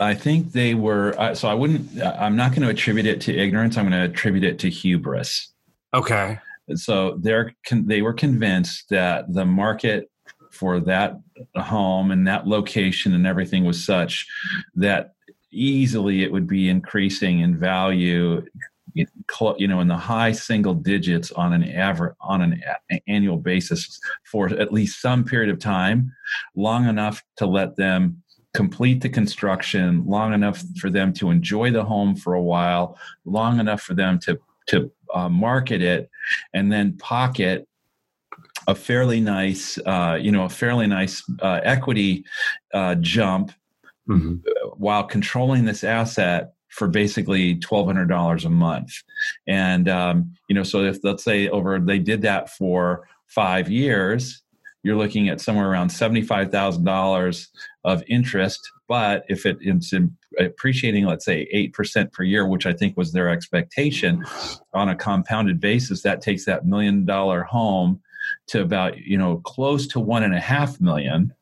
I 0.00 0.14
think 0.14 0.52
they 0.52 0.74
were. 0.74 1.14
Uh, 1.18 1.34
so 1.34 1.48
I 1.48 1.54
wouldn't. 1.54 2.02
I'm 2.02 2.36
not 2.36 2.50
going 2.50 2.62
to 2.62 2.68
attribute 2.68 3.06
it 3.06 3.20
to 3.22 3.36
ignorance. 3.36 3.76
I'm 3.76 3.88
going 3.88 4.00
to 4.00 4.12
attribute 4.12 4.44
it 4.44 4.58
to 4.60 4.70
hubris. 4.70 5.52
Okay. 5.94 6.38
So 6.74 7.18
they're 7.20 7.54
they 7.70 8.02
were 8.02 8.12
convinced 8.12 8.88
that 8.90 9.32
the 9.32 9.44
market 9.44 10.10
for 10.50 10.80
that 10.80 11.18
home 11.56 12.10
and 12.10 12.26
that 12.26 12.46
location 12.46 13.14
and 13.14 13.26
everything 13.26 13.64
was 13.64 13.82
such 13.84 14.26
that 14.74 15.14
easily 15.50 16.22
it 16.22 16.32
would 16.32 16.46
be 16.46 16.68
increasing 16.68 17.40
in 17.40 17.58
value 17.58 18.44
you 18.94 19.68
know 19.68 19.80
in 19.80 19.88
the 19.88 19.96
high 19.96 20.32
single 20.32 20.74
digits 20.74 21.30
on 21.32 21.52
an 21.52 21.64
average 21.64 22.14
on 22.20 22.42
an 22.42 22.62
annual 23.06 23.36
basis 23.36 24.00
for 24.24 24.48
at 24.48 24.72
least 24.72 25.00
some 25.00 25.24
period 25.24 25.50
of 25.50 25.58
time 25.58 26.12
long 26.54 26.86
enough 26.86 27.22
to 27.36 27.46
let 27.46 27.76
them 27.76 28.22
complete 28.54 29.00
the 29.00 29.08
construction 29.08 30.04
long 30.06 30.34
enough 30.34 30.62
for 30.78 30.90
them 30.90 31.12
to 31.12 31.30
enjoy 31.30 31.70
the 31.70 31.84
home 31.84 32.14
for 32.14 32.34
a 32.34 32.42
while 32.42 32.98
long 33.24 33.58
enough 33.58 33.80
for 33.80 33.94
them 33.94 34.18
to 34.18 34.38
to 34.66 34.90
uh, 35.14 35.28
market 35.28 35.82
it 35.82 36.10
and 36.54 36.70
then 36.70 36.96
pocket 36.98 37.66
a 38.68 38.74
fairly 38.74 39.20
nice 39.20 39.78
uh, 39.86 40.18
you 40.20 40.30
know 40.30 40.44
a 40.44 40.48
fairly 40.48 40.86
nice 40.86 41.22
uh, 41.40 41.60
equity 41.64 42.24
uh, 42.74 42.94
jump 42.96 43.52
mm-hmm. 44.08 44.36
while 44.76 45.04
controlling 45.04 45.64
this 45.64 45.82
asset 45.82 46.52
for 46.72 46.88
basically 46.88 47.56
twelve 47.56 47.86
hundred 47.86 48.08
dollars 48.08 48.44
a 48.44 48.50
month, 48.50 48.92
and 49.46 49.88
um, 49.88 50.34
you 50.48 50.54
know, 50.54 50.62
so 50.62 50.84
if 50.84 50.98
let's 51.02 51.22
say 51.22 51.48
over 51.48 51.78
they 51.78 51.98
did 51.98 52.22
that 52.22 52.50
for 52.50 53.06
five 53.28 53.70
years, 53.70 54.42
you're 54.82 54.96
looking 54.96 55.28
at 55.28 55.40
somewhere 55.40 55.70
around 55.70 55.90
seventy 55.90 56.22
five 56.22 56.50
thousand 56.50 56.84
dollars 56.84 57.48
of 57.84 58.02
interest. 58.08 58.60
But 58.88 59.24
if 59.28 59.46
it, 59.46 59.58
it's 59.60 59.92
appreciating, 60.38 61.06
let's 61.06 61.24
say 61.24 61.48
eight 61.52 61.72
percent 61.72 62.12
per 62.12 62.22
year, 62.22 62.46
which 62.46 62.66
I 62.66 62.72
think 62.72 62.96
was 62.96 63.12
their 63.12 63.28
expectation, 63.28 64.24
on 64.74 64.88
a 64.88 64.96
compounded 64.96 65.60
basis, 65.60 66.02
that 66.02 66.20
takes 66.20 66.44
that 66.46 66.66
million 66.66 67.04
dollar 67.04 67.42
home 67.42 68.00
to 68.48 68.62
about 68.62 68.98
you 68.98 69.18
know 69.18 69.38
close 69.38 69.86
to 69.88 70.00
one 70.00 70.22
and 70.22 70.34
a 70.34 70.40
half 70.40 70.80
million. 70.80 71.32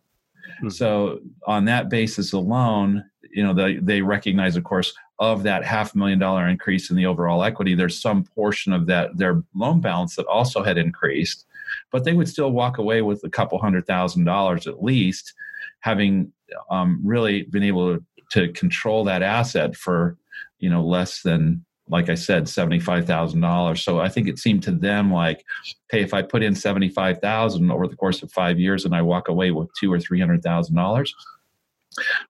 Hmm. 0.60 0.68
So 0.68 1.20
on 1.46 1.64
that 1.66 1.88
basis 1.88 2.32
alone, 2.32 3.04
you 3.30 3.42
know 3.42 3.54
they, 3.54 3.76
they 3.76 4.02
recognize, 4.02 4.56
of 4.56 4.64
course, 4.64 4.92
of 5.18 5.42
that 5.42 5.64
half 5.64 5.94
million 5.94 6.18
dollar 6.18 6.48
increase 6.48 6.90
in 6.90 6.96
the 6.96 7.06
overall 7.06 7.42
equity, 7.44 7.74
there's 7.74 8.00
some 8.00 8.24
portion 8.24 8.72
of 8.72 8.86
that 8.86 9.16
their 9.16 9.42
loan 9.54 9.80
balance 9.80 10.16
that 10.16 10.26
also 10.26 10.62
had 10.62 10.78
increased, 10.78 11.46
but 11.90 12.04
they 12.04 12.12
would 12.12 12.28
still 12.28 12.50
walk 12.50 12.78
away 12.78 13.02
with 13.02 13.22
a 13.24 13.30
couple 13.30 13.58
hundred 13.58 13.86
thousand 13.86 14.24
dollars 14.24 14.66
at 14.66 14.82
least, 14.82 15.34
having 15.80 16.32
um, 16.70 17.00
really 17.04 17.42
been 17.42 17.62
able 17.62 17.96
to, 17.96 18.04
to 18.30 18.52
control 18.52 19.04
that 19.04 19.22
asset 19.22 19.76
for 19.76 20.16
you 20.58 20.70
know 20.70 20.84
less 20.84 21.22
than 21.22 21.64
like 21.90 22.08
I 22.08 22.14
said, 22.14 22.44
$75,000. 22.44 23.78
So 23.78 23.98
I 23.98 24.08
think 24.08 24.28
it 24.28 24.38
seemed 24.38 24.62
to 24.62 24.70
them 24.70 25.12
like, 25.12 25.44
hey, 25.90 26.02
if 26.02 26.14
I 26.14 26.22
put 26.22 26.42
in 26.42 26.54
75,000 26.54 27.70
over 27.70 27.88
the 27.88 27.96
course 27.96 28.22
of 28.22 28.30
five 28.30 28.60
years 28.60 28.84
and 28.84 28.94
I 28.94 29.02
walk 29.02 29.26
away 29.28 29.50
with 29.50 29.68
two 29.78 29.92
or 29.92 29.98
$300,000, 29.98 31.10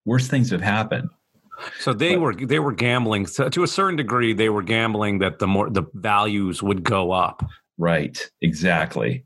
worse 0.04 0.28
things 0.28 0.50
have 0.50 0.60
happened. 0.60 1.10
So 1.78 1.92
they 1.92 2.14
but, 2.14 2.20
were 2.20 2.34
they 2.34 2.58
were 2.58 2.72
gambling 2.72 3.26
so 3.26 3.48
to 3.48 3.62
a 3.62 3.68
certain 3.68 3.96
degree. 3.96 4.32
They 4.32 4.48
were 4.48 4.62
gambling 4.62 5.18
that 5.18 5.38
the 5.38 5.46
more 5.46 5.68
the 5.68 5.84
values 5.94 6.62
would 6.62 6.82
go 6.84 7.12
up. 7.12 7.44
Right. 7.78 8.30
Exactly 8.40 9.24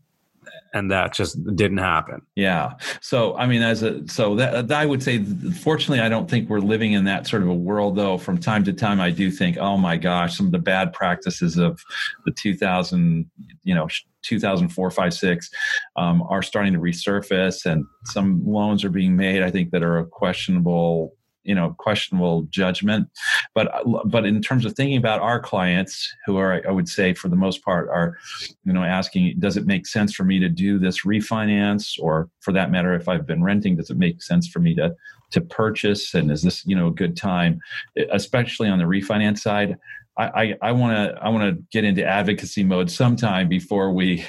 and 0.74 0.91
that 0.91 1.14
just 1.14 1.43
didn't 1.57 1.78
happen. 1.78 2.20
Yeah. 2.35 2.72
So 3.01 3.37
I 3.37 3.47
mean, 3.47 3.62
as 3.62 3.82
a 3.82 4.07
so 4.09 4.35
that 4.35 4.70
I 4.72 4.85
would 4.85 5.03
say, 5.03 5.24
fortunately, 5.62 6.01
I 6.01 6.09
don't 6.09 6.28
think 6.28 6.51
we're 6.51 6.59
living 6.59 6.93
in 6.93 7.05
that 7.05 7.26
sort 7.26 7.43
of 7.43 7.49
a 7.49 7.55
world. 7.55 7.97
Though 7.97 8.18
from 8.18 8.39
time 8.39 8.64
to 8.64 8.72
time, 8.72 9.01
I 9.01 9.11
do 9.11 9.30
think, 9.30 9.57
oh 9.57 9.78
my 9.78 9.97
gosh, 9.97 10.37
some 10.37 10.47
of 10.47 10.53
the 10.53 10.59
bad 10.59 10.93
practices 10.93 11.57
of 11.57 11.80
the 12.26 12.32
2000, 12.32 13.30
you 13.62 13.74
know. 13.74 13.89
2004 14.24 14.91
5 14.91 15.12
6 15.12 15.51
um, 15.97 16.22
are 16.28 16.42
starting 16.42 16.72
to 16.72 16.78
resurface 16.78 17.64
and 17.66 17.84
some 18.05 18.42
loans 18.47 18.84
are 18.84 18.90
being 18.90 19.16
made 19.16 19.42
i 19.42 19.51
think 19.51 19.70
that 19.70 19.82
are 19.82 19.99
a 19.99 20.07
questionable 20.07 21.14
you 21.45 21.55
know 21.55 21.74
questionable 21.78 22.42
judgment. 22.51 23.09
But 23.55 23.70
but 24.07 24.26
in 24.26 24.42
terms 24.42 24.64
of 24.64 24.72
thinking 24.72 24.97
about 24.97 25.20
our 25.20 25.38
clients 25.38 26.12
who 26.26 26.36
are 26.38 26.62
i 26.66 26.70
would 26.70 26.88
say 26.88 27.14
for 27.14 27.28
the 27.28 27.36
most 27.36 27.62
part 27.62 27.88
are 27.88 28.16
you 28.64 28.72
know 28.72 28.82
asking 28.82 29.36
does 29.38 29.57
it 29.57 29.66
make 29.66 29.86
sense 29.86 30.14
for 30.14 30.24
me 30.24 30.40
to 30.40 30.49
do 30.49 30.78
this 30.78 31.05
refinance? 31.05 31.99
Or 32.01 32.28
for 32.40 32.53
that 32.53 32.70
matter 32.70 32.95
if 32.95 33.09
i've 33.09 33.26
been 33.26 33.45
renting 33.45 33.76
does 33.76 33.90
it 33.90 33.99
make 33.99 34.22
sense 34.22 34.49
for 34.49 34.59
me 34.59 34.74
to 34.74 34.95
to 35.30 35.40
purchase? 35.40 36.14
And 36.14 36.30
is 36.30 36.42
this 36.42 36.64
you 36.66 36.74
know 36.74 36.88
a 36.88 36.95
good 36.95 37.16
time? 37.16 37.61
Especially 38.11 38.68
on 38.68 38.78
the 38.78 38.84
refinance 38.84 39.38
side 39.38 39.76
i 40.16 40.55
i 40.62 40.70
want 40.70 40.97
to 40.97 41.12
i 41.20 41.28
want 41.28 41.42
to 41.42 41.61
get 41.72 41.82
into 41.82 42.05
advocacy 42.07 42.62
mode 42.62 42.88
sometime 42.88 43.49
before 43.49 43.92
we 43.92 44.24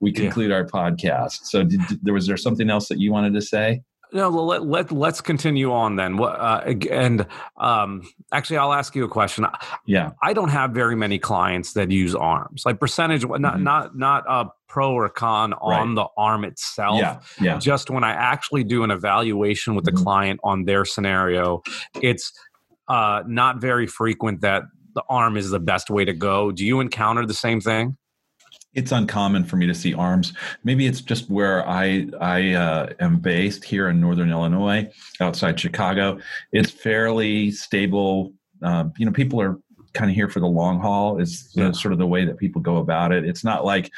we 0.00 0.12
conclude 0.12 0.50
yeah. 0.50 0.56
our 0.56 0.64
podcast 0.64 1.44
so 1.44 1.62
did, 1.64 1.80
there 2.02 2.14
was 2.14 2.26
there 2.26 2.36
something 2.36 2.70
else 2.70 2.88
that 2.88 2.98
you 2.98 3.12
wanted 3.12 3.32
to 3.34 3.42
say 3.42 3.80
no, 4.14 4.28
let, 4.28 4.64
let, 4.64 4.92
let's 4.92 5.20
continue 5.20 5.72
on 5.72 5.96
then. 5.96 6.22
Uh, 6.22 6.74
and 6.88 7.26
um, 7.56 8.02
actually, 8.32 8.58
I'll 8.58 8.72
ask 8.72 8.94
you 8.94 9.02
a 9.04 9.08
question. 9.08 9.44
Yeah. 9.86 10.12
I 10.22 10.32
don't 10.32 10.50
have 10.50 10.70
very 10.70 10.94
many 10.94 11.18
clients 11.18 11.72
that 11.72 11.90
use 11.90 12.14
ARMs. 12.14 12.62
Like 12.64 12.78
percentage, 12.78 13.22
mm-hmm. 13.22 13.42
not, 13.42 13.60
not, 13.60 13.98
not 13.98 14.24
a 14.28 14.50
pro 14.68 14.92
or 14.92 15.08
con 15.08 15.52
on 15.54 15.88
right. 15.88 15.94
the 15.96 16.06
ARM 16.16 16.44
itself. 16.44 17.00
Yeah. 17.00 17.20
yeah. 17.40 17.58
Just 17.58 17.90
when 17.90 18.04
I 18.04 18.12
actually 18.12 18.62
do 18.62 18.84
an 18.84 18.92
evaluation 18.92 19.74
with 19.74 19.84
the 19.84 19.90
mm-hmm. 19.90 20.04
client 20.04 20.40
on 20.44 20.64
their 20.64 20.84
scenario, 20.84 21.62
it's 22.00 22.32
uh, 22.86 23.24
not 23.26 23.60
very 23.60 23.88
frequent 23.88 24.42
that 24.42 24.62
the 24.94 25.02
ARM 25.08 25.36
is 25.36 25.50
the 25.50 25.58
best 25.58 25.90
way 25.90 26.04
to 26.04 26.12
go. 26.12 26.52
Do 26.52 26.64
you 26.64 26.78
encounter 26.78 27.26
the 27.26 27.34
same 27.34 27.60
thing? 27.60 27.96
It's 28.74 28.92
uncommon 28.92 29.44
for 29.44 29.56
me 29.56 29.66
to 29.66 29.74
see 29.74 29.94
arms. 29.94 30.32
Maybe 30.64 30.86
it's 30.86 31.00
just 31.00 31.30
where 31.30 31.66
I 31.68 32.06
I 32.20 32.52
uh, 32.52 32.92
am 33.00 33.18
based 33.18 33.64
here 33.64 33.88
in 33.88 34.00
Northern 34.00 34.30
Illinois, 34.30 34.90
outside 35.20 35.58
Chicago. 35.58 36.18
It's 36.52 36.70
fairly 36.70 37.50
stable. 37.50 38.32
Uh, 38.62 38.84
you 38.98 39.06
know, 39.06 39.12
people 39.12 39.40
are 39.40 39.58
kind 39.92 40.10
of 40.10 40.14
here 40.14 40.28
for 40.28 40.40
the 40.40 40.46
long 40.46 40.80
haul. 40.80 41.18
Is 41.18 41.50
yeah. 41.54 41.72
sort 41.72 41.92
of 41.92 41.98
the 41.98 42.06
way 42.06 42.24
that 42.24 42.36
people 42.36 42.60
go 42.60 42.78
about 42.78 43.12
it. 43.12 43.24
It's 43.24 43.44
not 43.44 43.64
like, 43.64 43.90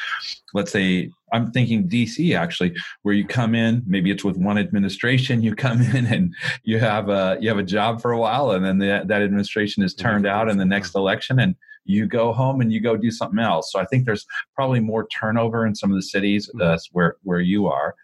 let's 0.54 0.70
say, 0.70 1.10
I'm 1.32 1.50
thinking 1.50 1.88
DC 1.88 2.36
actually, 2.36 2.74
where 3.02 3.14
you 3.14 3.26
come 3.26 3.54
in. 3.54 3.82
Maybe 3.86 4.10
it's 4.10 4.24
with 4.24 4.36
one 4.36 4.58
administration. 4.58 5.42
You 5.42 5.54
come 5.54 5.80
in 5.80 6.06
and 6.06 6.34
you 6.62 6.78
have 6.78 7.08
a 7.08 7.38
you 7.40 7.48
have 7.48 7.58
a 7.58 7.64
job 7.64 8.00
for 8.00 8.12
a 8.12 8.18
while, 8.18 8.52
and 8.52 8.64
then 8.64 8.78
the, 8.78 9.04
that 9.06 9.22
administration 9.22 9.82
is 9.82 9.94
turned 9.94 10.26
out 10.26 10.48
in 10.48 10.58
the 10.58 10.64
next 10.64 10.94
election, 10.94 11.40
and 11.40 11.56
you 11.86 12.06
go 12.06 12.32
home 12.32 12.60
and 12.60 12.72
you 12.72 12.80
go 12.80 12.96
do 12.96 13.10
something 13.10 13.38
else. 13.38 13.72
So 13.72 13.78
I 13.78 13.84
think 13.84 14.04
there's 14.04 14.26
probably 14.54 14.80
more 14.80 15.06
turnover 15.08 15.66
in 15.66 15.74
some 15.74 15.90
of 15.90 15.96
the 15.96 16.02
cities 16.02 16.50
uh, 16.54 16.58
mm-hmm. 16.58 16.76
where 16.92 17.16
where 17.22 17.40
you 17.40 17.66
are. 17.66 17.94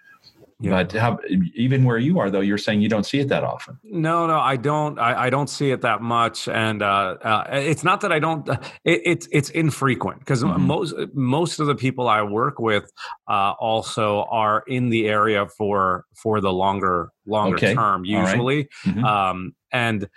Yeah. 0.63 0.85
But 0.85 0.93
how, 0.93 1.19
even 1.57 1.83
where 1.83 1.99
you 1.99 2.21
are, 2.21 2.31
though, 2.31 2.41
you're 2.41 2.57
saying 2.57 2.83
you 2.83 2.89
don't 2.89 3.05
see 3.05 3.19
it 3.19 3.29
that 3.31 3.43
often. 3.43 3.81
No, 3.83 4.29
no, 4.29 4.39
I 4.39 4.57
don't. 4.57 4.97
I, 4.97 5.25
I 5.25 5.31
don't 5.31 5.51
see 5.51 5.73
it 5.73 5.81
that 5.81 6.03
much, 6.03 6.47
and 6.47 6.83
uh, 6.83 7.17
uh, 7.21 7.45
it's 7.51 7.83
not 7.83 8.01
that 8.03 8.13
I 8.13 8.21
don't. 8.21 8.49
It, 8.85 9.01
it's 9.05 9.29
it's 9.33 9.51
infrequent 9.51 10.21
because 10.21 10.45
mm-hmm. 10.45 10.63
most 10.63 10.95
most 11.15 11.59
of 11.59 11.67
the 11.67 11.75
people 11.75 12.09
I 12.09 12.23
work 12.23 12.61
with 12.61 12.89
uh, 13.29 13.55
also 13.59 14.23
are 14.31 14.63
in 14.69 14.91
the 14.91 15.09
area 15.09 15.49
for 15.49 16.05
for 16.15 16.41
the 16.41 16.53
longer 16.53 17.11
longer 17.27 17.57
okay. 17.57 17.75
term 17.75 18.05
usually, 18.05 18.69
right. 18.87 18.95
mm-hmm. 18.95 19.05
um, 19.05 19.57
and 19.73 20.09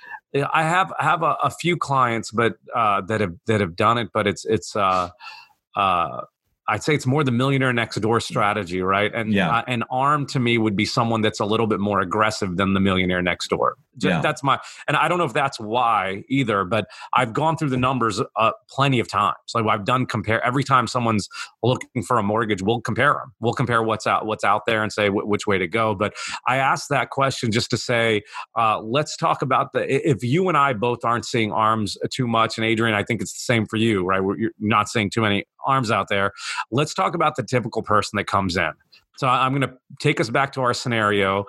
I 0.54 0.64
have 0.64 0.94
I 1.00 1.04
have 1.04 1.24
a, 1.24 1.38
a 1.44 1.50
few 1.50 1.78
clients, 1.78 2.32
but 2.32 2.56
uh, 2.74 3.02
that 3.02 3.22
have 3.22 3.36
that 3.48 3.62
have 3.62 3.76
done 3.76 3.98
it, 3.98 4.10
but 4.14 4.28
it's 4.28 4.46
it's 4.46 4.76
uh, 4.76 5.10
uh, 5.76 6.22
I'd 6.68 6.84
say 6.84 6.96
it's 6.96 7.06
more 7.06 7.24
the 7.24 7.32
millionaire 7.32 7.74
next 7.74 8.00
door 8.02 8.20
strategy, 8.20 8.82
right? 8.82 9.14
And 9.14 9.34
yeah. 9.34 9.58
uh, 9.58 9.64
an 9.68 9.84
arm 9.92 10.26
to 10.28 10.40
me 10.40 10.58
would 10.58 10.76
be 10.76 10.86
someone 10.86 11.22
that's 11.22 11.40
a 11.40 11.46
little 11.46 11.68
bit 11.68 11.80
more 11.80 12.02
aggressive 12.02 12.58
than 12.58 12.74
the 12.74 12.80
millionaire 12.80 13.22
next 13.22 13.50
door. 13.50 13.76
Yeah. 14.00 14.22
That's 14.22 14.44
my, 14.44 14.60
and 14.88 14.98
I 14.98 15.08
don't 15.08 15.18
know 15.18 15.26
if 15.26 15.34
that's 15.34 15.60
why 15.60 16.24
either, 16.28 16.66
but 16.66 16.88
I've 17.14 17.34
gone 17.34 17.58
through 17.58 17.70
the 17.70 17.78
numbers 17.78 18.22
uh, 18.36 18.52
plenty 18.70 19.00
of 19.00 19.08
times. 19.08 19.36
Like 19.54 19.66
I've 19.66 19.86
done 19.86 20.06
compare 20.06 20.44
every 20.46 20.64
time 20.64 20.88
someone's 20.88 21.30
looking 21.64 22.04
for 22.04 22.18
a 22.18 22.24
mortgage, 22.24 22.62
we'll 22.62 22.82
compare 22.82 23.14
them. 23.14 23.34
We'll 23.40 23.54
compare 23.54 23.82
what's 23.84 24.06
out 24.06 24.26
what's 24.26 24.44
out 24.44 24.66
there 24.66 24.84
and 24.84 24.92
say 24.92 25.06
w- 25.06 25.28
which 25.28 25.48
way 25.48 25.58
to 25.58 25.68
go. 25.68 25.96
But 25.96 26.16
I 26.48 26.58
asked 26.58 26.90
that 26.90 27.10
question 27.10 27.52
just 27.52 27.70
to 27.72 27.78
say, 27.78 28.24
uh, 28.58 28.80
let's 28.82 29.16
talk 29.16 29.42
about 29.42 29.74
the 29.74 30.10
if 30.10 30.24
you 30.24 30.50
and 30.50 30.58
I 30.58 30.74
both 30.74 31.06
aren't 31.06 31.26
seeing 31.26 31.52
arms 31.52 31.98
too 32.12 32.28
much, 32.28 32.58
and 32.58 32.66
Adrian, 32.66 32.96
I 32.96 33.04
think 33.04 33.22
it's 33.22 33.34
the 33.34 33.40
same 33.40 33.66
for 33.66 33.78
you, 33.78 34.06
right? 34.06 34.22
You're 34.38 34.52
not 34.60 34.90
seeing 34.90 35.10
too 35.10 35.22
many 35.22 35.46
arms 35.66 35.92
out 35.92 36.08
there. 36.10 36.32
Let's 36.72 36.94
talk 36.94 37.16
about 37.16 37.36
the 37.36 37.44
typical 37.44 37.82
person 37.82 38.18
that 38.18 38.26
comes 38.26 38.58
in. 38.58 38.72
So 39.18 39.28
I'm 39.28 39.54
going 39.54 39.70
to 39.70 39.74
take 40.00 40.20
us 40.20 40.30
back 40.30 40.52
to 40.54 40.62
our 40.62 40.74
scenario. 40.74 41.46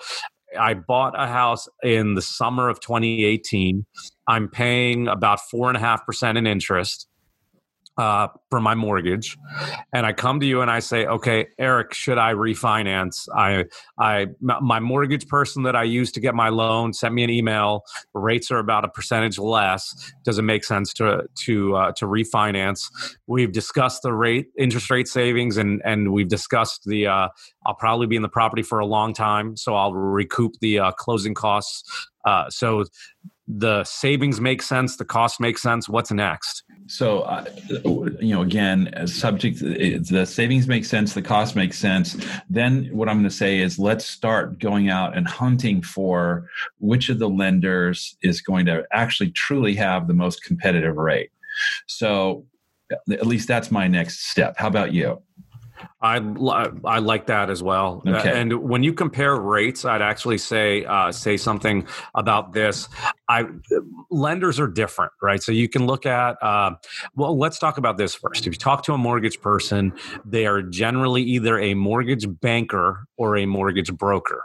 I 0.59 0.75
bought 0.75 1.15
a 1.21 1.27
house 1.27 1.69
in 1.83 2.15
the 2.15 2.23
summer 2.23 2.69
of 2.69 2.81
2018. 2.81 3.85
I'm 4.29 4.49
paying 4.49 5.09
about 5.09 5.41
four 5.41 5.69
and 5.69 5.77
a 5.77 5.81
half 5.81 6.05
percent 6.07 6.39
in 6.39 6.47
interest 6.47 7.09
uh, 7.97 8.29
for 8.51 8.61
my 8.61 8.75
mortgage, 8.75 9.37
and 9.93 10.05
I 10.05 10.13
come 10.13 10.41
to 10.41 10.47
you 10.47 10.61
and 10.61 10.71
I 10.71 10.81
say, 10.81 11.07
"Okay, 11.07 11.47
Eric, 11.59 11.95
should 11.95 12.19
I 12.19 12.35
refinance?" 12.35 13.29
I, 13.35 13.65
I, 13.99 14.27
my 14.41 14.81
mortgage 14.81 15.27
person 15.29 15.63
that 15.63 15.75
I 15.75 15.85
used 15.85 16.15
to 16.15 16.21
get 16.21 16.35
my 16.35 16.51
loan 16.51 16.93
sent 16.93 17.15
me 17.15 17.25
an 17.25 17.31
email. 17.31 17.83
Rates 18.15 18.51
are 18.51 18.59
about 18.59 18.85
a 18.85 18.89
percentage 18.89 19.39
less. 19.39 20.13
Does 20.25 20.39
it 20.39 20.43
make 20.43 20.65
sense 20.65 20.93
to 20.95 21.25
to 21.45 21.77
uh, 21.77 21.93
to 21.93 22.07
refinance? 22.07 22.91
We've 23.27 23.53
discussed 23.53 24.03
the 24.03 24.13
rate, 24.13 24.49
interest 24.59 24.91
rate 24.91 25.09
savings, 25.09 25.57
and 25.57 25.81
and 25.85 26.13
we've 26.13 26.29
discussed 26.29 26.85
the. 26.85 27.07
Uh, 27.07 27.29
I'll 27.65 27.75
probably 27.75 28.07
be 28.07 28.17
in 28.17 28.23
the 28.23 28.29
property 28.29 28.63
for 28.63 28.79
a 28.79 28.87
long 28.87 29.15
time, 29.15 29.57
so 29.57 29.75
I'll 29.75 29.95
recoup 29.95 30.53
the 30.61 30.79
uh, 30.79 30.93
closing 30.93 31.35
costs. 31.35 32.09
Uh, 32.25 32.51
so 32.51 32.85
the 33.49 33.85
savings 33.85 34.41
make 34.41 34.61
sense, 34.61 34.97
the 34.97 35.05
cost 35.05 35.41
makes 35.41 35.63
sense. 35.63 35.89
What's 35.89 36.11
next? 36.11 36.65
So, 36.89 37.21
uh, 37.21 37.45
you 38.21 38.35
know, 38.35 38.43
again, 38.43 38.89
as 38.95 39.15
subject, 39.15 39.61
the 39.61 40.27
savings 40.27 40.67
make 40.67 40.85
sense, 40.85 41.15
the 41.15 41.23
cost 41.23 41.57
makes 41.57 41.79
sense. 41.79 42.17
Then, 42.51 42.87
what 42.93 43.09
I'm 43.09 43.17
going 43.17 43.29
to 43.29 43.35
say 43.35 43.61
is, 43.61 43.79
let's 43.79 44.05
start 44.05 44.59
going 44.59 44.89
out 44.89 45.17
and 45.17 45.27
hunting 45.27 45.83
for 45.83 46.49
which 46.79 47.09
of 47.09 47.19
the 47.19 47.29
lenders 47.29 48.17
is 48.23 48.41
going 48.41 48.67
to 48.67 48.85
actually 48.93 49.31
truly 49.31 49.75
have 49.75 50.07
the 50.07 50.15
most 50.15 50.43
competitive 50.43 50.97
rate. 50.97 51.31
So, 51.87 52.45
at 52.91 53.27
least 53.27 53.49
that's 53.49 53.71
my 53.71 53.89
next 53.89 54.29
step. 54.29 54.57
How 54.57 54.69
about 54.69 54.93
you? 54.93 55.23
I 56.01 56.17
I 56.85 56.99
like 56.99 57.27
that 57.27 57.51
as 57.51 57.63
well. 57.63 58.03
Okay. 58.07 58.39
And 58.39 58.69
when 58.69 58.83
you 58.83 58.93
compare 58.93 59.37
rates, 59.37 59.85
I'd 59.85 60.03
actually 60.03 60.39
say 60.39 60.85
uh, 60.85 61.13
say 61.13 61.37
something 61.37 61.87
about 62.15 62.53
this. 62.53 62.89
I 63.29 63.47
lenders 64.11 64.61
are 64.61 64.69
different, 64.69 65.13
right? 65.23 65.43
So 65.43 65.53
you 65.53 65.69
can 65.69 65.87
look 65.87 66.07
at. 66.07 66.43
Uh, 66.43 66.73
well, 67.15 67.37
let's 67.39 67.59
talk 67.59 67.79
about 67.79 67.97
this 67.97 68.15
first. 68.15 68.47
If 68.47 68.53
you 68.53 68.59
talk 68.59 68.83
to 68.85 68.93
a 68.93 68.99
mortgage 68.99 69.41
person, 69.41 69.93
they 70.25 70.47
are 70.47 70.63
generally 70.63 71.23
either 71.23 71.59
a 71.59 71.75
mortgage 71.75 72.27
banker 72.41 73.07
or 73.17 73.37
a 73.37 73.47
mortgage 73.47 73.93
broker. 73.93 74.45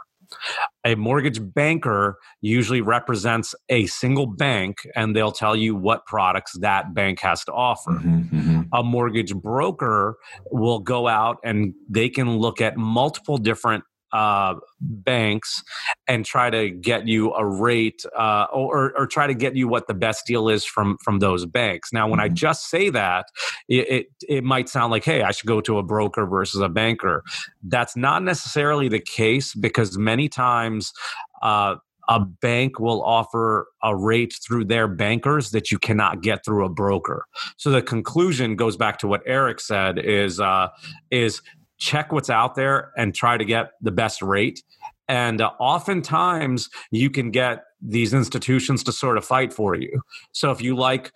A 0.84 0.94
mortgage 0.94 1.40
banker 1.54 2.18
usually 2.40 2.80
represents 2.80 3.54
a 3.68 3.86
single 3.86 4.26
bank 4.26 4.78
and 4.94 5.14
they'll 5.14 5.32
tell 5.32 5.54
you 5.54 5.74
what 5.74 6.06
products 6.06 6.58
that 6.60 6.94
bank 6.94 7.20
has 7.20 7.44
to 7.44 7.52
offer. 7.52 7.92
Mm-hmm, 7.92 8.38
mm-hmm. 8.38 8.62
A 8.72 8.82
mortgage 8.82 9.34
broker 9.34 10.16
will 10.50 10.80
go 10.80 11.08
out 11.08 11.38
and 11.44 11.74
they 11.88 12.08
can 12.08 12.38
look 12.38 12.60
at 12.60 12.76
multiple 12.76 13.38
different 13.38 13.84
uh, 14.12 14.54
banks 14.80 15.62
and 16.06 16.24
try 16.24 16.50
to 16.50 16.70
get 16.70 17.08
you 17.08 17.32
a 17.34 17.44
rate 17.44 18.04
uh, 18.16 18.46
or, 18.52 18.92
or 18.96 19.06
try 19.06 19.26
to 19.26 19.34
get 19.34 19.56
you 19.56 19.68
what 19.68 19.86
the 19.86 19.94
best 19.94 20.26
deal 20.26 20.48
is 20.48 20.64
from 20.64 20.98
from 20.98 21.18
those 21.18 21.46
banks. 21.46 21.92
Now, 21.92 22.08
when 22.08 22.18
mm-hmm. 22.18 22.32
I 22.32 22.34
just 22.34 22.68
say 22.68 22.90
that, 22.90 23.26
it, 23.68 23.88
it, 23.88 24.06
it 24.28 24.44
might 24.44 24.68
sound 24.68 24.90
like, 24.90 25.04
hey, 25.04 25.22
I 25.22 25.30
should 25.30 25.48
go 25.48 25.60
to 25.62 25.78
a 25.78 25.82
broker 25.82 26.26
versus 26.26 26.60
a 26.60 26.68
banker. 26.68 27.22
That's 27.62 27.96
not 27.96 28.22
necessarily 28.22 28.88
the 28.88 29.00
case 29.00 29.54
because 29.54 29.96
many 29.98 30.28
times. 30.28 30.92
Uh, 31.40 31.76
a 32.08 32.20
bank 32.20 32.80
will 32.80 33.02
offer 33.02 33.68
a 33.82 33.94
rate 33.96 34.34
through 34.44 34.64
their 34.64 34.88
bankers 34.88 35.52
that 35.52 35.70
you 35.70 35.78
cannot 35.78 36.20
get 36.20 36.44
through 36.44 36.64
a 36.64 36.68
broker. 36.68 37.26
So 37.56 37.70
the 37.70 37.80
conclusion 37.80 38.56
goes 38.56 38.76
back 38.76 38.98
to 38.98 39.06
what 39.06 39.22
Eric 39.24 39.60
said 39.60 39.98
is 39.98 40.40
uh, 40.40 40.68
is 41.10 41.40
check 41.82 42.12
what's 42.12 42.30
out 42.30 42.54
there 42.54 42.92
and 42.96 43.12
try 43.12 43.36
to 43.36 43.44
get 43.44 43.72
the 43.80 43.90
best 43.90 44.22
rate. 44.22 44.62
And 45.08 45.40
uh, 45.40 45.50
oftentimes 45.58 46.70
you 46.92 47.10
can 47.10 47.32
get 47.32 47.64
these 47.80 48.14
institutions 48.14 48.84
to 48.84 48.92
sort 48.92 49.18
of 49.18 49.24
fight 49.24 49.52
for 49.52 49.74
you. 49.74 50.00
So 50.30 50.52
if 50.52 50.62
you 50.62 50.76
like 50.76 51.12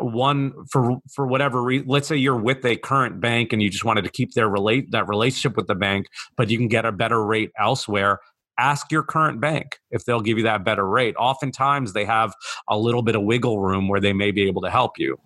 one 0.00 0.52
for 0.70 0.98
for 1.12 1.26
whatever 1.26 1.60
reason 1.60 1.88
let's 1.88 2.06
say 2.06 2.14
you're 2.14 2.36
with 2.36 2.64
a 2.64 2.76
current 2.76 3.20
bank 3.20 3.52
and 3.52 3.60
you 3.60 3.68
just 3.68 3.84
wanted 3.84 4.02
to 4.02 4.10
keep 4.10 4.32
their 4.34 4.48
relate 4.48 4.88
that 4.92 5.08
relationship 5.08 5.56
with 5.56 5.66
the 5.66 5.74
bank 5.74 6.06
but 6.36 6.48
you 6.50 6.56
can 6.56 6.68
get 6.68 6.84
a 6.84 6.92
better 6.92 7.24
rate 7.24 7.50
elsewhere 7.58 8.20
ask 8.58 8.90
your 8.90 9.02
current 9.02 9.40
bank 9.40 9.78
if 9.90 10.04
they'll 10.04 10.20
give 10.20 10.36
you 10.36 10.44
that 10.44 10.64
better 10.64 10.86
rate 10.86 11.14
oftentimes 11.16 11.92
they 11.92 12.04
have 12.04 12.34
a 12.68 12.76
little 12.76 13.02
bit 13.02 13.14
of 13.14 13.22
wiggle 13.22 13.60
room 13.60 13.88
where 13.88 14.00
they 14.00 14.12
may 14.12 14.30
be 14.30 14.42
able 14.46 14.62
to 14.62 14.70
help 14.70 14.98
you 14.98 15.18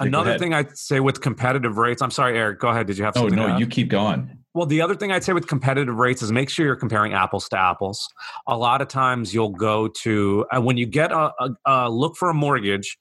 another 0.00 0.38
thing 0.38 0.52
i'd 0.52 0.76
say 0.76 1.00
with 1.00 1.20
competitive 1.20 1.78
rates 1.78 2.02
i'm 2.02 2.10
sorry 2.10 2.36
eric 2.36 2.58
go 2.58 2.68
ahead 2.68 2.86
did 2.86 2.98
you 2.98 3.04
have 3.04 3.14
something 3.14 3.38
oh 3.38 3.48
no 3.48 3.56
you 3.56 3.66
keep 3.66 3.88
going 3.88 4.38
well, 4.54 4.66
the 4.66 4.82
other 4.82 4.94
thing 4.94 5.10
I'd 5.10 5.24
say 5.24 5.32
with 5.32 5.46
competitive 5.46 5.94
rates 5.94 6.20
is 6.20 6.30
make 6.30 6.50
sure 6.50 6.66
you're 6.66 6.76
comparing 6.76 7.14
apples 7.14 7.48
to 7.50 7.58
apples. 7.58 8.06
A 8.46 8.56
lot 8.56 8.82
of 8.82 8.88
times 8.88 9.32
you'll 9.32 9.48
go 9.48 9.88
to, 10.02 10.44
uh, 10.54 10.60
when 10.60 10.76
you 10.76 10.84
get 10.84 11.10
a, 11.10 11.32
a, 11.40 11.50
a, 11.64 11.90
look 11.90 12.16
for 12.16 12.28
a 12.28 12.34
mortgage, 12.34 12.98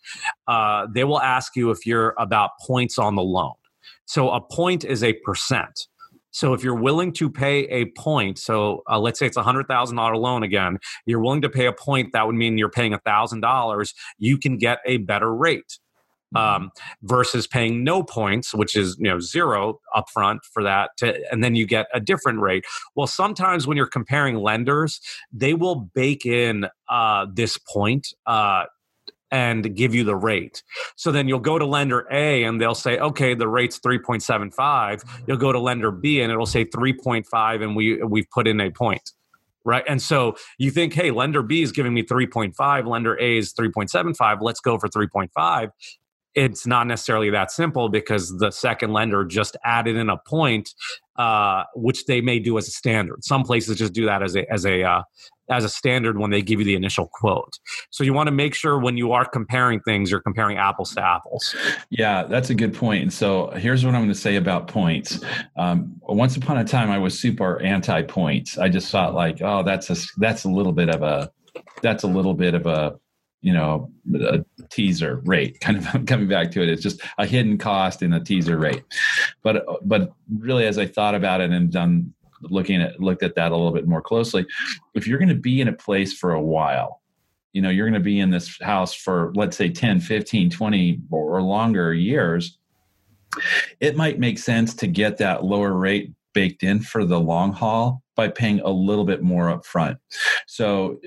uh, 0.48 0.88
they 0.94 1.04
will 1.04 1.20
ask 1.20 1.58
you 1.58 1.70
if 1.72 1.86
you're 1.86 2.16
about 2.18 2.52
points 2.66 2.98
on 2.98 3.16
the 3.16 3.22
loan. 3.22 3.52
So 4.06 4.30
a 4.30 4.40
point 4.40 4.86
is 4.86 5.04
a 5.04 5.14
percent. 5.26 5.88
So 6.32 6.54
if 6.54 6.64
you're 6.64 6.76
willing 6.76 7.14
to 7.14 7.30
pay 7.30 7.66
a 7.66 7.86
point, 7.92 8.40
so 8.40 8.84
uh, 8.90 9.00
let's 9.00 9.20
say 9.20 9.26
it's 9.26 9.38
a 9.38 9.44
hundred 9.44 9.68
thousand 9.68 9.98
dollar 9.98 10.18
loan 10.18 10.44
again, 10.44 10.80
you're 11.06 11.22
willing 11.22 11.42
to 11.42 11.50
pay 11.50 11.68
a 11.68 11.74
point. 11.74 12.14
That 12.14 12.26
would 12.26 12.36
mean 12.36 12.58
you're 12.58 12.70
paying 12.70 12.94
a 12.94 13.00
thousand 13.00 13.42
dollars. 13.42 13.94
You 14.18 14.38
can 14.38 14.58
get 14.58 14.80
a 14.86 14.98
better 14.98 15.34
rate. 15.34 15.80
Mm-hmm. 16.34 16.64
um, 16.64 16.72
versus 17.02 17.46
paying 17.46 17.84
no 17.84 18.04
points, 18.04 18.54
which 18.54 18.74
is 18.78 18.96
you 18.98 19.10
know 19.10 19.20
zero 19.20 19.82
upfront 19.94 20.40
for 20.54 20.64
that, 20.64 20.92
to, 21.00 21.20
and 21.30 21.44
then 21.44 21.56
you 21.56 21.66
get 21.66 21.88
a 21.94 22.00
different 22.00 22.40
rate. 22.40 22.64
Well, 22.96 23.08
sometimes 23.08 23.68
when 23.68 23.76
you're 23.76 23.86
comparing 23.86 24.38
lenders, 24.38 25.02
they 25.34 25.54
will 25.54 25.90
bake 25.94 26.26
in 26.26 26.68
uh, 26.88 27.26
this 27.34 27.58
point. 27.58 28.08
Uh, 28.26 28.64
and 29.32 29.76
give 29.76 29.96
you 29.96 30.04
the 30.04 30.16
rate. 30.16 30.64
So 30.96 31.12
then 31.12 31.28
you'll 31.28 31.40
go 31.40 31.58
to 31.58 31.66
lender 31.66 32.06
A 32.12 32.44
and 32.44 32.60
they'll 32.60 32.76
say, 32.76 32.98
okay, 32.98 33.34
the 33.34 33.48
rate's 33.48 33.80
3.75. 33.80 35.04
You'll 35.28 35.38
go 35.38 35.52
to 35.52 35.60
lender 35.60 35.92
B 35.92 36.22
and 36.22 36.32
it'll 36.32 36.46
say 36.46 36.66
3.5 36.66 37.64
and 37.64 37.76
we 37.76 38.04
we've 38.04 38.30
put 38.30 38.48
in 38.48 38.60
a 38.60 38.70
point 38.70 39.12
right? 39.64 39.84
And 39.88 40.02
so 40.02 40.36
you 40.58 40.72
think, 40.72 40.92
hey, 40.92 41.12
lender 41.12 41.44
B 41.44 41.62
is 41.62 41.72
giving 41.72 41.94
me 41.94 42.02
3.5, 42.02 42.88
lender 42.88 43.16
A 43.22 43.38
is 43.38 43.54
3.75, 43.54 44.42
let's 44.42 44.60
go 44.60 44.80
for 44.80 44.88
3.5 44.88 45.70
it's 46.34 46.66
not 46.66 46.88
necessarily 46.88 47.30
that 47.32 47.52
simple 47.52 47.90
because 47.90 48.38
the 48.38 48.52
second 48.52 48.94
lender 48.94 49.26
just 49.26 49.58
added 49.66 49.96
in 49.96 50.10
a 50.10 50.18
point, 50.18 50.74
uh, 51.18 51.64
which 51.76 52.06
they 52.06 52.22
may 52.22 52.40
do 52.40 52.58
as 52.58 52.68
a 52.68 52.72
standard. 52.72 53.24
Some 53.24 53.44
places 53.44 53.78
just 53.78 53.94
do 53.94 54.06
that 54.06 54.24
as 54.24 54.36
a 54.36 54.52
as 54.52 54.66
a 54.66 54.84
uh, 54.84 55.04
as 55.52 55.64
a 55.64 55.70
standard 55.70 56.18
when 56.18 56.32
they 56.32 56.42
give 56.42 56.60
you 56.60 56.66
the 56.66 56.76
initial 56.76 57.08
quote. 57.08 57.60
So 57.90 58.04
you 58.04 58.14
want 58.14 58.28
to 58.28 58.32
make 58.32 58.56
sure 58.56 58.80
when 58.80 58.98
you 58.98 59.12
are 59.12 59.26
comparing 59.26 59.82
things, 59.82 60.10
you're 60.10 60.22
comparing 60.22 60.58
apples 60.58 60.96
to 60.96 61.06
apples. 61.06 61.56
Yeah, 61.90 62.24
that's 62.24 62.50
a 62.50 62.56
good 62.56 62.74
point. 62.74 63.04
And 63.04 63.14
so 63.14 63.52
here's 63.52 63.86
what 63.86 63.94
I'm 63.94 64.02
going 64.02 64.14
to 64.14 64.20
say 64.20 64.38
about 64.38 64.68
points. 64.68 65.20
Um, 65.58 66.00
once 66.04 66.38
upon 66.38 66.58
a 66.58 66.64
time, 66.64 66.90
I 66.90 66.98
was 66.98 67.20
super 67.20 67.62
anti 67.62 68.02
points. 68.04 68.58
I 68.58 68.70
just 68.70 68.90
thought 68.90 69.14
like, 69.14 69.42
oh, 69.42 69.62
that's 69.64 69.90
a 69.90 69.98
that's 70.18 70.46
a 70.46 70.50
little 70.50 70.74
bit 70.74 70.90
of 70.90 71.04
a 71.04 71.32
that's 71.82 72.04
a 72.04 72.08
little 72.08 72.34
bit 72.34 72.54
of 72.54 72.66
a 72.66 72.98
you 73.42 73.52
know 73.52 73.92
a 74.16 74.46
teaser 74.70 75.22
rate 75.26 75.60
kind 75.60 75.78
of 75.78 76.06
coming 76.06 76.28
back 76.28 76.52
to 76.52 76.62
it 76.62 76.70
it's 76.70 76.84
just 76.84 77.02
a 77.18 77.26
hidden 77.26 77.58
cost 77.58 78.04
in 78.04 78.14
a 78.14 78.24
teaser 78.24 78.58
rate 78.58 78.84
but 79.42 79.66
but 79.84 80.14
really 80.38 80.66
as 80.66 80.78
i 80.78 80.86
thought 80.86 81.16
about 81.16 81.42
it 81.42 81.50
and 81.50 81.72
done 81.72 82.14
looking 82.44 82.82
at 82.82 83.00
looked 83.00 83.24
at 83.24 83.36
that 83.36 83.52
a 83.52 83.56
little 83.56 83.74
bit 83.74 83.88
more 83.88 84.02
closely. 84.02 84.46
If 84.94 85.08
you're 85.08 85.20
going 85.20 85.30
to 85.30 85.36
be 85.36 85.62
in 85.62 85.68
a 85.68 85.74
place 85.74 86.14
for 86.14 86.34
a 86.34 86.42
while 86.42 87.02
you 87.54 87.62
know 87.62 87.70
you're 87.70 87.86
going 87.86 87.94
to 87.94 88.04
be 88.04 88.20
in 88.20 88.30
this 88.30 88.60
house 88.62 88.94
for 88.94 89.32
let's 89.36 89.58
say 89.58 89.70
10 89.70 90.00
15 90.00 90.50
20 90.50 91.02
or 91.10 91.42
longer 91.42 91.94
years 91.94 92.58
it 93.80 93.96
might 93.96 94.20
make 94.20 94.38
sense 94.38 94.74
to 94.74 94.88
get 94.88 95.18
that 95.18 95.44
lower 95.44 95.74
rate 95.74 96.12
baked 96.34 96.64
in 96.64 96.80
for 96.80 97.06
the 97.06 97.20
long 97.20 97.52
haul 97.52 98.01
by 98.22 98.28
paying 98.28 98.60
a 98.60 98.70
little 98.70 99.04
bit 99.04 99.24
more 99.24 99.50
up 99.50 99.66
front. 99.66 99.98
So 100.46 101.00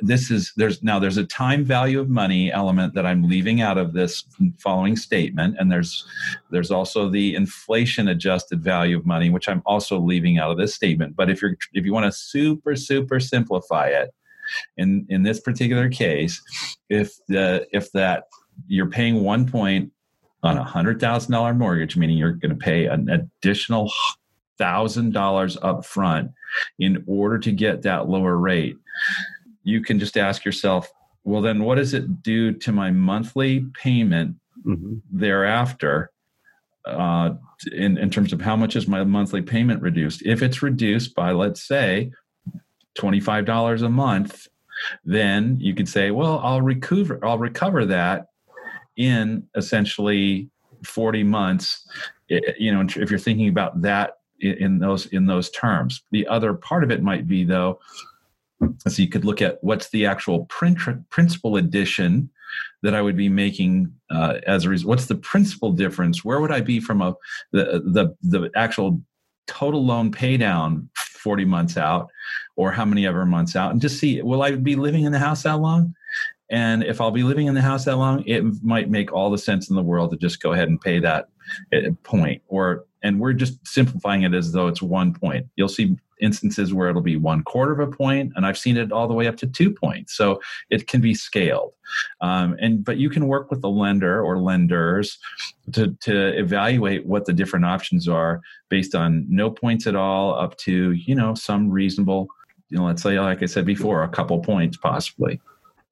this 0.00 0.30
is 0.30 0.50
there's 0.56 0.82
now 0.82 0.98
there's 0.98 1.18
a 1.18 1.26
time 1.26 1.62
value 1.62 2.00
of 2.00 2.08
money 2.08 2.50
element 2.50 2.94
that 2.94 3.04
I'm 3.04 3.22
leaving 3.24 3.60
out 3.60 3.76
of 3.76 3.92
this 3.92 4.24
following 4.58 4.96
statement 4.96 5.56
and 5.58 5.70
there's 5.70 6.06
there's 6.50 6.70
also 6.70 7.10
the 7.10 7.34
inflation 7.34 8.08
adjusted 8.08 8.62
value 8.62 8.96
of 8.96 9.04
money 9.04 9.28
which 9.28 9.46
I'm 9.46 9.60
also 9.66 10.00
leaving 10.00 10.38
out 10.38 10.50
of 10.52 10.56
this 10.56 10.74
statement. 10.74 11.16
But 11.16 11.28
if 11.28 11.42
you're 11.42 11.56
if 11.74 11.84
you 11.84 11.92
want 11.92 12.06
to 12.06 12.12
super 12.12 12.76
super 12.76 13.20
simplify 13.20 13.88
it 13.88 14.14
in 14.78 15.04
in 15.10 15.22
this 15.22 15.40
particular 15.40 15.90
case 15.90 16.40
if 16.88 17.12
the 17.28 17.66
if 17.72 17.92
that 17.92 18.24
you're 18.68 18.88
paying 18.88 19.22
1 19.22 19.50
point 19.50 19.92
on 20.42 20.56
a 20.56 20.64
hundred 20.64 20.98
thousand 20.98 21.32
dollar 21.32 21.52
mortgage, 21.52 21.94
meaning 21.96 22.16
you're 22.16 22.32
going 22.32 22.56
to 22.58 22.64
pay 22.70 22.86
an 22.86 23.10
additional 23.10 23.90
thousand 24.58 25.12
dollars 25.12 25.56
up 25.62 25.84
front 25.84 26.30
in 26.78 27.02
order 27.06 27.38
to 27.38 27.52
get 27.52 27.82
that 27.82 28.08
lower 28.08 28.36
rate 28.36 28.76
you 29.62 29.80
can 29.80 29.98
just 29.98 30.16
ask 30.16 30.44
yourself 30.44 30.90
well 31.24 31.42
then 31.42 31.64
what 31.64 31.76
does 31.76 31.94
it 31.94 32.22
do 32.22 32.52
to 32.52 32.72
my 32.72 32.90
monthly 32.90 33.66
payment 33.74 34.36
mm-hmm. 34.64 34.96
thereafter 35.10 36.10
uh, 36.86 37.30
in, 37.72 37.96
in 37.96 38.10
terms 38.10 38.32
of 38.32 38.42
how 38.42 38.54
much 38.54 38.76
is 38.76 38.86
my 38.86 39.02
monthly 39.04 39.42
payment 39.42 39.80
reduced 39.82 40.22
if 40.24 40.42
it's 40.42 40.62
reduced 40.62 41.14
by 41.14 41.32
let's 41.32 41.66
say 41.66 42.10
$25 42.98 43.82
a 43.82 43.88
month 43.88 44.48
then 45.04 45.56
you 45.60 45.74
could 45.74 45.88
say 45.88 46.10
well 46.10 46.40
i'll 46.42 46.60
recover 46.60 47.18
i'll 47.24 47.38
recover 47.38 47.86
that 47.86 48.26
in 48.96 49.46
essentially 49.56 50.48
40 50.84 51.24
months 51.24 51.86
you 52.28 52.72
know 52.72 52.80
if 52.82 53.10
you're 53.10 53.18
thinking 53.18 53.48
about 53.48 53.80
that 53.82 54.18
in 54.40 54.78
those 54.78 55.06
in 55.06 55.26
those 55.26 55.50
terms. 55.50 56.02
The 56.10 56.26
other 56.26 56.54
part 56.54 56.84
of 56.84 56.90
it 56.90 57.02
might 57.02 57.26
be 57.26 57.44
though, 57.44 57.80
so 58.86 59.02
you 59.02 59.08
could 59.08 59.24
look 59.24 59.42
at 59.42 59.62
what's 59.62 59.90
the 59.90 60.06
actual 60.06 60.46
print, 60.46 60.78
principal 61.10 61.56
addition 61.56 62.30
that 62.82 62.94
I 62.94 63.02
would 63.02 63.16
be 63.16 63.28
making 63.28 63.92
uh, 64.10 64.38
as 64.46 64.64
a 64.64 64.68
result. 64.68 64.88
What's 64.88 65.06
the 65.06 65.14
principal 65.14 65.72
difference? 65.72 66.24
Where 66.24 66.40
would 66.40 66.52
I 66.52 66.60
be 66.60 66.80
from 66.80 67.02
a 67.02 67.14
the 67.52 67.82
the 67.84 68.14
the 68.22 68.50
actual 68.54 69.00
total 69.46 69.84
loan 69.84 70.10
pay 70.10 70.36
down 70.36 70.88
40 70.96 71.44
months 71.44 71.76
out 71.76 72.08
or 72.56 72.72
how 72.72 72.84
many 72.84 73.06
ever 73.06 73.26
months 73.26 73.56
out 73.56 73.72
and 73.72 73.80
just 73.80 73.98
see 73.98 74.22
will 74.22 74.42
I 74.42 74.52
be 74.52 74.74
living 74.74 75.04
in 75.04 75.12
the 75.12 75.18
house 75.18 75.42
that 75.42 75.58
long? 75.58 75.94
And 76.50 76.84
if 76.84 77.00
I'll 77.00 77.10
be 77.10 77.22
living 77.22 77.46
in 77.46 77.54
the 77.54 77.62
house 77.62 77.86
that 77.86 77.96
long, 77.96 78.22
it 78.26 78.44
might 78.62 78.90
make 78.90 79.12
all 79.12 79.30
the 79.30 79.38
sense 79.38 79.70
in 79.70 79.76
the 79.76 79.82
world 79.82 80.10
to 80.10 80.16
just 80.16 80.42
go 80.42 80.52
ahead 80.52 80.68
and 80.68 80.80
pay 80.80 80.98
that 81.00 81.28
uh, 81.74 81.90
point 82.02 82.42
or 82.48 82.84
and 83.04 83.20
we're 83.20 83.34
just 83.34 83.64
simplifying 83.66 84.22
it 84.22 84.34
as 84.34 84.50
though 84.50 84.66
it's 84.66 84.82
one 84.82 85.12
point. 85.12 85.46
You'll 85.54 85.68
see 85.68 85.96
instances 86.20 86.72
where 86.72 86.88
it'll 86.88 87.02
be 87.02 87.16
one 87.16 87.44
quarter 87.44 87.72
of 87.72 87.80
a 87.80 87.94
point, 87.94 88.32
and 88.34 88.46
I've 88.46 88.56
seen 88.56 88.78
it 88.78 88.90
all 88.90 89.06
the 89.06 89.14
way 89.14 89.28
up 89.28 89.36
to 89.36 89.46
two 89.46 89.70
points. 89.70 90.16
So 90.16 90.40
it 90.70 90.88
can 90.88 91.02
be 91.02 91.14
scaled, 91.14 91.74
um, 92.22 92.56
and 92.60 92.82
but 92.82 92.96
you 92.96 93.10
can 93.10 93.28
work 93.28 93.50
with 93.50 93.60
the 93.60 93.68
lender 93.68 94.20
or 94.22 94.38
lenders 94.38 95.18
to 95.72 95.94
to 96.00 96.38
evaluate 96.38 97.06
what 97.06 97.26
the 97.26 97.34
different 97.34 97.66
options 97.66 98.08
are 98.08 98.40
based 98.70 98.94
on 98.94 99.26
no 99.28 99.50
points 99.50 99.86
at 99.86 99.94
all 99.94 100.34
up 100.34 100.56
to 100.58 100.92
you 100.92 101.14
know 101.14 101.34
some 101.34 101.70
reasonable. 101.70 102.26
You 102.70 102.78
know, 102.78 102.86
let's 102.86 103.02
say, 103.02 103.20
like 103.20 103.42
I 103.42 103.46
said 103.46 103.66
before, 103.66 104.02
a 104.02 104.08
couple 104.08 104.40
points 104.40 104.78
possibly. 104.78 105.40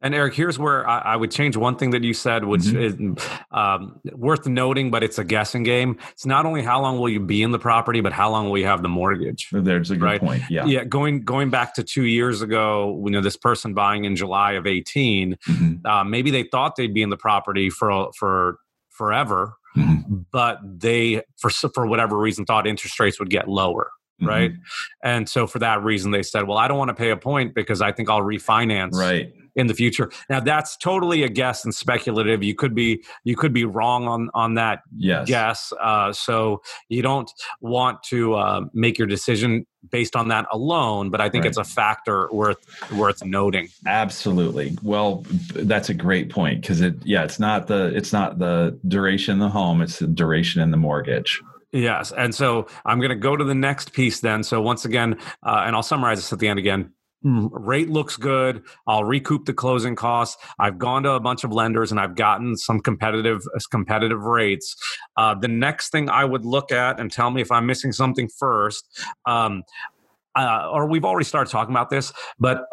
And 0.02 0.16
Eric, 0.16 0.34
here's 0.34 0.58
where 0.58 0.86
I, 0.88 0.98
I, 0.98 1.16
would 1.16 1.30
change 1.30 1.56
one 1.56 1.76
thing 1.76 1.90
that 1.90 2.02
you 2.02 2.12
said, 2.12 2.44
which 2.44 2.62
mm-hmm. 2.62 3.14
is 3.14 3.26
um, 3.52 4.00
worth 4.12 4.46
noting, 4.46 4.90
but 4.90 5.04
it's 5.04 5.18
a 5.18 5.24
guessing 5.24 5.62
game. 5.62 5.96
It's 6.10 6.26
not 6.26 6.44
only 6.44 6.62
how 6.62 6.82
long 6.82 6.98
will 6.98 7.08
you 7.08 7.20
be 7.20 7.40
in 7.42 7.52
the 7.52 7.58
property, 7.58 8.00
but 8.00 8.12
how 8.12 8.28
long 8.28 8.50
will 8.50 8.58
you 8.58 8.66
have 8.66 8.82
the 8.82 8.88
mortgage. 8.88 9.48
There's 9.52 9.92
a 9.92 9.96
good 9.96 10.04
right? 10.04 10.20
point. 10.20 10.42
Yeah, 10.50 10.66
yeah. 10.66 10.82
Going 10.82 11.24
going 11.24 11.50
back 11.50 11.74
to 11.74 11.84
two 11.84 12.04
years 12.04 12.42
ago, 12.42 13.00
you 13.04 13.12
know, 13.12 13.20
this 13.20 13.36
person 13.36 13.74
buying 13.74 14.04
in 14.04 14.16
July 14.16 14.52
of 14.52 14.66
18, 14.66 15.36
mm-hmm. 15.48 15.86
uh, 15.86 16.02
maybe 16.02 16.32
they 16.32 16.42
thought 16.42 16.74
they'd 16.74 16.92
be 16.92 17.02
in 17.02 17.10
the 17.10 17.16
property 17.16 17.70
for 17.70 18.10
for 18.18 18.58
forever, 18.90 19.54
mm-hmm. 19.76 20.22
but 20.32 20.58
they 20.64 21.22
for 21.38 21.50
for 21.50 21.86
whatever 21.86 22.18
reason 22.18 22.44
thought 22.44 22.66
interest 22.66 22.98
rates 22.98 23.20
would 23.20 23.30
get 23.30 23.48
lower 23.48 23.90
right? 24.20 24.52
Mm-hmm. 24.52 25.08
And 25.08 25.28
so 25.28 25.48
for 25.48 25.58
that 25.58 25.82
reason, 25.82 26.12
they 26.12 26.22
said, 26.22 26.46
"Well, 26.46 26.56
I 26.56 26.68
don't 26.68 26.78
want 26.78 26.90
to 26.90 26.94
pay 26.94 27.10
a 27.10 27.16
point 27.16 27.56
because 27.56 27.82
I 27.82 27.90
think 27.90 28.08
I'll 28.08 28.20
refinance." 28.20 28.92
Right 28.92 29.32
in 29.54 29.66
the 29.66 29.74
future. 29.74 30.10
Now 30.28 30.40
that's 30.40 30.76
totally 30.76 31.22
a 31.22 31.28
guess 31.28 31.64
and 31.64 31.74
speculative. 31.74 32.42
You 32.42 32.54
could 32.54 32.74
be 32.74 33.04
you 33.24 33.36
could 33.36 33.52
be 33.52 33.64
wrong 33.64 34.06
on 34.06 34.30
on 34.34 34.54
that 34.54 34.80
yes. 34.96 35.28
guess. 35.28 35.72
Uh, 35.80 36.12
so 36.12 36.62
you 36.88 37.02
don't 37.02 37.30
want 37.60 38.02
to 38.04 38.34
uh, 38.34 38.62
make 38.72 38.98
your 38.98 39.06
decision 39.06 39.66
based 39.90 40.14
on 40.14 40.28
that 40.28 40.46
alone. 40.52 41.10
But 41.10 41.20
I 41.20 41.28
think 41.28 41.44
Right. 41.44 41.48
it's 41.48 41.58
a 41.58 41.64
factor 41.64 42.28
worth 42.32 42.58
worth 42.92 43.24
noting. 43.24 43.68
Absolutely. 43.86 44.76
Well, 44.82 45.24
that's 45.54 45.88
a 45.88 45.94
great 45.94 46.30
point 46.30 46.60
because 46.62 46.80
it 46.80 46.94
yeah, 47.04 47.24
it's 47.24 47.40
not 47.40 47.66
the 47.66 47.94
it's 47.94 48.12
not 48.12 48.38
the 48.38 48.78
duration 48.86 49.34
in 49.34 49.38
the 49.40 49.48
home, 49.48 49.82
it's 49.82 49.98
the 49.98 50.06
duration 50.06 50.62
in 50.62 50.70
the 50.70 50.76
mortgage. 50.76 51.40
Yes, 51.72 52.12
and 52.12 52.34
so 52.34 52.66
I'm 52.84 52.98
going 52.98 53.10
to 53.10 53.16
go 53.16 53.34
to 53.34 53.44
the 53.44 53.54
next 53.54 53.94
piece 53.94 54.20
then. 54.20 54.42
So 54.42 54.60
once 54.60 54.84
again, 54.84 55.16
uh, 55.42 55.62
and 55.66 55.74
I'll 55.74 55.82
summarize 55.82 56.18
this 56.18 56.30
at 56.30 56.38
the 56.38 56.48
end 56.48 56.58
again. 56.58 56.92
Mm, 57.24 57.50
Rate 57.52 57.88
looks 57.88 58.16
good. 58.16 58.62
I'll 58.86 59.04
recoup 59.04 59.44
the 59.44 59.54
closing 59.54 59.94
costs. 59.94 60.42
I've 60.58 60.78
gone 60.78 61.04
to 61.04 61.12
a 61.12 61.20
bunch 61.20 61.44
of 61.44 61.52
lenders 61.52 61.92
and 61.92 62.00
I've 62.00 62.16
gotten 62.16 62.56
some 62.56 62.80
competitive 62.80 63.42
competitive 63.70 64.22
rates. 64.22 64.76
Uh, 65.16 65.34
the 65.34 65.48
next 65.48 65.90
thing 65.90 66.08
I 66.08 66.24
would 66.24 66.44
look 66.44 66.72
at 66.72 66.98
and 66.98 67.12
tell 67.12 67.30
me 67.30 67.40
if 67.40 67.52
I'm 67.52 67.66
missing 67.66 67.92
something 67.92 68.28
first, 68.28 68.88
um, 69.26 69.62
uh, 70.34 70.68
or 70.72 70.86
we've 70.86 71.04
already 71.04 71.24
started 71.24 71.50
talking 71.50 71.72
about 71.72 71.90
this, 71.90 72.12
but 72.40 72.64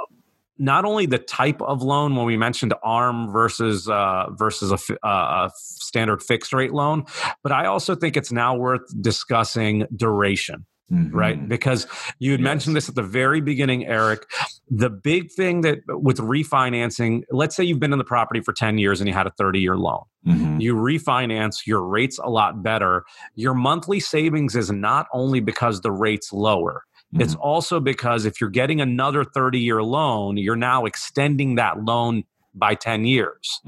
not 0.58 0.84
only 0.84 1.06
the 1.06 1.20
type 1.20 1.62
of 1.62 1.82
loan 1.82 2.16
when 2.16 2.26
we 2.26 2.36
mentioned 2.36 2.74
arm 2.84 3.32
versus 3.32 3.88
uh, 3.88 4.26
versus 4.32 4.72
a, 4.72 5.08
uh, 5.08 5.47
a 5.47 5.52
standard 5.56 6.22
fixed 6.22 6.54
rate 6.54 6.74
loan, 6.74 7.06
but 7.43 7.52
I 7.52 7.66
also 7.66 7.95
think 7.95 8.18
it's 8.18 8.32
now 8.32 8.56
worth 8.56 8.82
discussing 9.02 9.86
duration 9.95 10.66
Mhm. 10.92 11.10
right? 11.14 11.48
Because 11.48 11.86
you 12.20 12.32
had 12.32 12.40
Yes. 12.40 12.46
mentioned 12.46 12.76
this 12.76 12.90
at 12.90 12.96
the 12.96 13.04
very 13.04 13.42
beginning, 13.42 13.86
Eric. 13.86 14.26
The 14.70 14.90
big 14.90 15.32
thing 15.32 15.62
that 15.62 15.80
with 15.88 16.18
refinancing, 16.18 17.24
let's 17.32 17.56
say 17.56 17.64
you've 17.64 17.80
been 17.80 17.92
in 17.94 18.00
the 18.00 18.04
property 18.06 18.42
for 18.42 18.54
10 18.54 18.78
years 18.78 19.00
and 19.02 19.08
you 19.08 19.14
had 19.14 19.28
a 19.28 19.32
30 19.38 19.60
year 19.60 19.78
loan. 19.78 20.04
Mhm. 20.28 20.62
You 20.62 20.76
refinance, 20.76 21.66
your 21.66 21.82
rate's 21.84 22.18
a 22.20 22.30
lot 22.30 22.64
better. 22.64 23.04
Your 23.36 23.54
monthly 23.54 24.00
savings 24.00 24.56
is 24.56 24.72
not 24.72 25.08
only 25.14 25.40
because 25.40 25.82
the 25.82 25.92
rate's 25.92 26.34
lower, 26.34 26.84
it's 27.14 27.36
Mhm. 27.36 27.40
also 27.42 27.80
because 27.80 28.26
if 28.26 28.40
you're 28.42 28.50
getting 28.50 28.82
another 28.82 29.24
30 29.24 29.60
year 29.60 29.82
loan, 29.84 30.38
you're 30.38 30.56
now 30.56 30.86
extending 30.86 31.56
that 31.56 31.84
loan 31.84 32.24
by 32.56 32.74
10 32.76 33.06
years. 33.06 33.62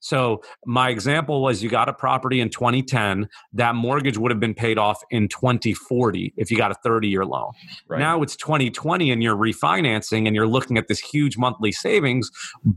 So 0.00 0.42
my 0.66 0.90
example 0.90 1.42
was 1.42 1.62
you 1.62 1.68
got 1.68 1.88
a 1.88 1.92
property 1.92 2.40
in 2.40 2.50
2010, 2.50 3.28
that 3.54 3.74
mortgage 3.74 4.18
would 4.18 4.30
have 4.30 4.40
been 4.40 4.54
paid 4.54 4.78
off 4.78 5.02
in 5.10 5.28
2040 5.28 6.34
if 6.36 6.50
you 6.50 6.56
got 6.56 6.70
a 6.70 6.74
30 6.74 7.08
year 7.08 7.24
loan. 7.24 7.52
Right. 7.88 7.98
Now 7.98 8.22
it's 8.22 8.36
2020 8.36 9.10
and 9.10 9.22
you're 9.22 9.36
refinancing 9.36 10.26
and 10.26 10.34
you're 10.34 10.46
looking 10.46 10.78
at 10.78 10.88
this 10.88 11.00
huge 11.00 11.36
monthly 11.36 11.72
savings, 11.72 12.30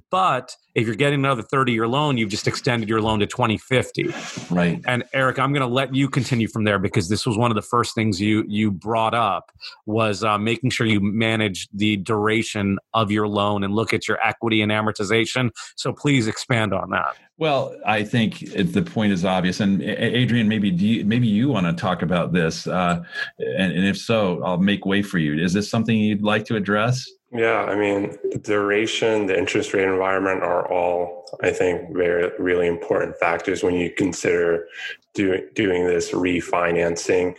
but 0.10 0.56
if 0.74 0.86
you're 0.86 0.96
getting 0.96 1.20
another 1.20 1.42
30 1.42 1.74
year 1.74 1.88
loan, 1.88 2.18
you've 2.18 2.30
just 2.30 2.48
extended 2.48 2.88
your 2.88 3.02
loan 3.02 3.20
to 3.20 3.28
2050. 3.28 4.14
right. 4.50 4.82
And 4.86 5.04
Eric, 5.14 5.40
I'm 5.40 5.52
going 5.52 5.68
to 5.68 5.74
let 5.74 5.94
you 5.94 6.10
continue 6.10 6.48
from 6.48 6.64
there 6.64 6.80
because 6.80 7.10
this 7.10 7.26
was 7.26 7.38
one 7.38 7.52
of 7.52 7.56
the 7.56 7.62
first 7.62 7.94
things 7.94 8.22
you 8.22 8.46
you 8.48 8.72
brought 8.72 9.14
up 9.14 9.52
was 9.86 10.24
uh, 10.24 10.38
making 10.38 10.70
sure 10.70 10.88
you 10.88 11.00
manage 11.02 11.68
the 11.74 11.98
duration 11.98 12.80
of 12.94 13.12
your 13.12 13.28
loan 13.28 13.64
and 13.64 13.74
look 13.74 13.94
at 13.94 14.08
your 14.08 14.20
equity 14.26 14.62
and 14.62 14.72
amortization. 14.72 15.52
So 15.76 15.92
please 15.92 16.28
expand 16.28 16.74
on 16.74 16.90
that. 16.92 17.11
Well, 17.38 17.76
I 17.86 18.04
think 18.04 18.40
the 18.54 18.84
point 18.84 19.14
is 19.14 19.26
obvious, 19.26 19.62
and 19.62 19.82
Adrian, 19.82 20.48
maybe 20.48 20.70
do 20.70 20.86
you, 20.86 21.06
maybe 21.06 21.28
you 21.28 21.50
want 21.50 21.66
to 21.66 21.74
talk 21.74 22.04
about 22.04 22.34
this, 22.34 22.68
uh, 22.68 23.02
and, 23.40 23.74
and 23.74 23.86
if 23.86 23.98
so, 23.98 24.44
I'll 24.44 24.60
make 24.60 24.86
way 24.86 25.02
for 25.02 25.18
you. 25.18 25.44
Is 25.44 25.54
this 25.54 25.68
something 25.68 25.98
you'd 25.98 26.22
like 26.22 26.46
to 26.46 26.56
address? 26.56 27.10
Yeah, 27.34 27.64
I 27.64 27.76
mean, 27.76 28.18
the 28.30 28.40
duration, 28.40 29.26
the 29.26 29.38
interest 29.38 29.74
rate 29.74 29.88
environment 29.88 30.44
are 30.44 30.70
all, 30.72 31.26
I 31.42 31.52
think, 31.52 31.96
very 31.96 32.30
really 32.38 32.68
important 32.68 33.16
factors 33.18 33.64
when 33.64 33.74
you 33.74 33.90
consider 33.90 34.68
doing 35.14 35.48
doing 35.56 35.88
this 35.88 36.12
refinancing. 36.12 37.36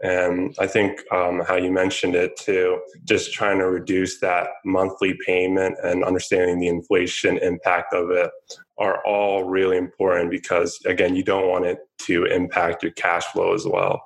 And 0.00 0.54
I 0.60 0.66
think 0.68 1.00
um, 1.12 1.42
how 1.46 1.56
you 1.56 1.72
mentioned 1.72 2.14
it 2.14 2.36
too, 2.36 2.80
just 3.04 3.32
trying 3.32 3.58
to 3.58 3.68
reduce 3.68 4.20
that 4.20 4.48
monthly 4.64 5.18
payment 5.26 5.76
and 5.82 6.04
understanding 6.04 6.60
the 6.60 6.68
inflation 6.68 7.38
impact 7.38 7.94
of 7.94 8.10
it 8.10 8.30
are 8.82 9.00
all 9.06 9.44
really 9.44 9.76
important 9.76 10.30
because 10.30 10.78
again, 10.86 11.14
you 11.14 11.22
don't 11.22 11.48
want 11.48 11.64
it 11.64 11.78
to 12.02 12.24
impact 12.24 12.82
your 12.82 12.92
cash 12.92 13.24
flow 13.26 13.54
as 13.54 13.64
well. 13.64 14.02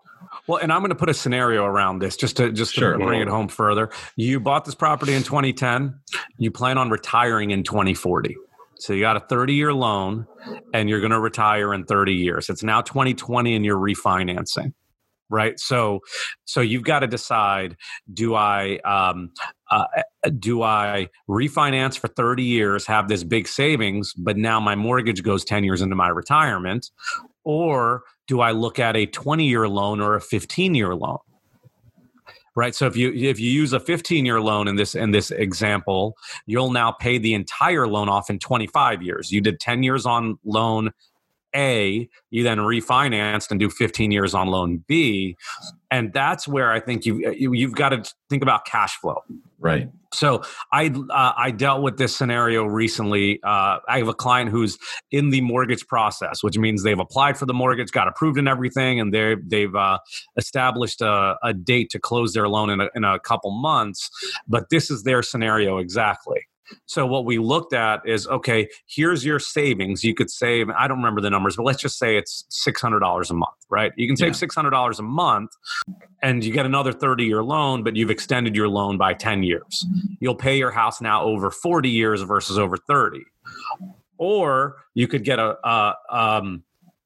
Well, 0.46 0.58
and 0.58 0.72
I'm 0.72 0.80
going 0.80 0.90
to 0.90 0.96
put 0.96 1.08
a 1.08 1.14
scenario 1.14 1.64
around 1.64 2.00
this 2.00 2.16
just 2.16 2.36
to 2.36 2.52
just 2.52 2.74
Sure. 2.74 2.92
to 2.92 3.04
bring 3.04 3.20
it 3.20 3.28
home 3.28 3.48
further. 3.48 3.90
You 4.16 4.38
bought 4.38 4.64
this 4.66 4.74
property 4.74 5.14
in 5.14 5.22
2010. 5.22 5.98
You 6.38 6.50
plan 6.50 6.78
on 6.78 6.90
retiring 6.90 7.50
in 7.50 7.62
2040. 7.62 8.36
So 8.78 8.92
you 8.92 9.00
got 9.00 9.16
a 9.16 9.20
30 9.20 9.54
year 9.54 9.72
loan, 9.72 10.26
and 10.74 10.90
you're 10.90 11.00
going 11.00 11.12
to 11.12 11.20
retire 11.20 11.72
in 11.72 11.84
30 11.84 12.12
years. 12.12 12.50
It's 12.50 12.62
now 12.62 12.82
2020, 12.82 13.56
and 13.56 13.64
you're 13.64 13.78
refinancing, 13.78 14.74
right? 15.30 15.58
So, 15.58 16.00
so 16.44 16.60
you've 16.60 16.84
got 16.84 16.98
to 17.00 17.06
decide: 17.06 17.76
Do 18.12 18.34
I 18.34 18.76
um, 18.84 19.32
uh, 19.70 19.86
do 20.38 20.62
I 20.62 21.08
refinance 21.28 21.98
for 21.98 22.08
30 22.08 22.42
years, 22.42 22.86
have 22.86 23.08
this 23.08 23.24
big 23.24 23.48
savings, 23.48 24.12
but 24.14 24.36
now 24.36 24.60
my 24.60 24.74
mortgage 24.74 25.22
goes 25.22 25.44
10 25.44 25.64
years 25.64 25.82
into 25.82 25.96
my 25.96 26.08
retirement, 26.08 26.90
or 27.44 28.02
do 28.26 28.40
I 28.40 28.52
look 28.52 28.78
at 28.78 28.96
a 28.96 29.06
20 29.06 29.46
year 29.46 29.68
loan 29.68 30.00
or 30.00 30.14
a 30.14 30.20
15 30.20 30.74
year 30.74 30.94
loan? 30.94 31.18
Right. 32.54 32.74
So 32.74 32.86
if 32.86 32.96
you 32.96 33.12
if 33.12 33.38
you 33.38 33.50
use 33.50 33.74
a 33.74 33.80
15 33.80 34.24
year 34.24 34.40
loan 34.40 34.66
in 34.66 34.76
this 34.76 34.94
in 34.94 35.10
this 35.10 35.30
example, 35.30 36.16
you'll 36.46 36.70
now 36.70 36.90
pay 36.90 37.18
the 37.18 37.34
entire 37.34 37.86
loan 37.86 38.08
off 38.08 38.30
in 38.30 38.38
25 38.38 39.02
years. 39.02 39.30
You 39.30 39.42
did 39.42 39.60
10 39.60 39.82
years 39.82 40.06
on 40.06 40.38
loan 40.42 40.90
A, 41.56 42.08
you 42.30 42.42
then 42.42 42.58
refinanced 42.58 43.50
and 43.50 43.58
do 43.58 43.70
15 43.70 44.10
years 44.10 44.34
on 44.34 44.48
loan 44.48 44.84
B, 44.86 45.36
and 45.90 46.12
that's 46.12 46.46
where 46.46 46.70
I 46.72 46.80
think 46.80 47.06
you, 47.06 47.32
you 47.32 47.52
you've 47.52 47.74
got 47.74 47.90
to 47.90 48.04
think 48.28 48.42
about 48.42 48.66
cash 48.66 48.96
flow. 48.96 49.22
Right. 49.58 49.88
So 50.12 50.42
I 50.72 50.86
uh, 50.88 51.32
I 51.36 51.50
dealt 51.50 51.82
with 51.82 51.96
this 51.96 52.14
scenario 52.14 52.64
recently. 52.64 53.40
Uh, 53.42 53.78
I 53.88 53.98
have 53.98 54.08
a 54.08 54.14
client 54.14 54.50
who's 54.50 54.78
in 55.10 55.30
the 55.30 55.40
mortgage 55.40 55.86
process, 55.86 56.42
which 56.42 56.58
means 56.58 56.82
they've 56.82 56.98
applied 56.98 57.38
for 57.38 57.46
the 57.46 57.54
mortgage, 57.54 57.90
got 57.90 58.06
approved 58.06 58.38
and 58.38 58.48
everything, 58.48 59.00
and 59.00 59.12
they 59.12 59.36
they've 59.42 59.74
uh, 59.74 59.98
established 60.36 61.00
a, 61.00 61.36
a 61.42 61.54
date 61.54 61.90
to 61.90 61.98
close 61.98 62.34
their 62.34 62.48
loan 62.48 62.70
in 62.70 62.80
a, 62.80 62.88
in 62.94 63.04
a 63.04 63.18
couple 63.18 63.50
months. 63.50 64.10
But 64.46 64.68
this 64.70 64.90
is 64.90 65.02
their 65.02 65.22
scenario 65.22 65.78
exactly. 65.78 66.46
So 66.86 67.06
what 67.06 67.24
we 67.24 67.38
looked 67.38 67.72
at 67.72 68.00
is 68.06 68.26
okay. 68.28 68.68
Here's 68.88 69.24
your 69.24 69.38
savings. 69.38 70.02
You 70.02 70.14
could 70.14 70.30
save. 70.30 70.68
I 70.70 70.88
don't 70.88 70.98
remember 70.98 71.20
the 71.20 71.30
numbers, 71.30 71.56
but 71.56 71.62
let's 71.64 71.80
just 71.80 71.98
say 71.98 72.16
it's 72.16 72.44
six 72.48 72.80
hundred 72.80 73.00
dollars 73.00 73.30
a 73.30 73.34
month, 73.34 73.56
right? 73.70 73.92
You 73.96 74.06
can 74.06 74.16
save 74.16 74.28
Yeah. 74.28 74.32
six 74.32 74.54
hundred 74.54 74.70
dollars 74.70 74.98
a 74.98 75.02
month, 75.02 75.50
and 76.22 76.44
you 76.44 76.52
get 76.52 76.66
another 76.66 76.92
thirty 76.92 77.24
year 77.24 77.42
loan, 77.42 77.82
but 77.82 77.96
you've 77.96 78.10
extended 78.10 78.56
your 78.56 78.68
loan 78.68 78.98
by 78.98 79.14
ten 79.14 79.42
years. 79.42 79.86
You'll 80.20 80.34
pay 80.34 80.56
your 80.58 80.70
house 80.70 81.00
now 81.00 81.22
over 81.22 81.50
forty 81.50 81.90
years 81.90 82.22
versus 82.22 82.58
over 82.58 82.76
thirty. 82.76 83.24
Or 84.18 84.76
you 84.94 85.06
could 85.08 85.24
get 85.24 85.38
a 85.38 85.56
a, 85.66 85.94
um, 86.10 86.64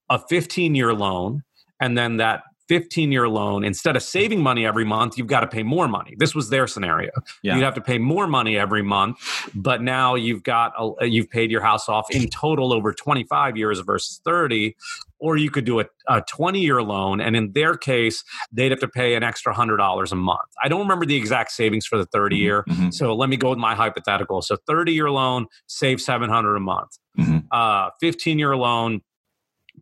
a 0.09 0.19
fifteen 0.29 0.75
year 0.75 0.95
loan, 0.95 1.43
and 1.81 1.99
then 1.99 2.19
that 2.19 2.45
15 2.71 3.11
year 3.11 3.29
loan, 3.29 3.65
instead 3.65 3.97
of 3.97 4.03
saving 4.03 4.41
money 4.45 4.65
every 4.65 4.85
month, 4.85 5.19
you've 5.19 5.27
got 5.27 5.41
to 5.41 5.49
pay 5.49 5.65
more 5.65 5.89
money. 5.89 6.15
This 6.19 6.37
was 6.37 6.51
their 6.51 6.69
scenario. 6.69 7.11
Yeah. 7.43 7.57
You'd 7.57 7.65
have 7.65 7.75
to 7.75 7.81
pay 7.81 7.99
more 7.99 8.29
money 8.29 8.57
every 8.57 8.83
month, 8.83 9.19
but 9.57 9.83
now 9.83 10.15
you've 10.15 10.45
got 10.45 10.73
a, 10.79 11.07
you've 11.07 11.29
paid 11.29 11.51
your 11.51 11.63
house 11.63 11.89
off 11.89 12.07
in 12.13 12.29
total 12.29 12.73
over 12.73 12.93
25 12.93 13.57
years 13.57 13.81
versus 13.81 14.21
30. 14.25 14.77
Or 15.19 15.37
you 15.37 15.51
could 15.51 15.65
do 15.65 15.81
a, 15.81 15.85
a 16.09 16.23
20 16.23 16.61
year 16.61 16.81
loan, 16.81 17.21
and 17.21 17.35
in 17.37 17.53
their 17.53 17.77
case, 17.77 18.23
they'd 18.53 18.71
have 18.71 18.81
to 18.81 18.89
pay 18.89 19.17
an 19.17 19.23
extra 19.25 19.53
$100 19.53 20.13
a 20.13 20.15
month. 20.15 20.39
I 20.63 20.69
don't 20.69 20.81
remember 20.81 21.05
the 21.05 21.17
exact 21.17 21.51
savings 21.51 21.85
for 21.87 21.99
the 21.99 22.07
30 22.07 22.37
year. 22.37 22.65
Mhm. 22.69 22.95
So 22.95 23.15
let 23.17 23.29
me 23.29 23.37
go 23.37 23.51
with 23.51 23.59
my 23.59 23.75
hypothetical. 23.75 24.43
So 24.43 24.57
30 24.67 24.93
year 24.93 25.11
loan, 25.11 25.47
save 25.67 26.01
700 26.01 26.55
a 26.57 26.61
month. 26.61 26.97
Mhm. 27.19 27.47
Uh, 27.51 27.91
15 28.01 28.39
year 28.39 28.57
loan, 28.57 29.01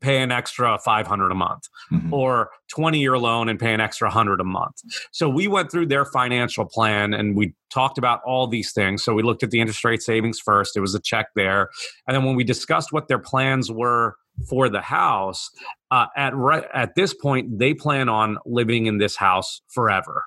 pay 0.01 0.22
an 0.22 0.30
extra 0.32 0.78
500 0.78 1.30
a 1.30 1.34
month 1.34 1.68
Mhm. 1.92 2.12
or 2.12 2.51
20 2.68 2.99
year 3.01 3.18
loan 3.18 3.49
and 3.49 3.59
pay 3.59 3.72
an 3.74 3.80
extra 3.80 4.09
100 4.09 4.40
a 4.40 4.44
month. 4.44 4.76
So 5.12 5.28
we 5.28 5.49
went 5.49 5.70
through 5.70 5.86
their 5.86 6.05
financial 6.05 6.64
plan 6.64 7.14
and 7.14 7.36
we 7.36 7.55
talked 7.70 7.99
about 7.99 8.20
all 8.24 8.46
these 8.46 8.72
things. 8.72 9.05
So 9.05 9.14
we 9.14 9.22
looked 9.22 9.42
at 9.42 9.51
the 9.51 9.61
interest 9.61 9.84
rate 9.84 10.03
savings 10.03 10.38
first. 10.40 10.76
It 10.76 10.80
was 10.80 10.94
a 10.94 11.01
check 11.01 11.26
there. 11.36 11.68
And 12.07 12.16
then 12.16 12.24
when 12.24 12.36
we 12.36 12.44
discussed 12.44 12.92
what 12.92 13.09
their 13.09 13.18
plans 13.18 13.70
were 13.70 14.16
for 14.49 14.68
the 14.68 14.80
house, 14.80 15.51
uh, 15.90 16.07
at 16.16 16.34
right 16.36 16.64
at 16.72 16.94
this 16.94 17.12
point 17.14 17.59
they 17.59 17.74
plan 17.74 18.09
on 18.09 18.38
living 18.46 18.86
in 18.86 18.99
this 18.99 19.16
house 19.16 19.62
forever. 19.68 20.24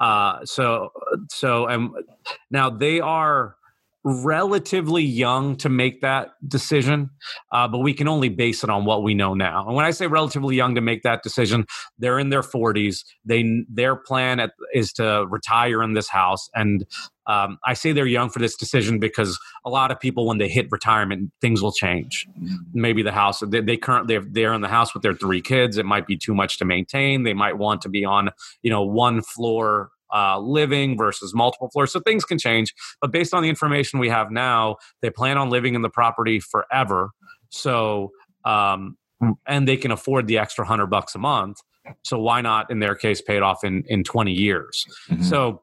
Uh, 0.00 0.44
so 0.44 0.90
so 1.30 1.66
and 1.66 1.90
now 2.50 2.68
they 2.68 3.00
are 3.00 3.56
relatively 4.04 5.02
young 5.02 5.56
to 5.56 5.68
make 5.68 6.00
that 6.00 6.30
decision, 6.46 7.10
uh, 7.52 7.68
but 7.68 7.78
we 7.78 7.94
can 7.94 8.08
only 8.08 8.28
base 8.28 8.64
it 8.64 8.70
on 8.70 8.84
what 8.84 9.02
we 9.02 9.14
know 9.14 9.34
now. 9.34 9.66
And 9.66 9.76
when 9.76 9.84
I 9.84 9.92
say 9.92 10.06
relatively 10.06 10.56
young 10.56 10.74
to 10.74 10.80
make 10.80 11.02
that 11.02 11.22
decision, 11.22 11.66
they're 11.98 12.18
in 12.18 12.30
their 12.30 12.42
40s. 12.42 13.04
They 13.24 13.64
their 13.68 13.96
plan 13.96 14.40
at, 14.40 14.52
is 14.74 14.92
to 14.94 15.26
retire 15.28 15.82
in 15.82 15.94
this 15.94 16.08
house, 16.08 16.48
and 16.54 16.84
um, 17.26 17.58
I 17.64 17.74
say 17.74 17.92
they're 17.92 18.06
young 18.06 18.30
for 18.30 18.40
this 18.40 18.56
decision 18.56 18.98
because 18.98 19.38
a 19.64 19.70
lot 19.70 19.92
of 19.92 20.00
people, 20.00 20.26
when 20.26 20.38
they 20.38 20.48
hit 20.48 20.66
retirement, 20.70 21.30
things 21.40 21.62
will 21.62 21.72
change. 21.72 22.26
Maybe 22.72 23.02
the 23.02 23.12
house 23.12 23.40
they, 23.46 23.60
they 23.60 23.76
currently 23.76 24.18
they're 24.18 24.52
in 24.52 24.60
the 24.60 24.68
house 24.68 24.92
with 24.92 25.04
their 25.04 25.14
three 25.14 25.40
kids. 25.40 25.78
It 25.78 25.86
might 25.86 26.06
be 26.06 26.16
too 26.16 26.34
much 26.34 26.58
to 26.58 26.64
maintain. 26.64 27.22
They 27.22 27.34
might 27.34 27.58
want 27.58 27.82
to 27.82 27.88
be 27.88 28.04
on 28.04 28.30
you 28.62 28.70
know 28.70 28.82
one 28.82 29.22
floor 29.22 29.90
uh, 30.12 30.38
living 30.38 30.96
versus 30.96 31.34
multiple 31.34 31.70
floors. 31.70 31.92
So 31.92 32.00
things 32.00 32.24
can 32.24 32.38
change. 32.38 32.74
But 33.00 33.12
based 33.12 33.34
on 33.34 33.42
the 33.42 33.48
information 33.48 33.98
we 33.98 34.08
have 34.08 34.30
now, 34.30 34.76
they 35.00 35.10
plan 35.10 35.38
on 35.38 35.50
living 35.50 35.74
in 35.74 35.82
the 35.82 35.90
property 35.90 36.40
forever. 36.40 37.10
So, 37.50 38.12
um, 38.44 38.96
and 39.46 39.68
they 39.68 39.76
can 39.76 39.90
afford 39.90 40.26
the 40.26 40.38
extra 40.38 40.64
hundred 40.64 40.86
bucks 40.86 41.14
a 41.14 41.18
month. 41.18 41.58
So 42.02 42.18
why 42.18 42.40
not, 42.40 42.70
in 42.70 42.78
their 42.78 42.94
case, 42.94 43.20
pay 43.20 43.36
it 43.36 43.42
off 43.42 43.64
in 43.64 43.84
in 43.88 44.04
20 44.04 44.32
years? 44.32 44.84
Mm-hmm. 45.08 45.22
So 45.22 45.62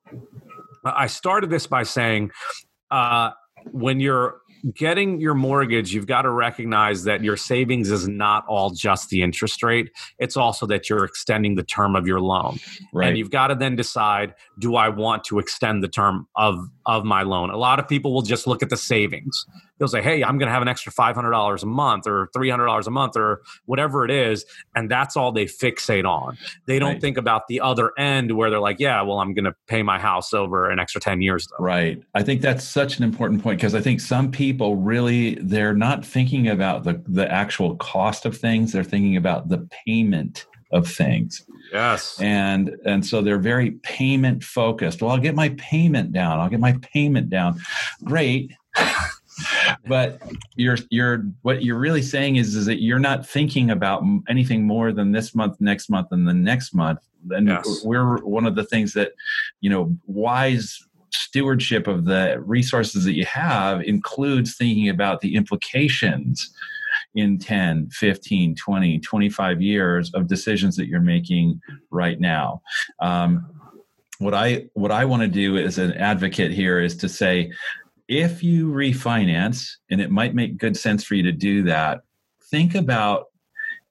I 0.84 1.08
started 1.08 1.50
this 1.50 1.68
by 1.68 1.84
saying, 1.84 2.32
uh, 2.92 3.32
when 3.72 4.00
you're 4.00 4.42
getting 4.74 5.20
your 5.20 5.34
mortgage, 5.34 5.94
you've 5.94 6.08
got 6.08 6.24
to 6.24 6.30
recognize 6.30 7.04
that 7.04 7.24
your 7.24 7.38
savings 7.38 7.92
is 7.92 8.08
not 8.08 8.46
all 8.48 8.72
just 8.72 9.10
the 9.10 9.22
interest 9.22 9.64
rate. 9.64 9.92
It's 10.18 10.38
also 10.38 10.66
that 10.68 10.90
you're 10.90 11.06
extending 11.06 11.56
the 11.56 11.64
term 11.64 11.96
of 11.96 12.08
your 12.08 12.20
loan. 12.20 12.60
Right. 12.94 13.08
And 13.08 13.18
you've 13.18 13.32
got 13.32 13.48
to 13.48 13.56
then 13.56 13.76
decide 13.76 14.34
do 14.58 14.76
I 14.76 14.90
want 14.90 15.24
to 15.26 15.40
extend 15.40 15.84
the 15.84 15.88
term 15.88 16.28
of, 16.36 16.70
of 16.86 17.06
my 17.06 17.24
loan? 17.24 17.50
A 17.50 17.58
lot 17.58 17.80
of 17.80 17.88
people 17.88 18.14
will 18.14 18.22
just 18.22 18.48
look 18.48 18.62
at 18.64 18.70
the 18.70 18.78
savings 18.78 19.46
they'll 19.80 19.88
say, 19.88 20.02
"Hey, 20.02 20.24
I'm 20.24 20.38
going 20.38 20.48
to 20.48 20.54
have 20.54 20.62
an 20.62 20.68
extra 20.68 20.92
five 20.92 21.16
hundred 21.16 21.32
dollars 21.32 21.64
a 21.64 21.66
month, 21.66 22.06
or 22.06 22.30
three 22.34 22.50
hundred 22.50 22.68
dollars 22.68 22.86
a 22.86 22.92
month, 22.92 23.16
or 23.18 23.42
whatever 23.66 24.06
it 24.06 24.12
is," 24.12 24.46
and 24.76 24.92
that's 24.92 25.18
all 25.18 25.32
they 25.32 25.46
fixate 25.46 26.06
on. 26.06 26.38
They 26.66 26.78
don't 26.78 26.94
right. 26.94 27.02
think 27.02 27.18
about 27.18 27.48
the 27.48 27.62
other 27.62 27.92
end 27.98 28.36
where 28.36 28.50
they're 28.50 28.60
like, 28.60 28.80
"Yeah, 28.80 29.02
well, 29.02 29.20
I'm 29.20 29.34
going 29.34 29.46
to 29.46 29.56
pay 29.68 29.82
my 29.82 29.98
house 29.98 30.34
over 30.34 30.70
an 30.70 30.80
extra 30.80 31.02
ten 31.02 31.22
years." 31.22 31.48
Though. 31.48 31.64
Right. 31.64 32.02
I 32.14 32.22
think 32.22 32.42
that's 32.42 32.64
such 32.64 32.98
an 32.98 33.04
important 33.04 33.42
point 33.42 33.58
because 33.58 33.74
I 33.74 33.82
think 33.82 34.02
some 34.02 34.30
people 34.32 34.76
really 34.76 35.36
they're 35.36 35.74
not 35.74 36.06
thinking 36.06 36.48
about 36.48 36.84
the 36.84 37.02
the 37.08 37.32
actual 37.32 37.76
cost 37.78 38.26
of 38.26 38.38
things; 38.38 38.72
they're 38.74 38.84
thinking 38.84 39.18
about 39.18 39.50
the 39.50 39.68
payment 39.86 40.46
of 40.72 40.88
things. 40.88 41.46
Yes. 41.72 42.20
And 42.20 42.76
and 42.86 43.06
so 43.06 43.22
they're 43.22 43.40
very 43.40 43.72
payment 43.72 44.44
focused. 44.44 45.02
Well, 45.02 45.12
I'll 45.12 45.18
get 45.18 45.36
my 45.36 45.50
payment 45.50 46.12
down. 46.12 46.40
I'll 46.40 46.50
get 46.50 46.60
my 46.60 46.74
payment 46.82 47.30
down. 47.30 47.60
Great 48.04 48.52
but 49.88 50.22
you're 50.56 50.78
you're 50.90 51.24
what 51.42 51.64
you're 51.64 51.80
really 51.80 52.02
saying 52.02 52.36
is 52.36 52.56
is 52.56 52.66
that 52.66 52.82
you're 52.82 53.00
not 53.00 53.28
thinking 53.28 53.72
about 53.72 54.04
anything 54.28 54.66
more 54.66 54.92
than 54.92 55.12
this 55.12 55.36
month 55.36 55.60
next 55.60 55.90
month 55.90 56.08
and 56.12 56.28
the 56.28 56.34
next 56.34 56.74
month 56.74 57.00
and 57.32 57.48
yes. 57.48 57.82
we're 57.84 58.18
one 58.24 58.46
of 58.46 58.56
the 58.56 58.64
things 58.64 58.94
that 58.94 59.12
you 59.62 59.70
know 59.70 59.96
wise 60.06 60.80
stewardship 61.12 61.88
of 61.88 62.06
the 62.06 62.42
resources 62.46 63.04
that 63.04 63.14
you 63.14 63.26
have 63.26 63.82
includes 63.82 64.56
thinking 64.56 64.90
about 64.90 65.22
the 65.22 65.36
implications 65.36 66.52
in 67.16 67.38
10 67.38 67.90
15 67.92 68.56
20 68.56 69.00
25 69.00 69.62
years 69.62 70.14
of 70.14 70.28
decisions 70.28 70.76
that 70.76 70.88
you're 70.88 71.00
making 71.00 71.60
right 71.92 72.20
now 72.20 72.62
um, 73.00 73.46
what 74.20 74.34
i 74.34 74.66
what 74.74 74.92
i 74.92 75.06
want 75.06 75.22
to 75.22 75.28
do 75.28 75.58
as 75.58 75.78
an 75.78 75.94
advocate 75.94 76.52
here 76.52 76.80
is 76.80 76.96
to 76.96 77.10
say 77.10 77.52
if 78.10 78.44
you 78.44 78.72
refinance, 78.72 79.70
and 79.90 80.02
it 80.02 80.10
might 80.10 80.34
make 80.34 80.58
good 80.58 80.76
sense 80.76 81.04
for 81.04 81.14
you 81.14 81.24
to 81.24 81.32
do 81.32 81.64
that, 81.64 82.02
think 82.50 82.74
about 82.74 83.28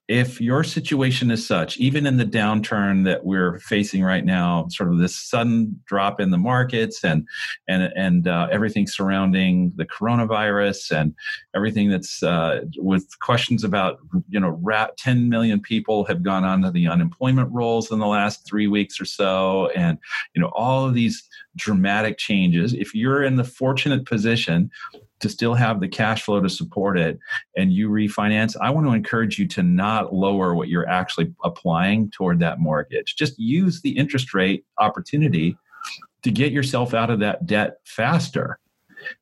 if 0.08 0.40
your 0.40 0.64
situation 0.64 1.30
is 1.30 1.46
such, 1.46 1.76
even 1.76 2.06
in 2.06 2.16
the 2.16 2.24
downturn 2.24 3.04
that 3.04 3.26
we're 3.26 3.58
facing 3.58 4.02
right 4.02 4.24
now, 4.24 4.66
sort 4.70 4.90
of 4.90 4.98
this 4.98 5.14
sudden 5.14 5.78
drop 5.84 6.18
in 6.18 6.30
the 6.30 6.38
markets 6.38 7.04
and 7.04 7.28
and 7.68 7.92
and 7.94 8.26
uh, 8.26 8.48
everything 8.50 8.86
surrounding 8.86 9.70
the 9.76 9.84
coronavirus 9.84 10.98
and 10.98 11.14
everything 11.54 11.90
that's 11.90 12.22
uh, 12.22 12.62
with 12.78 13.06
questions 13.20 13.64
about 13.64 13.98
you 14.30 14.40
know, 14.40 14.58
rat, 14.62 14.96
10 14.96 15.28
million 15.28 15.60
people 15.60 16.06
have 16.06 16.22
gone 16.22 16.44
onto 16.44 16.70
the 16.70 16.88
unemployment 16.88 17.52
rolls 17.52 17.90
in 17.90 17.98
the 17.98 18.06
last 18.06 18.46
three 18.46 18.66
weeks 18.66 18.98
or 18.98 19.04
so, 19.04 19.68
and 19.76 19.98
you 20.34 20.40
know 20.40 20.50
all 20.54 20.86
of 20.86 20.94
these 20.94 21.28
dramatic 21.54 22.16
changes. 22.16 22.72
If 22.72 22.94
you're 22.94 23.22
in 23.22 23.36
the 23.36 23.44
fortunate 23.44 24.06
position 24.06 24.70
to 25.20 25.28
still 25.28 25.54
have 25.54 25.80
the 25.80 25.88
cash 25.88 26.22
flow 26.22 26.40
to 26.40 26.48
support 26.48 26.98
it 26.98 27.18
and 27.56 27.72
you 27.72 27.88
refinance, 27.88 28.56
I 28.60 28.70
want 28.70 28.86
to 28.86 28.92
encourage 28.92 29.38
you 29.38 29.46
to 29.48 29.62
not 29.62 30.14
lower 30.14 30.54
what 30.54 30.68
you're 30.68 30.88
actually 30.88 31.34
applying 31.44 32.10
toward 32.10 32.40
that 32.40 32.60
mortgage. 32.60 33.16
Just 33.16 33.38
use 33.38 33.80
the 33.80 33.96
interest 33.96 34.34
rate 34.34 34.64
opportunity 34.78 35.56
to 36.22 36.30
get 36.30 36.52
yourself 36.52 36.94
out 36.94 37.10
of 37.10 37.20
that 37.20 37.46
debt 37.46 37.78
faster 37.84 38.58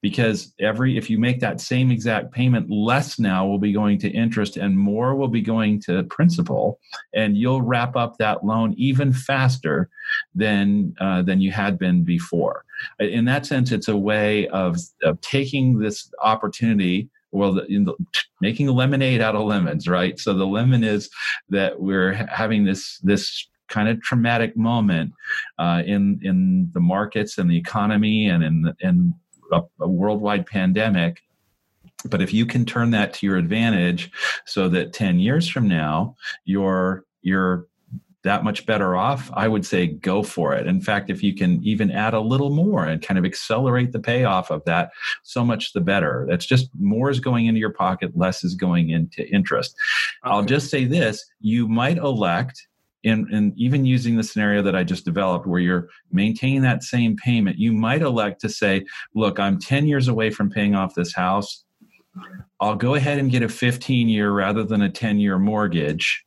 because 0.00 0.54
every 0.58 0.96
if 0.96 1.10
you 1.10 1.18
make 1.18 1.40
that 1.40 1.60
same 1.60 1.90
exact 1.90 2.32
payment 2.32 2.70
less 2.70 3.18
now 3.18 3.46
will 3.46 3.58
be 3.58 3.72
going 3.72 3.98
to 3.98 4.08
interest 4.08 4.56
and 4.56 4.78
more 4.78 5.14
will 5.14 5.28
be 5.28 5.42
going 5.42 5.80
to 5.80 6.02
principal 6.04 6.78
and 7.14 7.36
you'll 7.36 7.62
wrap 7.62 7.96
up 7.96 8.16
that 8.18 8.44
loan 8.44 8.74
even 8.76 9.12
faster 9.12 9.88
than 10.34 10.94
uh, 11.00 11.22
than 11.22 11.40
you 11.40 11.52
had 11.52 11.78
been 11.78 12.04
before 12.04 12.64
in 12.98 13.24
that 13.24 13.46
sense 13.46 13.72
it's 13.72 13.88
a 13.88 13.96
way 13.96 14.48
of, 14.48 14.76
of 15.02 15.20
taking 15.20 15.78
this 15.78 16.10
opportunity 16.22 17.08
well 17.32 17.52
the, 17.52 17.94
making 18.40 18.68
lemonade 18.68 19.20
out 19.20 19.34
of 19.34 19.42
lemons 19.42 19.88
right? 19.88 20.18
So 20.18 20.34
the 20.34 20.46
lemon 20.46 20.84
is 20.84 21.10
that 21.50 21.80
we're 21.80 22.12
having 22.12 22.64
this 22.64 22.98
this 23.02 23.48
kind 23.68 23.88
of 23.88 24.00
traumatic 24.02 24.56
moment 24.56 25.12
uh, 25.58 25.82
in 25.84 26.20
in 26.22 26.70
the 26.72 26.80
markets 26.80 27.38
and 27.38 27.50
the 27.50 27.56
economy 27.56 28.28
and 28.28 28.42
in 28.44 28.74
in 28.80 29.14
a, 29.52 29.62
a 29.80 29.88
worldwide 29.88 30.46
pandemic. 30.46 31.20
But 32.08 32.22
if 32.22 32.32
you 32.32 32.46
can 32.46 32.64
turn 32.64 32.90
that 32.90 33.14
to 33.14 33.26
your 33.26 33.36
advantage 33.36 34.10
so 34.44 34.68
that 34.68 34.92
10 34.92 35.18
years 35.18 35.48
from 35.48 35.66
now 35.66 36.14
you're 36.44 37.04
you're 37.22 37.66
that 38.26 38.44
much 38.44 38.66
better 38.66 38.96
off 38.96 39.30
i 39.34 39.48
would 39.48 39.64
say 39.64 39.86
go 39.86 40.22
for 40.22 40.52
it 40.52 40.66
in 40.66 40.80
fact 40.80 41.08
if 41.08 41.22
you 41.22 41.34
can 41.34 41.62
even 41.64 41.90
add 41.90 42.12
a 42.12 42.20
little 42.20 42.50
more 42.50 42.84
and 42.84 43.00
kind 43.00 43.18
of 43.18 43.24
accelerate 43.24 43.92
the 43.92 44.00
payoff 44.00 44.50
of 44.50 44.64
that 44.64 44.90
so 45.22 45.44
much 45.44 45.72
the 45.72 45.80
better 45.80 46.26
that's 46.28 46.46
just 46.46 46.68
more 46.78 47.08
is 47.08 47.20
going 47.20 47.46
into 47.46 47.60
your 47.60 47.72
pocket 47.72 48.10
less 48.14 48.44
is 48.44 48.54
going 48.54 48.90
into 48.90 49.26
interest 49.28 49.74
okay. 50.24 50.32
i'll 50.34 50.44
just 50.44 50.70
say 50.70 50.84
this 50.84 51.24
you 51.40 51.66
might 51.68 51.98
elect 51.98 52.66
and, 53.04 53.28
and 53.28 53.52
even 53.56 53.84
using 53.84 54.16
the 54.16 54.24
scenario 54.24 54.62
that 54.62 54.74
I 54.74 54.82
just 54.82 55.04
developed 55.04 55.46
where 55.46 55.60
you're 55.60 55.88
maintaining 56.10 56.62
that 56.62 56.82
same 56.82 57.16
payment, 57.16 57.56
you 57.56 57.72
might 57.72 58.02
elect 58.02 58.40
to 58.40 58.48
say, 58.48 58.84
look, 59.14 59.38
I'm 59.38 59.60
10 59.60 59.86
years 59.86 60.08
away 60.08 60.30
from 60.30 60.50
paying 60.50 60.74
off 60.74 60.96
this 60.96 61.14
house. 61.14 61.64
I'll 62.60 62.74
go 62.74 62.94
ahead 62.94 63.18
and 63.18 63.30
get 63.30 63.42
a 63.42 63.48
15 63.48 64.08
year 64.08 64.32
rather 64.32 64.64
than 64.64 64.82
a 64.82 64.90
10 64.90 65.20
year 65.20 65.38
mortgage, 65.38 66.25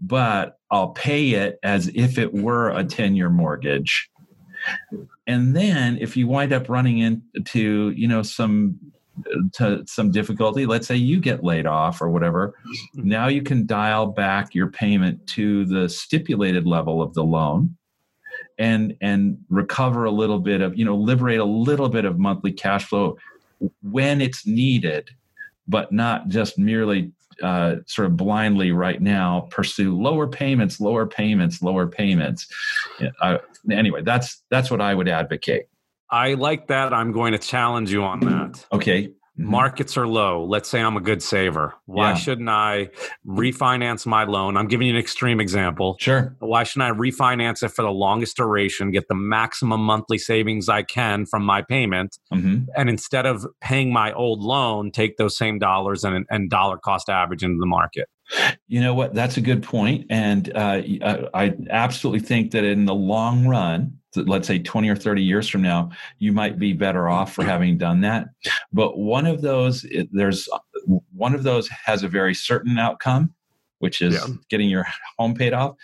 but 0.00 0.58
I'll 0.70 0.90
pay 0.90 1.30
it 1.30 1.58
as 1.62 1.88
if 1.94 2.18
it 2.18 2.34
were 2.34 2.70
a 2.70 2.84
10 2.84 3.16
year 3.16 3.30
mortgage. 3.30 4.10
And 5.26 5.54
then 5.54 5.98
if 6.00 6.16
you 6.16 6.26
wind 6.26 6.52
up 6.52 6.68
running 6.68 6.98
into, 6.98 7.90
you 7.90 8.08
know, 8.08 8.22
some 8.22 8.78
to 9.54 9.84
some 9.86 10.10
difficulty, 10.10 10.66
let's 10.66 10.86
say 10.86 10.96
you 10.96 11.20
get 11.20 11.42
laid 11.42 11.66
off 11.66 12.00
or 12.00 12.08
whatever, 12.08 12.54
mm-hmm. 12.96 13.08
now 13.08 13.28
you 13.28 13.42
can 13.42 13.66
dial 13.66 14.06
back 14.06 14.54
your 14.54 14.68
payment 14.68 15.26
to 15.28 15.64
the 15.66 15.88
stipulated 15.88 16.66
level 16.66 17.02
of 17.02 17.14
the 17.14 17.24
loan 17.24 17.76
and 18.58 18.96
and 19.00 19.38
recover 19.48 20.04
a 20.04 20.10
little 20.10 20.38
bit 20.38 20.60
of, 20.60 20.76
you 20.76 20.84
know, 20.84 20.96
liberate 20.96 21.40
a 21.40 21.44
little 21.44 21.88
bit 21.88 22.04
of 22.04 22.18
monthly 22.18 22.52
cash 22.52 22.84
flow 22.84 23.16
when 23.82 24.20
it's 24.20 24.46
needed, 24.46 25.10
but 25.66 25.92
not 25.92 26.28
just 26.28 26.58
merely 26.58 27.12
uh, 27.42 27.76
sort 27.86 28.06
of 28.06 28.16
blindly 28.16 28.72
right 28.72 29.00
now 29.00 29.48
pursue 29.50 29.96
lower 29.96 30.26
payments, 30.26 30.80
lower 30.80 31.06
payments, 31.06 31.62
lower 31.62 31.86
payments. 31.86 32.46
Uh, 33.20 33.38
anyway, 33.70 34.02
that's 34.02 34.42
that's 34.50 34.70
what 34.70 34.80
I 34.80 34.94
would 34.94 35.08
advocate. 35.08 35.66
I 36.10 36.34
like 36.34 36.68
that. 36.68 36.92
I'm 36.92 37.12
going 37.12 37.32
to 37.32 37.38
challenge 37.38 37.92
you 37.92 38.02
on 38.02 38.20
that. 38.20 38.64
Okay. 38.72 39.12
Mm-hmm. 39.38 39.50
Markets 39.50 39.96
are 39.96 40.06
low. 40.06 40.44
Let's 40.44 40.68
say 40.68 40.80
I'm 40.80 40.96
a 40.96 41.00
good 41.00 41.22
saver. 41.22 41.74
Why 41.86 42.10
yeah. 42.10 42.14
shouldn't 42.16 42.48
I 42.48 42.90
refinance 43.24 44.04
my 44.04 44.24
loan? 44.24 44.56
I'm 44.56 44.66
giving 44.66 44.88
you 44.88 44.94
an 44.94 44.98
extreme 44.98 45.40
example. 45.40 45.96
Sure. 46.00 46.34
Why 46.40 46.64
shouldn't 46.64 46.90
I 46.90 46.98
refinance 46.98 47.62
it 47.62 47.68
for 47.68 47.82
the 47.82 47.90
longest 47.90 48.36
duration, 48.36 48.90
get 48.90 49.06
the 49.08 49.14
maximum 49.14 49.80
monthly 49.80 50.18
savings 50.18 50.68
I 50.68 50.82
can 50.82 51.24
from 51.24 51.44
my 51.44 51.62
payment, 51.62 52.18
mm-hmm. 52.32 52.64
and 52.76 52.88
instead 52.88 53.26
of 53.26 53.46
paying 53.60 53.92
my 53.92 54.12
old 54.12 54.40
loan, 54.40 54.90
take 54.90 55.18
those 55.18 55.36
same 55.36 55.58
dollars 55.58 56.02
and, 56.02 56.26
and 56.30 56.50
dollar 56.50 56.76
cost 56.76 57.08
average 57.08 57.44
into 57.44 57.60
the 57.60 57.66
market? 57.66 58.08
You 58.66 58.80
know 58.80 58.92
what? 58.92 59.14
That's 59.14 59.36
a 59.36 59.40
good 59.40 59.62
point, 59.62 60.06
and 60.10 60.54
uh, 60.54 60.82
I 61.32 61.54
absolutely 61.70 62.20
think 62.20 62.50
that 62.50 62.64
in 62.64 62.84
the 62.86 62.94
long 62.94 63.46
run, 63.46 63.97
let's 64.16 64.48
say 64.48 64.58
20 64.58 64.88
or 64.88 64.96
30 64.96 65.22
years 65.22 65.48
from 65.48 65.62
now, 65.62 65.90
you 66.18 66.32
might 66.32 66.58
be 66.58 66.72
better 66.72 67.08
off 67.08 67.32
for 67.32 67.44
having 67.44 67.78
done 67.78 68.00
that. 68.00 68.28
But 68.72 68.98
one 68.98 69.26
of 69.26 69.42
those, 69.42 69.86
there's 70.12 70.48
uh, 70.48 70.58
one 71.14 71.34
of 71.34 71.42
those 71.42 71.68
has 71.68 72.02
a 72.02 72.08
very 72.08 72.34
certain 72.34 72.78
outcome, 72.78 73.34
which 73.80 74.00
is 74.00 74.14
yeah. 74.14 74.34
getting 74.48 74.68
your 74.68 74.86
home 75.18 75.34
paid 75.34 75.52
off, 75.52 75.76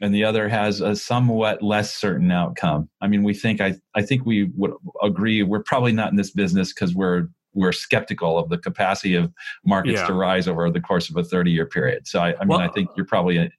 and 0.00 0.14
the 0.14 0.24
other 0.24 0.48
has 0.48 0.80
a 0.80 0.94
somewhat 0.94 1.62
less 1.62 1.94
certain 1.94 2.30
outcome. 2.30 2.88
I 3.00 3.08
mean, 3.08 3.22
we 3.22 3.34
think 3.34 3.60
I 3.60 3.74
I 3.94 4.02
think 4.02 4.26
we 4.26 4.50
would 4.56 4.72
agree 5.02 5.42
we're 5.42 5.62
probably 5.62 5.92
not 5.92 6.10
in 6.10 6.16
this 6.16 6.30
business 6.30 6.72
because 6.72 6.94
we're 6.94 7.28
we're 7.54 7.72
skeptical 7.72 8.38
of 8.38 8.48
the 8.48 8.58
capacity 8.58 9.14
of 9.14 9.32
markets 9.64 10.00
yeah. 10.00 10.06
to 10.06 10.14
rise 10.14 10.48
over 10.48 10.70
the 10.70 10.80
course 10.80 11.10
of 11.10 11.16
a 11.16 11.24
30 11.24 11.50
year 11.50 11.66
period. 11.66 12.06
So 12.06 12.20
I, 12.20 12.28
I 12.28 12.40
mean, 12.40 12.48
well, 12.48 12.60
I 12.60 12.68
think 12.68 12.90
you're 12.96 13.06
probably, 13.06 13.38
a, 13.38 13.50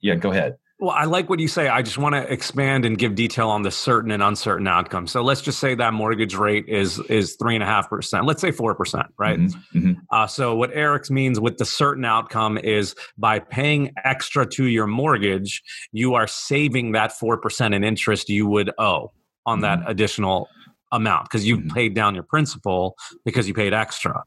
yeah, 0.00 0.14
go 0.14 0.30
ahead. 0.30 0.56
Well, 0.80 0.92
I 0.96 1.04
like 1.04 1.28
what 1.28 1.40
you 1.40 1.48
say. 1.48 1.68
I 1.68 1.82
just 1.82 1.98
want 1.98 2.14
to 2.14 2.32
expand 2.32 2.86
and 2.86 2.96
give 2.96 3.14
detail 3.14 3.50
on 3.50 3.60
the 3.60 3.70
certain 3.70 4.10
and 4.10 4.22
uncertain 4.22 4.66
outcome. 4.66 5.06
So 5.06 5.20
let's 5.20 5.42
just 5.42 5.58
say 5.58 5.74
that 5.74 5.92
mortgage 5.92 6.34
rate 6.34 6.64
is 6.68 6.98
is 7.00 7.36
three 7.36 7.54
and 7.54 7.62
a 7.62 7.66
half 7.66 7.90
percent. 7.90 8.24
Let's 8.24 8.40
say 8.40 8.50
four 8.50 8.74
percent, 8.74 9.08
right? 9.18 9.38
Mm-hmm. 9.38 9.78
Mm-hmm. 9.78 9.92
Uh, 10.10 10.26
so 10.26 10.56
what 10.56 10.70
Eric's 10.72 11.10
means 11.10 11.38
with 11.38 11.58
the 11.58 11.66
certain 11.66 12.06
outcome 12.06 12.56
is 12.56 12.94
by 13.18 13.40
paying 13.40 13.92
extra 14.04 14.46
to 14.46 14.64
your 14.64 14.86
mortgage, 14.86 15.62
you 15.92 16.14
are 16.14 16.26
saving 16.26 16.92
that 16.92 17.12
four 17.12 17.36
percent 17.36 17.74
in 17.74 17.84
interest 17.84 18.30
you 18.30 18.46
would 18.46 18.70
owe 18.78 19.12
on 19.44 19.60
mm-hmm. 19.60 19.82
that 19.82 19.90
additional 19.90 20.48
amount 20.92 21.24
because 21.24 21.46
you 21.46 21.58
mm-hmm. 21.58 21.70
paid 21.70 21.94
down 21.94 22.14
your 22.14 22.24
principal 22.24 22.96
because 23.24 23.46
you 23.48 23.54
paid 23.54 23.72
extra. 23.72 24.22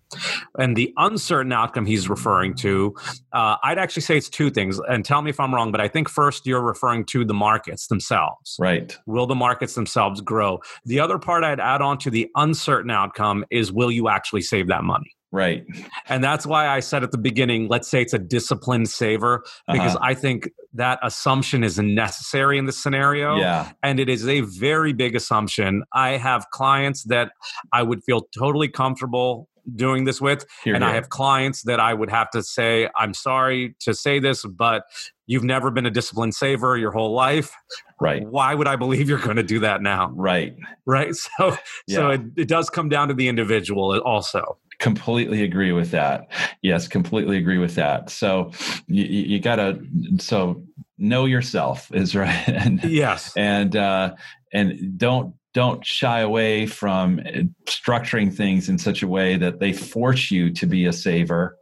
And 0.57 0.75
the 0.75 0.93
uncertain 0.97 1.51
outcome 1.51 1.85
he's 1.85 2.09
referring 2.09 2.55
to, 2.55 2.95
uh, 3.33 3.57
I'd 3.63 3.77
actually 3.77 4.03
say 4.03 4.17
it's 4.17 4.29
two 4.29 4.49
things. 4.49 4.79
And 4.87 5.03
tell 5.03 5.21
me 5.21 5.29
if 5.29 5.39
I'm 5.39 5.53
wrong, 5.53 5.71
but 5.71 5.81
I 5.81 5.87
think 5.87 6.09
first 6.09 6.45
you're 6.45 6.61
referring 6.61 7.05
to 7.05 7.25
the 7.25 7.33
markets 7.33 7.87
themselves. 7.87 8.55
Right. 8.59 8.97
Will 9.05 9.27
the 9.27 9.35
markets 9.35 9.75
themselves 9.75 10.21
grow? 10.21 10.59
The 10.85 10.99
other 10.99 11.19
part 11.19 11.43
I'd 11.43 11.59
add 11.59 11.81
on 11.81 11.97
to 11.99 12.09
the 12.09 12.29
uncertain 12.35 12.91
outcome 12.91 13.45
is 13.49 13.71
will 13.71 13.91
you 13.91 14.09
actually 14.09 14.41
save 14.41 14.67
that 14.67 14.83
money? 14.83 15.15
Right. 15.33 15.65
And 16.09 16.23
that's 16.23 16.45
why 16.45 16.67
I 16.67 16.79
said 16.79 17.01
at 17.01 17.11
the 17.11 17.17
beginning, 17.17 17.67
let's 17.67 17.87
say 17.87 18.03
it's 18.03 18.13
a 18.13 18.19
disciplined 18.19 18.87
saver, 18.87 19.43
because 19.67 19.95
uh-huh. 19.95 20.05
I 20.05 20.13
think 20.13 20.51
that 20.75 20.99
assumption 21.01 21.63
is 21.63 21.79
necessary 21.79 22.59
in 22.59 22.67
this 22.67 22.81
scenario. 22.81 23.37
Yeah. 23.37 23.71
And 23.81 23.99
it 23.99 24.09
is 24.09 24.27
a 24.27 24.41
very 24.41 24.93
big 24.93 25.15
assumption. 25.15 25.85
I 25.91 26.17
have 26.17 26.51
clients 26.51 27.05
that 27.05 27.31
I 27.71 27.81
would 27.81 28.03
feel 28.03 28.27
totally 28.37 28.67
comfortable 28.67 29.49
doing 29.75 30.03
this 30.03 30.21
with. 30.21 30.45
Here, 30.63 30.75
and 30.75 30.83
here. 30.83 30.91
I 30.91 30.95
have 30.95 31.09
clients 31.09 31.63
that 31.63 31.79
I 31.79 31.95
would 31.95 32.11
have 32.11 32.29
to 32.31 32.43
say, 32.43 32.87
I'm 32.95 33.15
sorry 33.15 33.75
to 33.79 33.95
say 33.95 34.19
this, 34.19 34.45
but 34.45 34.83
you've 35.25 35.43
never 35.43 35.71
been 35.71 35.85
a 35.85 35.91
disciplined 35.91 36.35
saver 36.35 36.77
your 36.77 36.91
whole 36.91 37.13
life. 37.13 37.55
Right. 37.99 38.27
Why 38.27 38.53
would 38.53 38.67
I 38.67 38.75
believe 38.75 39.07
you're 39.07 39.17
going 39.17 39.37
to 39.37 39.43
do 39.43 39.59
that 39.59 39.81
now? 39.81 40.11
Right. 40.13 40.55
Right. 40.85 41.15
So 41.39 41.57
yeah. 41.87 41.95
so 41.95 42.09
it, 42.11 42.21
it 42.35 42.47
does 42.47 42.69
come 42.69 42.89
down 42.89 43.07
to 43.07 43.13
the 43.13 43.27
individual 43.27 43.97
also 44.01 44.57
completely 44.79 45.43
agree 45.43 45.71
with 45.71 45.91
that. 45.91 46.27
Yes 46.61 46.87
completely 46.87 47.37
agree 47.37 47.57
with 47.57 47.75
that. 47.75 48.09
So 48.09 48.51
you, 48.87 49.03
you 49.03 49.39
gotta 49.39 49.79
so 50.19 50.63
know 50.97 51.25
yourself 51.25 51.91
is 51.93 52.15
right. 52.15 52.47
And 52.47 52.83
yes. 52.83 53.33
and 53.35 53.75
uh 53.75 54.15
and 54.53 54.97
don't 54.97 55.35
don't 55.53 55.85
shy 55.85 56.21
away 56.21 56.65
from 56.65 57.19
structuring 57.65 58.35
things 58.35 58.69
in 58.69 58.77
such 58.77 59.03
a 59.03 59.07
way 59.07 59.37
that 59.37 59.59
they 59.59 59.71
force 59.71 60.31
you 60.31 60.51
to 60.51 60.65
be 60.65 60.85
a 60.85 60.93
saver 60.93 61.57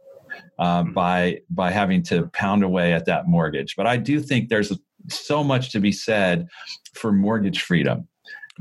uh, 0.58 0.82
mm-hmm. 0.82 0.92
by 0.92 1.40
by 1.50 1.70
having 1.70 2.02
to 2.04 2.28
pound 2.28 2.64
away 2.64 2.92
at 2.92 3.06
that 3.06 3.26
mortgage. 3.26 3.76
But 3.76 3.86
i 3.86 3.96
do 3.96 4.20
think 4.20 4.48
there's 4.48 4.72
so 5.08 5.42
much 5.42 5.72
to 5.72 5.80
be 5.80 5.92
said 5.92 6.46
for 6.94 7.12
mortgage 7.12 7.62
freedom 7.62 8.08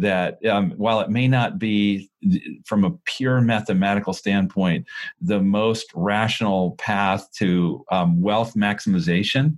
that 0.01 0.43
um, 0.45 0.71
while 0.71 0.99
it 0.99 1.09
may 1.09 1.27
not 1.27 1.57
be 1.57 2.09
from 2.65 2.83
a 2.83 2.91
pure 3.05 3.41
mathematical 3.41 4.13
standpoint 4.13 4.85
the 5.21 5.39
most 5.39 5.87
rational 5.95 6.71
path 6.71 7.31
to 7.31 7.85
um, 7.91 8.21
wealth 8.21 8.53
maximization 8.55 9.57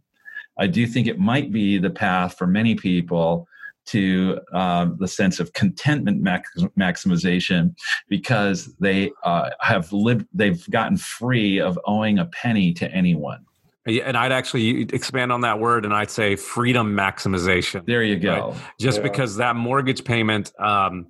i 0.59 0.67
do 0.67 0.85
think 0.85 1.07
it 1.07 1.19
might 1.19 1.51
be 1.51 1.77
the 1.77 1.89
path 1.89 2.37
for 2.37 2.47
many 2.47 2.75
people 2.75 3.47
to 3.85 4.39
um, 4.53 4.95
the 4.99 5.07
sense 5.07 5.39
of 5.39 5.51
contentment 5.53 6.21
max- 6.21 6.49
maximization 6.79 7.75
because 8.07 8.73
they 8.79 9.11
uh, 9.23 9.49
have 9.59 9.91
lived 9.91 10.25
they've 10.33 10.69
gotten 10.69 10.97
free 10.97 11.59
of 11.59 11.77
owing 11.85 12.19
a 12.19 12.25
penny 12.25 12.73
to 12.73 12.89
anyone 12.91 13.45
and 13.85 14.17
I'd 14.17 14.31
actually 14.31 14.81
expand 14.81 15.31
on 15.31 15.41
that 15.41 15.59
word 15.59 15.85
and 15.85 15.93
I'd 15.93 16.11
say 16.11 16.35
freedom 16.35 16.95
maximization. 16.95 17.85
There 17.85 18.03
you 18.03 18.17
go. 18.17 18.51
Right? 18.51 18.61
Just 18.79 18.97
yeah. 18.97 19.03
because 19.03 19.35
that 19.37 19.55
mortgage 19.55 20.03
payment, 20.03 20.53
um, 20.59 21.07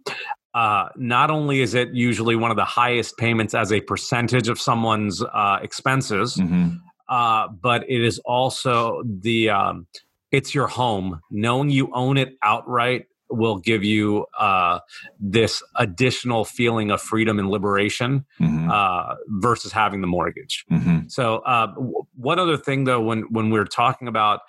uh, 0.54 0.90
not 0.96 1.32
only 1.32 1.62
is 1.62 1.74
it 1.74 1.94
usually 1.94 2.36
one 2.36 2.52
of 2.52 2.58
the 2.58 2.66
highest 2.66 3.18
payments 3.18 3.54
as 3.54 3.72
a 3.72 3.82
percentage 3.82 4.50
of 4.50 4.60
someone's 4.60 5.22
uh, 5.22 5.60
expenses, 5.62 6.38
mm-hmm. 6.38 6.76
uh, 7.10 7.48
but 7.48 7.84
it 7.90 8.04
is 8.04 8.20
also 8.20 9.04
the 9.06 9.50
um, 9.50 9.88
it's 10.32 10.54
your 10.54 10.68
home. 10.68 11.22
Knowing 11.32 11.70
you 11.70 11.90
own 11.94 12.18
it 12.18 12.38
outright 12.42 13.06
will 13.34 13.58
give 13.58 13.84
you 13.84 14.26
uh, 14.40 14.80
this 15.20 15.64
additional 15.76 16.46
feeling 16.46 16.92
of 16.92 17.02
freedom 17.02 17.40
and 17.40 17.50
liberation 17.50 18.26
mm-hmm. 18.40 18.70
uh, 18.70 19.16
versus 19.28 19.72
having 19.72 20.02
the 20.02 20.08
mortgage. 20.08 20.66
Mm-hmm. 20.72 21.08
So, 21.08 21.38
uh, 21.40 21.68
w- 21.68 22.06
one 22.16 22.40
other 22.40 22.58
thing, 22.58 22.84
though, 22.86 23.02
when 23.02 23.22
when 23.32 23.50
we're 23.50 23.66
talking 23.66 24.08
about 24.08 24.42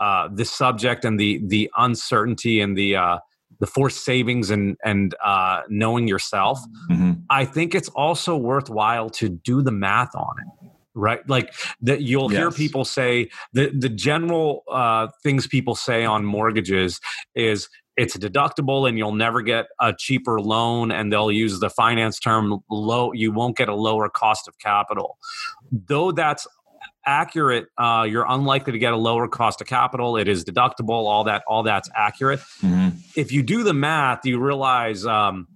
uh, 0.00 0.28
this 0.32 0.50
subject 0.50 1.04
and 1.04 1.18
the 1.18 1.40
the 1.46 1.70
uncertainty 1.76 2.60
and 2.60 2.76
the 2.76 2.96
uh, 2.96 3.18
the 3.60 3.66
forced 3.66 4.04
savings 4.04 4.50
and 4.50 4.76
and 4.84 5.14
uh, 5.24 5.62
knowing 5.68 6.08
yourself, 6.08 6.60
mm-hmm. 6.90 7.12
I 7.30 7.44
think 7.44 7.74
it's 7.74 7.88
also 7.90 8.36
worthwhile 8.36 9.10
to 9.10 9.28
do 9.28 9.62
the 9.62 9.72
math 9.72 10.14
on 10.14 10.34
it 10.40 10.62
right 10.94 11.26
like 11.28 11.54
that 11.80 12.02
you'll 12.02 12.30
yes. 12.30 12.38
hear 12.38 12.50
people 12.50 12.84
say 12.84 13.28
the 13.52 13.70
the 13.70 13.88
general 13.88 14.62
uh, 14.70 15.08
things 15.22 15.46
people 15.46 15.74
say 15.74 16.04
on 16.04 16.24
mortgages 16.24 17.00
is 17.34 17.68
it's 17.96 18.16
deductible 18.16 18.88
and 18.88 18.96
you'll 18.96 19.14
never 19.14 19.42
get 19.42 19.66
a 19.80 19.92
cheaper 19.92 20.40
loan 20.40 20.90
and 20.90 21.12
they'll 21.12 21.30
use 21.30 21.60
the 21.60 21.70
finance 21.70 22.18
term 22.18 22.60
low 22.70 23.12
you 23.12 23.32
won't 23.32 23.56
get 23.56 23.68
a 23.68 23.74
lower 23.74 24.08
cost 24.08 24.48
of 24.48 24.58
capital. 24.58 25.18
Though 25.70 26.12
that's 26.12 26.46
accurate 27.04 27.66
uh, 27.78 28.06
you're 28.08 28.26
unlikely 28.28 28.72
to 28.72 28.78
get 28.78 28.92
a 28.92 28.96
lower 28.96 29.28
cost 29.28 29.60
of 29.60 29.66
capital. 29.66 30.16
It 30.16 30.28
is 30.28 30.44
deductible. 30.44 30.90
All 30.90 31.24
that 31.24 31.42
all 31.46 31.62
that's 31.62 31.90
accurate. 31.94 32.40
Mm-hmm. 32.62 32.96
if 33.16 33.32
you 33.32 33.42
do 33.42 33.62
the 33.62 33.74
math 33.74 34.24
you 34.24 34.40
realize 34.40 35.04
um, 35.04 35.48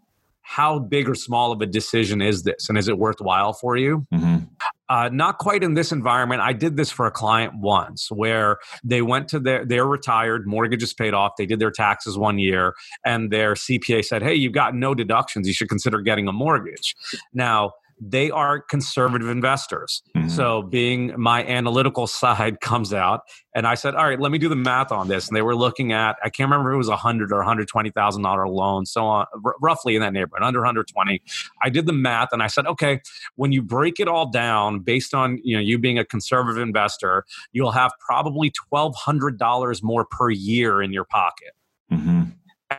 how 0.43 0.79
big 0.79 1.09
or 1.09 1.15
small 1.15 1.53
of 1.53 1.61
a 1.61 1.67
decision 1.67 2.21
is 2.21 2.43
this 2.43 2.69
and 2.69 2.77
is 2.77 2.89
it 2.89 2.99
worthwhile 2.99 3.53
for 3.53 3.77
you? 3.77 4.07
Mm-hmm. 4.13 4.45
Uh, 4.89 5.09
not 5.13 5.39
quite 5.39 5.63
in 5.63 5.75
this 5.75 5.93
environment. 5.93 6.41
I 6.41 6.53
did 6.53 6.77
this 6.77 6.91
for 6.91 7.07
a 7.07 7.11
client 7.11 7.55
once 7.57 8.11
where 8.11 8.59
they 8.85 9.03
went 9.03 9.29
to 9.29 9.41
their 9.41 9.65
they're 9.65 9.87
retired 9.87 10.47
mortgage 10.47 10.83
is 10.83 10.95
paid 10.95 11.15
off 11.15 11.33
they 11.37 11.47
did 11.47 11.59
their 11.59 11.71
taxes 11.71 12.17
one 12.17 12.39
year 12.39 12.75
and 13.05 13.31
their 13.31 13.55
cpa 13.55 14.05
said 14.05 14.23
hey 14.23 14.35
you've 14.35 14.53
got 14.53 14.75
no 14.75 14.95
deductions 14.95 15.47
you 15.47 15.55
should 15.55 15.69
consider 15.69 16.01
getting 16.01 16.29
a 16.29 16.33
mortgage. 16.33 16.95
Now 17.33 17.73
they 18.01 18.31
are 18.31 18.61
conservative 18.61 19.29
investors. 19.29 20.03
Mm-hmm. 20.17 20.29
So, 20.29 20.63
being 20.63 21.19
my 21.19 21.45
analytical 21.45 22.07
side 22.07 22.61
comes 22.61 22.93
out, 22.93 23.23
and 23.55 23.67
I 23.67 23.75
said, 23.75 23.95
"All 23.95 24.05
right, 24.05 24.21
let 24.21 24.31
me 24.31 24.39
do 24.39 24.49
the 24.49 24.57
math 24.57 24.93
on 24.93 25.09
this." 25.09 25.29
And 25.29 25.37
they 25.37 25.43
were 25.43 25.57
looking 25.57 25.93
at, 25.93 26.17
I 26.23 26.29
can't 26.29 26.51
remember 26.51 26.71
if 26.73 26.75
it 26.75 26.79
was 26.79 26.89
a 26.89 26.97
hundred 26.97 27.33
or 27.33 27.43
hundred 27.43 27.69
twenty 27.69 27.91
thousand 27.91 28.23
dollar 28.23 28.49
loan, 28.49 28.87
so 28.87 29.05
on, 29.05 29.27
r- 29.45 29.55
roughly 29.61 29.95
in 29.95 30.03
that 30.03 30.13
neighborhood, 30.13 30.43
under 30.43 30.65
hundred 30.65 30.89
twenty. 30.89 31.23
I 31.63 31.71
did 31.71 31.87
the 31.87 31.93
math, 31.93 32.29
and 32.33 32.43
I 32.43 32.49
said, 32.49 32.67
"Okay, 32.67 33.01
when 33.37 33.53
you 33.53 33.63
break 33.63 33.99
it 33.99 34.09
all 34.09 34.31
down, 34.31 34.81
based 34.81 35.15
on 35.15 35.41
you 35.43 35.57
know 35.57 35.63
you 35.63 35.79
being 35.79 35.99
a 35.99 36.05
conservative 36.05 36.61
investor, 36.61 37.25
you'll 37.53 37.73
have 37.73 37.93
probably 38.05 38.51
twelve 38.51 38.95
hundred 38.95 39.39
dollars 39.39 39.83
more 39.83 40.05
per 40.05 40.31
year 40.31 40.83
in 40.83 40.93
your 40.93 41.05
pocket." 41.05 41.53
Mm-hmm 41.91 42.23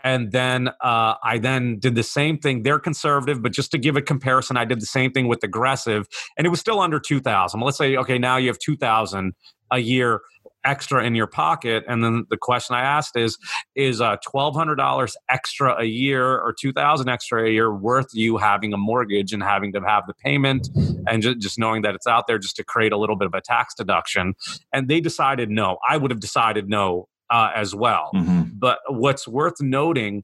and 0.07 0.31
then 0.31 0.69
uh, 0.69 1.15
I 1.21 1.37
then 1.37 1.79
did 1.79 1.95
the 1.95 2.03
same 2.03 2.37
thing. 2.37 2.63
They're 2.63 2.79
conservative, 2.79 3.41
but 3.43 3.51
just 3.51 3.71
to 3.71 3.77
give 3.77 3.97
a 3.97 4.01
comparison, 4.01 4.55
I 4.55 4.63
did 4.63 4.79
the 4.79 4.85
same 4.85 5.11
thing 5.11 5.27
with 5.27 5.43
aggressive, 5.43 6.07
and 6.37 6.47
it 6.47 6.49
was 6.49 6.61
still 6.61 6.79
under 6.79 6.97
two 6.99 7.19
thousand. 7.19 7.59
Let's 7.59 7.77
say, 7.77 7.97
okay, 7.97 8.17
now 8.17 8.37
you 8.37 8.47
have 8.47 8.57
two 8.57 8.77
thousand 8.77 9.33
a 9.69 9.79
year 9.79 10.21
extra 10.63 11.03
in 11.03 11.13
your 11.13 11.27
pocket, 11.27 11.83
and 11.89 12.01
then 12.03 12.25
the 12.29 12.37
question 12.37 12.77
I 12.77 12.83
asked 12.83 13.17
is: 13.17 13.37
Is 13.75 13.99
uh, 13.99 14.15
twelve 14.25 14.55
hundred 14.55 14.75
dollars 14.75 15.17
extra 15.29 15.75
a 15.77 15.85
year 15.85 16.25
or 16.25 16.55
two 16.57 16.71
thousand 16.71 17.09
extra 17.09 17.45
a 17.45 17.49
year 17.49 17.73
worth 17.73 18.07
you 18.13 18.37
having 18.37 18.73
a 18.73 18.77
mortgage 18.77 19.33
and 19.33 19.43
having 19.43 19.73
to 19.73 19.81
have 19.81 20.03
the 20.07 20.13
payment 20.13 20.69
and 21.05 21.21
just, 21.21 21.39
just 21.39 21.59
knowing 21.59 21.81
that 21.81 21.95
it's 21.95 22.07
out 22.07 22.27
there 22.27 22.39
just 22.39 22.55
to 22.55 22.63
create 22.63 22.93
a 22.93 22.97
little 22.97 23.17
bit 23.17 23.25
of 23.25 23.33
a 23.33 23.41
tax 23.41 23.75
deduction? 23.75 24.35
And 24.71 24.87
they 24.87 25.01
decided 25.01 25.49
no. 25.49 25.79
I 25.87 25.97
would 25.97 26.11
have 26.11 26.21
decided 26.21 26.69
no 26.69 27.09
uh, 27.29 27.51
as 27.55 27.75
well. 27.75 28.11
Mm-hmm. 28.15 28.43
But 28.53 28.79
what's 28.87 29.27
worth 29.27 29.61
noting 29.61 30.23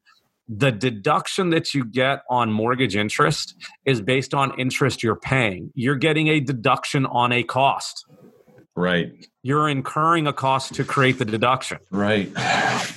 the 0.50 0.72
deduction 0.72 1.52
that 1.52 1.74
you 1.74 1.86
get 1.86 2.22
on 2.30 2.52
mortgage 2.52 2.96
interest 2.96 3.56
is 3.86 4.02
based 4.02 4.34
on 4.34 4.60
interest 4.60 5.02
you're 5.02 5.16
paying. 5.16 5.72
You're 5.74 5.96
getting 5.96 6.28
a 6.28 6.40
deduction 6.40 7.06
on 7.06 7.32
a 7.32 7.44
cost. 7.44 8.06
Right. 8.76 9.28
You're 9.44 9.70
incurring 9.70 10.26
a 10.26 10.34
cost 10.34 10.74
to 10.76 10.84
create 10.84 11.20
the 11.20 11.26
deduction. 11.26 11.78
Right. 11.92 12.32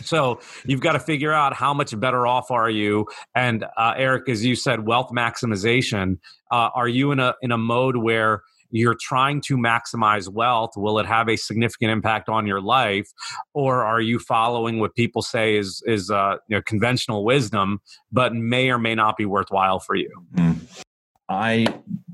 So 0.04 0.40
you've 0.64 0.80
got 0.80 0.92
to 0.92 1.00
figure 1.00 1.32
out 1.32 1.52
how 1.52 1.74
much 1.74 1.98
better 1.98 2.26
off 2.26 2.50
are 2.50 2.70
you. 2.70 3.06
And 3.34 3.64
uh, 3.76 3.94
Eric, 3.96 4.28
as 4.28 4.44
you 4.44 4.54
said, 4.54 4.86
wealth 4.86 5.10
maximization. 5.14 6.18
Uh, 6.50 6.70
are 6.74 6.88
you 6.88 7.12
in 7.12 7.20
a 7.20 7.34
in 7.42 7.52
a 7.52 7.58
mode 7.58 7.96
where 7.96 8.42
you're 8.70 8.96
trying 9.00 9.40
to 9.42 9.56
maximize 9.56 10.28
wealth, 10.28 10.72
will 10.76 10.98
it 10.98 11.06
have 11.06 11.28
a 11.28 11.36
significant 11.36 11.90
impact 11.90 12.28
on 12.28 12.46
your 12.46 12.60
life, 12.60 13.08
or 13.54 13.84
are 13.84 14.00
you 14.00 14.18
following 14.18 14.78
what 14.78 14.94
people 14.94 15.22
say 15.22 15.56
is 15.56 15.82
is 15.86 16.10
uh, 16.10 16.36
you 16.48 16.56
know, 16.56 16.62
conventional 16.62 17.24
wisdom, 17.24 17.80
but 18.12 18.34
may 18.34 18.70
or 18.70 18.78
may 18.78 18.94
not 18.94 19.16
be 19.16 19.24
worthwhile 19.24 19.78
for 19.78 19.94
you? 19.94 20.10
Mm. 20.34 20.82
I 21.28 21.66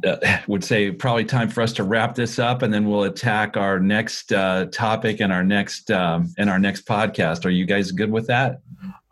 uh, 0.06 0.16
would 0.46 0.64
say 0.64 0.90
probably 0.90 1.24
time 1.24 1.48
for 1.48 1.62
us 1.62 1.72
to 1.74 1.84
wrap 1.84 2.14
this 2.14 2.38
up, 2.38 2.62
and 2.62 2.72
then 2.72 2.88
we'll 2.88 3.04
attack 3.04 3.56
our 3.56 3.78
next 3.78 4.32
uh, 4.32 4.66
topic 4.72 5.20
and 5.20 5.32
our 5.32 5.44
next 5.44 5.90
um, 5.90 6.32
and 6.38 6.48
our 6.48 6.58
next 6.58 6.86
podcast. 6.86 7.44
Are 7.44 7.50
you 7.50 7.66
guys 7.66 7.90
good 7.90 8.10
with 8.10 8.26
that? 8.28 8.60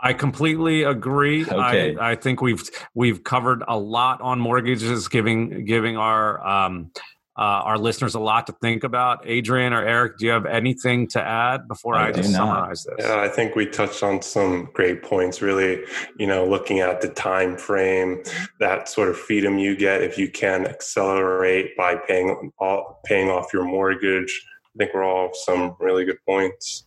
I 0.03 0.12
completely 0.14 0.82
agree. 0.82 1.45
Okay. 1.45 1.97
I, 1.97 2.12
I 2.12 2.14
think 2.14 2.41
we've 2.41 2.62
we've 2.95 3.22
covered 3.24 3.62
a 3.68 3.78
lot 3.78 4.20
on 4.20 4.41
mortgages, 4.41 5.09
giving 5.09 5.64
giving 5.64 5.97
our 5.97 6.47
um, 6.47 6.91
uh, 7.41 7.62
our 7.64 7.78
listeners 7.78 8.14
a 8.14 8.20
lot 8.20 8.47
to 8.47 8.53
think 8.61 8.84
about. 8.84 9.22
Adrian 9.24 9.72
or 9.72 9.82
Eric, 9.82 10.18
do 10.18 10.26
you 10.26 10.30
have 10.30 10.45
anything 10.45 11.09
to 11.09 11.22
add 11.22 11.66
before 11.66 11.95
I, 11.95 12.09
I 12.09 12.12
just 12.12 12.32
summarize 12.32 12.84
this? 12.84 12.97
Yeah, 12.99 13.18
I 13.18 13.28
think 13.28 13.57
we 13.57 13.64
touched 13.64 14.03
on 14.03 14.20
some 14.20 14.68
great 14.74 15.03
points. 15.03 15.41
Really, 15.41 15.82
you 16.18 16.26
know, 16.26 16.47
looking 16.47 16.80
at 16.80 17.01
the 17.01 17.09
time 17.09 17.57
frame, 17.57 18.22
that 18.59 18.91
sort 18.91 19.09
of 19.09 19.16
freedom 19.16 19.59
you 19.59 19.74
get 19.74 20.03
if 20.03 20.18
you 20.18 20.30
can 20.30 20.66
accelerate 20.66 21.74
by 21.78 21.97
paying 21.97 22.53
all, 22.59 23.01
paying 23.07 23.30
off 23.30 23.55
your 23.55 23.64
mortgage. 23.64 24.47
I 24.74 24.84
think 24.84 24.93
we're 24.93 25.05
all 25.05 25.30
some 25.32 25.74
really 25.80 26.05
good 26.05 26.18
points. 26.26 26.84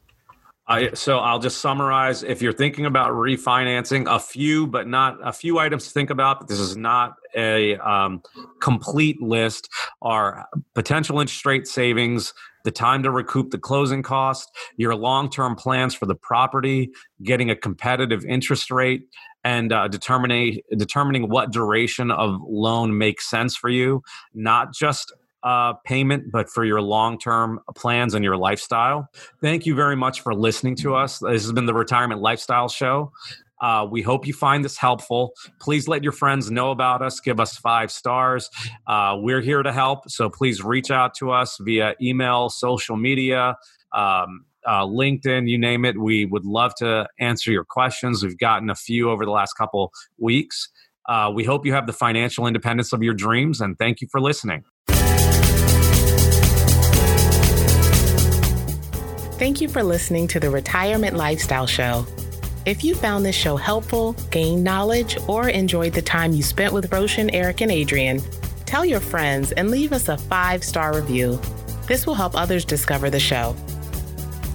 So 0.94 1.20
I'll 1.20 1.40
just 1.40 1.58
summarize. 1.58 2.24
If 2.24 2.42
you're 2.42 2.54
thinking 2.54 2.86
about 2.86 3.12
refinancing, 3.12 4.06
a 4.08 4.20
few, 4.20 4.66
but 4.66 4.88
not 4.88 5.18
a 5.22 5.34
few 5.34 5.60
items 5.60 5.86
to 5.86 5.90
think 5.90 6.10
about. 6.10 6.40
But 6.40 6.48
this 6.48 6.60
is 6.60 6.78
not 6.78 7.16
a 7.36 7.76
um, 7.78 8.22
complete 8.62 9.22
list. 9.22 9.70
Are 10.02 10.48
potential 10.74 11.20
interest 11.20 11.46
rate 11.46 11.68
savings, 11.68 12.34
the 12.64 12.72
time 12.72 13.04
to 13.04 13.12
recoup 13.12 13.52
the 13.52 13.58
closing 13.58 14.04
cost, 14.04 14.50
your 14.78 14.96
long-term 14.96 15.56
plans 15.56 15.94
for 15.94 16.06
the 16.06 16.16
property, 16.16 16.92
getting 17.22 17.50
a 17.50 17.56
competitive 17.58 18.24
interest 18.24 18.72
rate, 18.72 19.10
and 19.44 19.74
uh, 19.74 19.90
determining 19.90 20.62
determining 20.78 21.30
what 21.30 21.52
duration 21.52 22.10
of 22.10 22.40
loan 22.48 22.98
makes 22.98 23.30
sense 23.30 23.58
for 23.58 23.70
you. 23.70 24.02
Not 24.34 24.74
just 24.74 25.12
uh, 25.44 25.74
payment, 25.86 26.32
but 26.32 26.50
for 26.50 26.64
your 26.64 26.82
long 26.82 27.20
term 27.20 27.60
plans 27.76 28.14
and 28.14 28.24
your 28.24 28.38
lifestyle. 28.38 29.10
Thank 29.42 29.66
you 29.66 29.76
very 29.76 29.96
much 29.96 30.22
for 30.22 30.34
listening 30.34 30.76
to 30.78 30.96
us. 30.96 31.20
This 31.20 31.44
has 31.44 31.52
been 31.52 31.66
the 31.66 31.74
Retirement 31.74 32.22
Lifestyle 32.22 32.70
Show. 32.70 33.12
Uh, 33.62 33.88
we 33.90 34.02
hope 34.02 34.28
you 34.28 34.34
find 34.34 34.64
this 34.66 34.78
helpful. 34.78 35.32
Please 35.62 35.88
let 35.88 36.04
your 36.04 36.12
friends 36.12 36.52
know 36.52 36.72
about 36.72 37.02
us. 37.02 37.22
Give 37.22 37.40
us 37.40 37.58
five 37.58 37.92
stars. 37.92 38.50
Uh, 38.88 39.16
we're 39.18 39.40
here 39.40 39.64
to 39.64 39.72
help. 39.72 40.10
So 40.10 40.30
please 40.30 40.62
reach 40.62 40.92
out 40.92 41.14
to 41.16 41.32
us 41.32 41.58
via 41.62 41.96
email, 42.02 42.50
social 42.50 42.98
media, 42.98 43.56
um, 43.94 44.46
uh, 44.66 44.86
LinkedIn, 44.86 45.50
you 45.50 45.58
name 45.58 45.86
it. 45.86 45.98
We 45.98 46.26
would 46.26 46.46
love 46.46 46.76
to 46.76 47.08
answer 47.20 47.52
your 47.52 47.66
questions. 47.66 48.24
We've 48.24 48.38
gotten 48.38 48.70
a 48.70 48.76
few 48.76 49.10
over 49.10 49.24
the 49.24 49.32
last 49.32 49.54
couple 49.54 49.94
weeks. 50.18 50.70
Uh, 51.08 51.32
we 51.34 51.44
hope 51.44 51.66
you 51.66 51.74
have 51.74 51.88
the 51.88 51.94
financial 51.94 52.48
independence 52.48 52.94
of 52.94 53.04
your 53.04 53.14
dreams, 53.14 53.60
and 53.60 53.78
thank 53.78 54.02
you 54.02 54.08
for 54.10 54.22
listening. 54.22 54.64
Thank 59.38 59.62
you 59.62 59.68
for 59.68 59.84
listening 59.84 60.28
to 60.28 60.40
the 60.40 60.52
Retirement 60.52 61.18
Lifestyle 61.18 61.66
Show. 61.66 62.06
If 62.68 62.84
you 62.84 62.94
found 62.94 63.26
this 63.26 63.36
show 63.36 63.56
helpful, 63.58 64.14
gained 64.30 64.64
knowledge, 64.64 65.18
or 65.28 65.50
enjoyed 65.50 65.94
the 65.94 66.04
time 66.04 66.34
you 66.34 66.44
spent 66.44 66.72
with 66.72 66.94
Roshan, 66.94 67.32
Eric, 67.32 67.62
and 67.62 67.72
Adrian, 67.72 68.22
tell 68.66 68.86
your 68.86 69.00
friends 69.00 69.52
and 69.52 69.72
leave 69.72 69.92
us 69.92 70.08
a 70.08 70.18
five 70.18 70.64
star 70.64 70.96
review. 70.96 71.42
This 71.88 72.06
will 72.06 72.14
help 72.14 72.38
others 72.38 72.64
discover 72.64 73.10
the 73.10 73.20
show. 73.20 73.56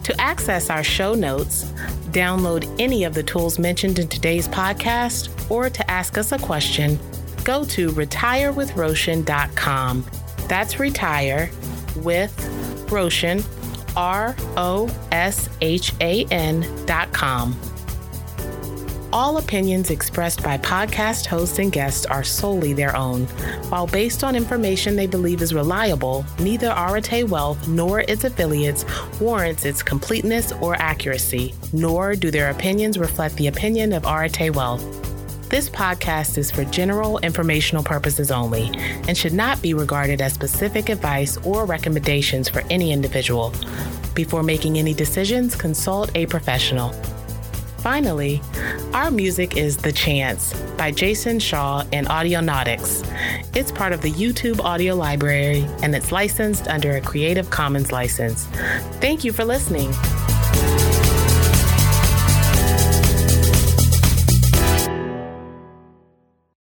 To 0.04 0.20
access 0.20 0.70
our 0.70 0.84
show 0.84 1.12
notes, 1.12 1.64
download 2.12 2.72
any 2.78 3.02
of 3.04 3.14
the 3.14 3.24
tools 3.24 3.58
mentioned 3.58 3.98
in 3.98 4.08
today's 4.08 4.48
podcast, 4.48 5.28
or 5.50 5.68
to 5.68 5.90
ask 5.90 6.16
us 6.16 6.30
a 6.30 6.38
question, 6.38 7.00
go 7.44 7.64
to 7.64 7.90
retirewithroshan.com. 7.90 10.06
That's 10.46 10.78
retire 10.80 11.50
with 11.96 12.86
Roshan 12.90 13.42
R 13.98 14.34
O 14.56 14.88
S 15.12 15.50
H 15.60 15.92
A 16.00 16.24
N 16.30 16.64
dot 16.86 17.12
com. 17.12 17.58
All 19.10 19.38
opinions 19.38 19.90
expressed 19.90 20.42
by 20.42 20.58
podcast 20.58 21.24
hosts 21.24 21.58
and 21.58 21.72
guests 21.72 22.04
are 22.06 22.22
solely 22.22 22.74
their 22.74 22.94
own. 22.94 23.24
While 23.70 23.86
based 23.86 24.22
on 24.22 24.36
information 24.36 24.96
they 24.96 25.06
believe 25.06 25.40
is 25.40 25.54
reliable, 25.54 26.26
neither 26.38 26.68
Arete 26.76 27.26
Wealth 27.26 27.66
nor 27.66 28.00
its 28.00 28.24
affiliates 28.24 28.84
warrants 29.18 29.64
its 29.64 29.82
completeness 29.82 30.52
or 30.60 30.74
accuracy, 30.74 31.54
nor 31.72 32.14
do 32.16 32.30
their 32.30 32.50
opinions 32.50 32.98
reflect 32.98 33.36
the 33.36 33.46
opinion 33.46 33.94
of 33.94 34.04
Arete 34.04 34.54
Wealth. 34.54 35.07
This 35.48 35.70
podcast 35.70 36.36
is 36.36 36.50
for 36.50 36.64
general 36.64 37.18
informational 37.20 37.82
purposes 37.82 38.30
only 38.30 38.70
and 39.08 39.16
should 39.16 39.32
not 39.32 39.62
be 39.62 39.72
regarded 39.72 40.20
as 40.20 40.34
specific 40.34 40.90
advice 40.90 41.38
or 41.38 41.64
recommendations 41.64 42.50
for 42.50 42.62
any 42.68 42.92
individual. 42.92 43.54
Before 44.14 44.42
making 44.42 44.76
any 44.76 44.92
decisions, 44.92 45.54
consult 45.54 46.14
a 46.14 46.26
professional. 46.26 46.90
Finally, 47.78 48.42
our 48.92 49.10
music 49.10 49.56
is 49.56 49.78
The 49.78 49.92
Chance 49.92 50.52
by 50.76 50.90
Jason 50.90 51.38
Shaw 51.38 51.82
and 51.94 52.06
Audionautix. 52.08 53.06
It's 53.56 53.72
part 53.72 53.94
of 53.94 54.02
the 54.02 54.10
YouTube 54.10 54.60
audio 54.60 54.94
library 54.94 55.66
and 55.82 55.94
it's 55.94 56.12
licensed 56.12 56.68
under 56.68 56.96
a 56.96 57.00
Creative 57.00 57.48
Commons 57.48 57.90
license. 57.90 58.44
Thank 59.00 59.24
you 59.24 59.32
for 59.32 59.46
listening. 59.46 59.94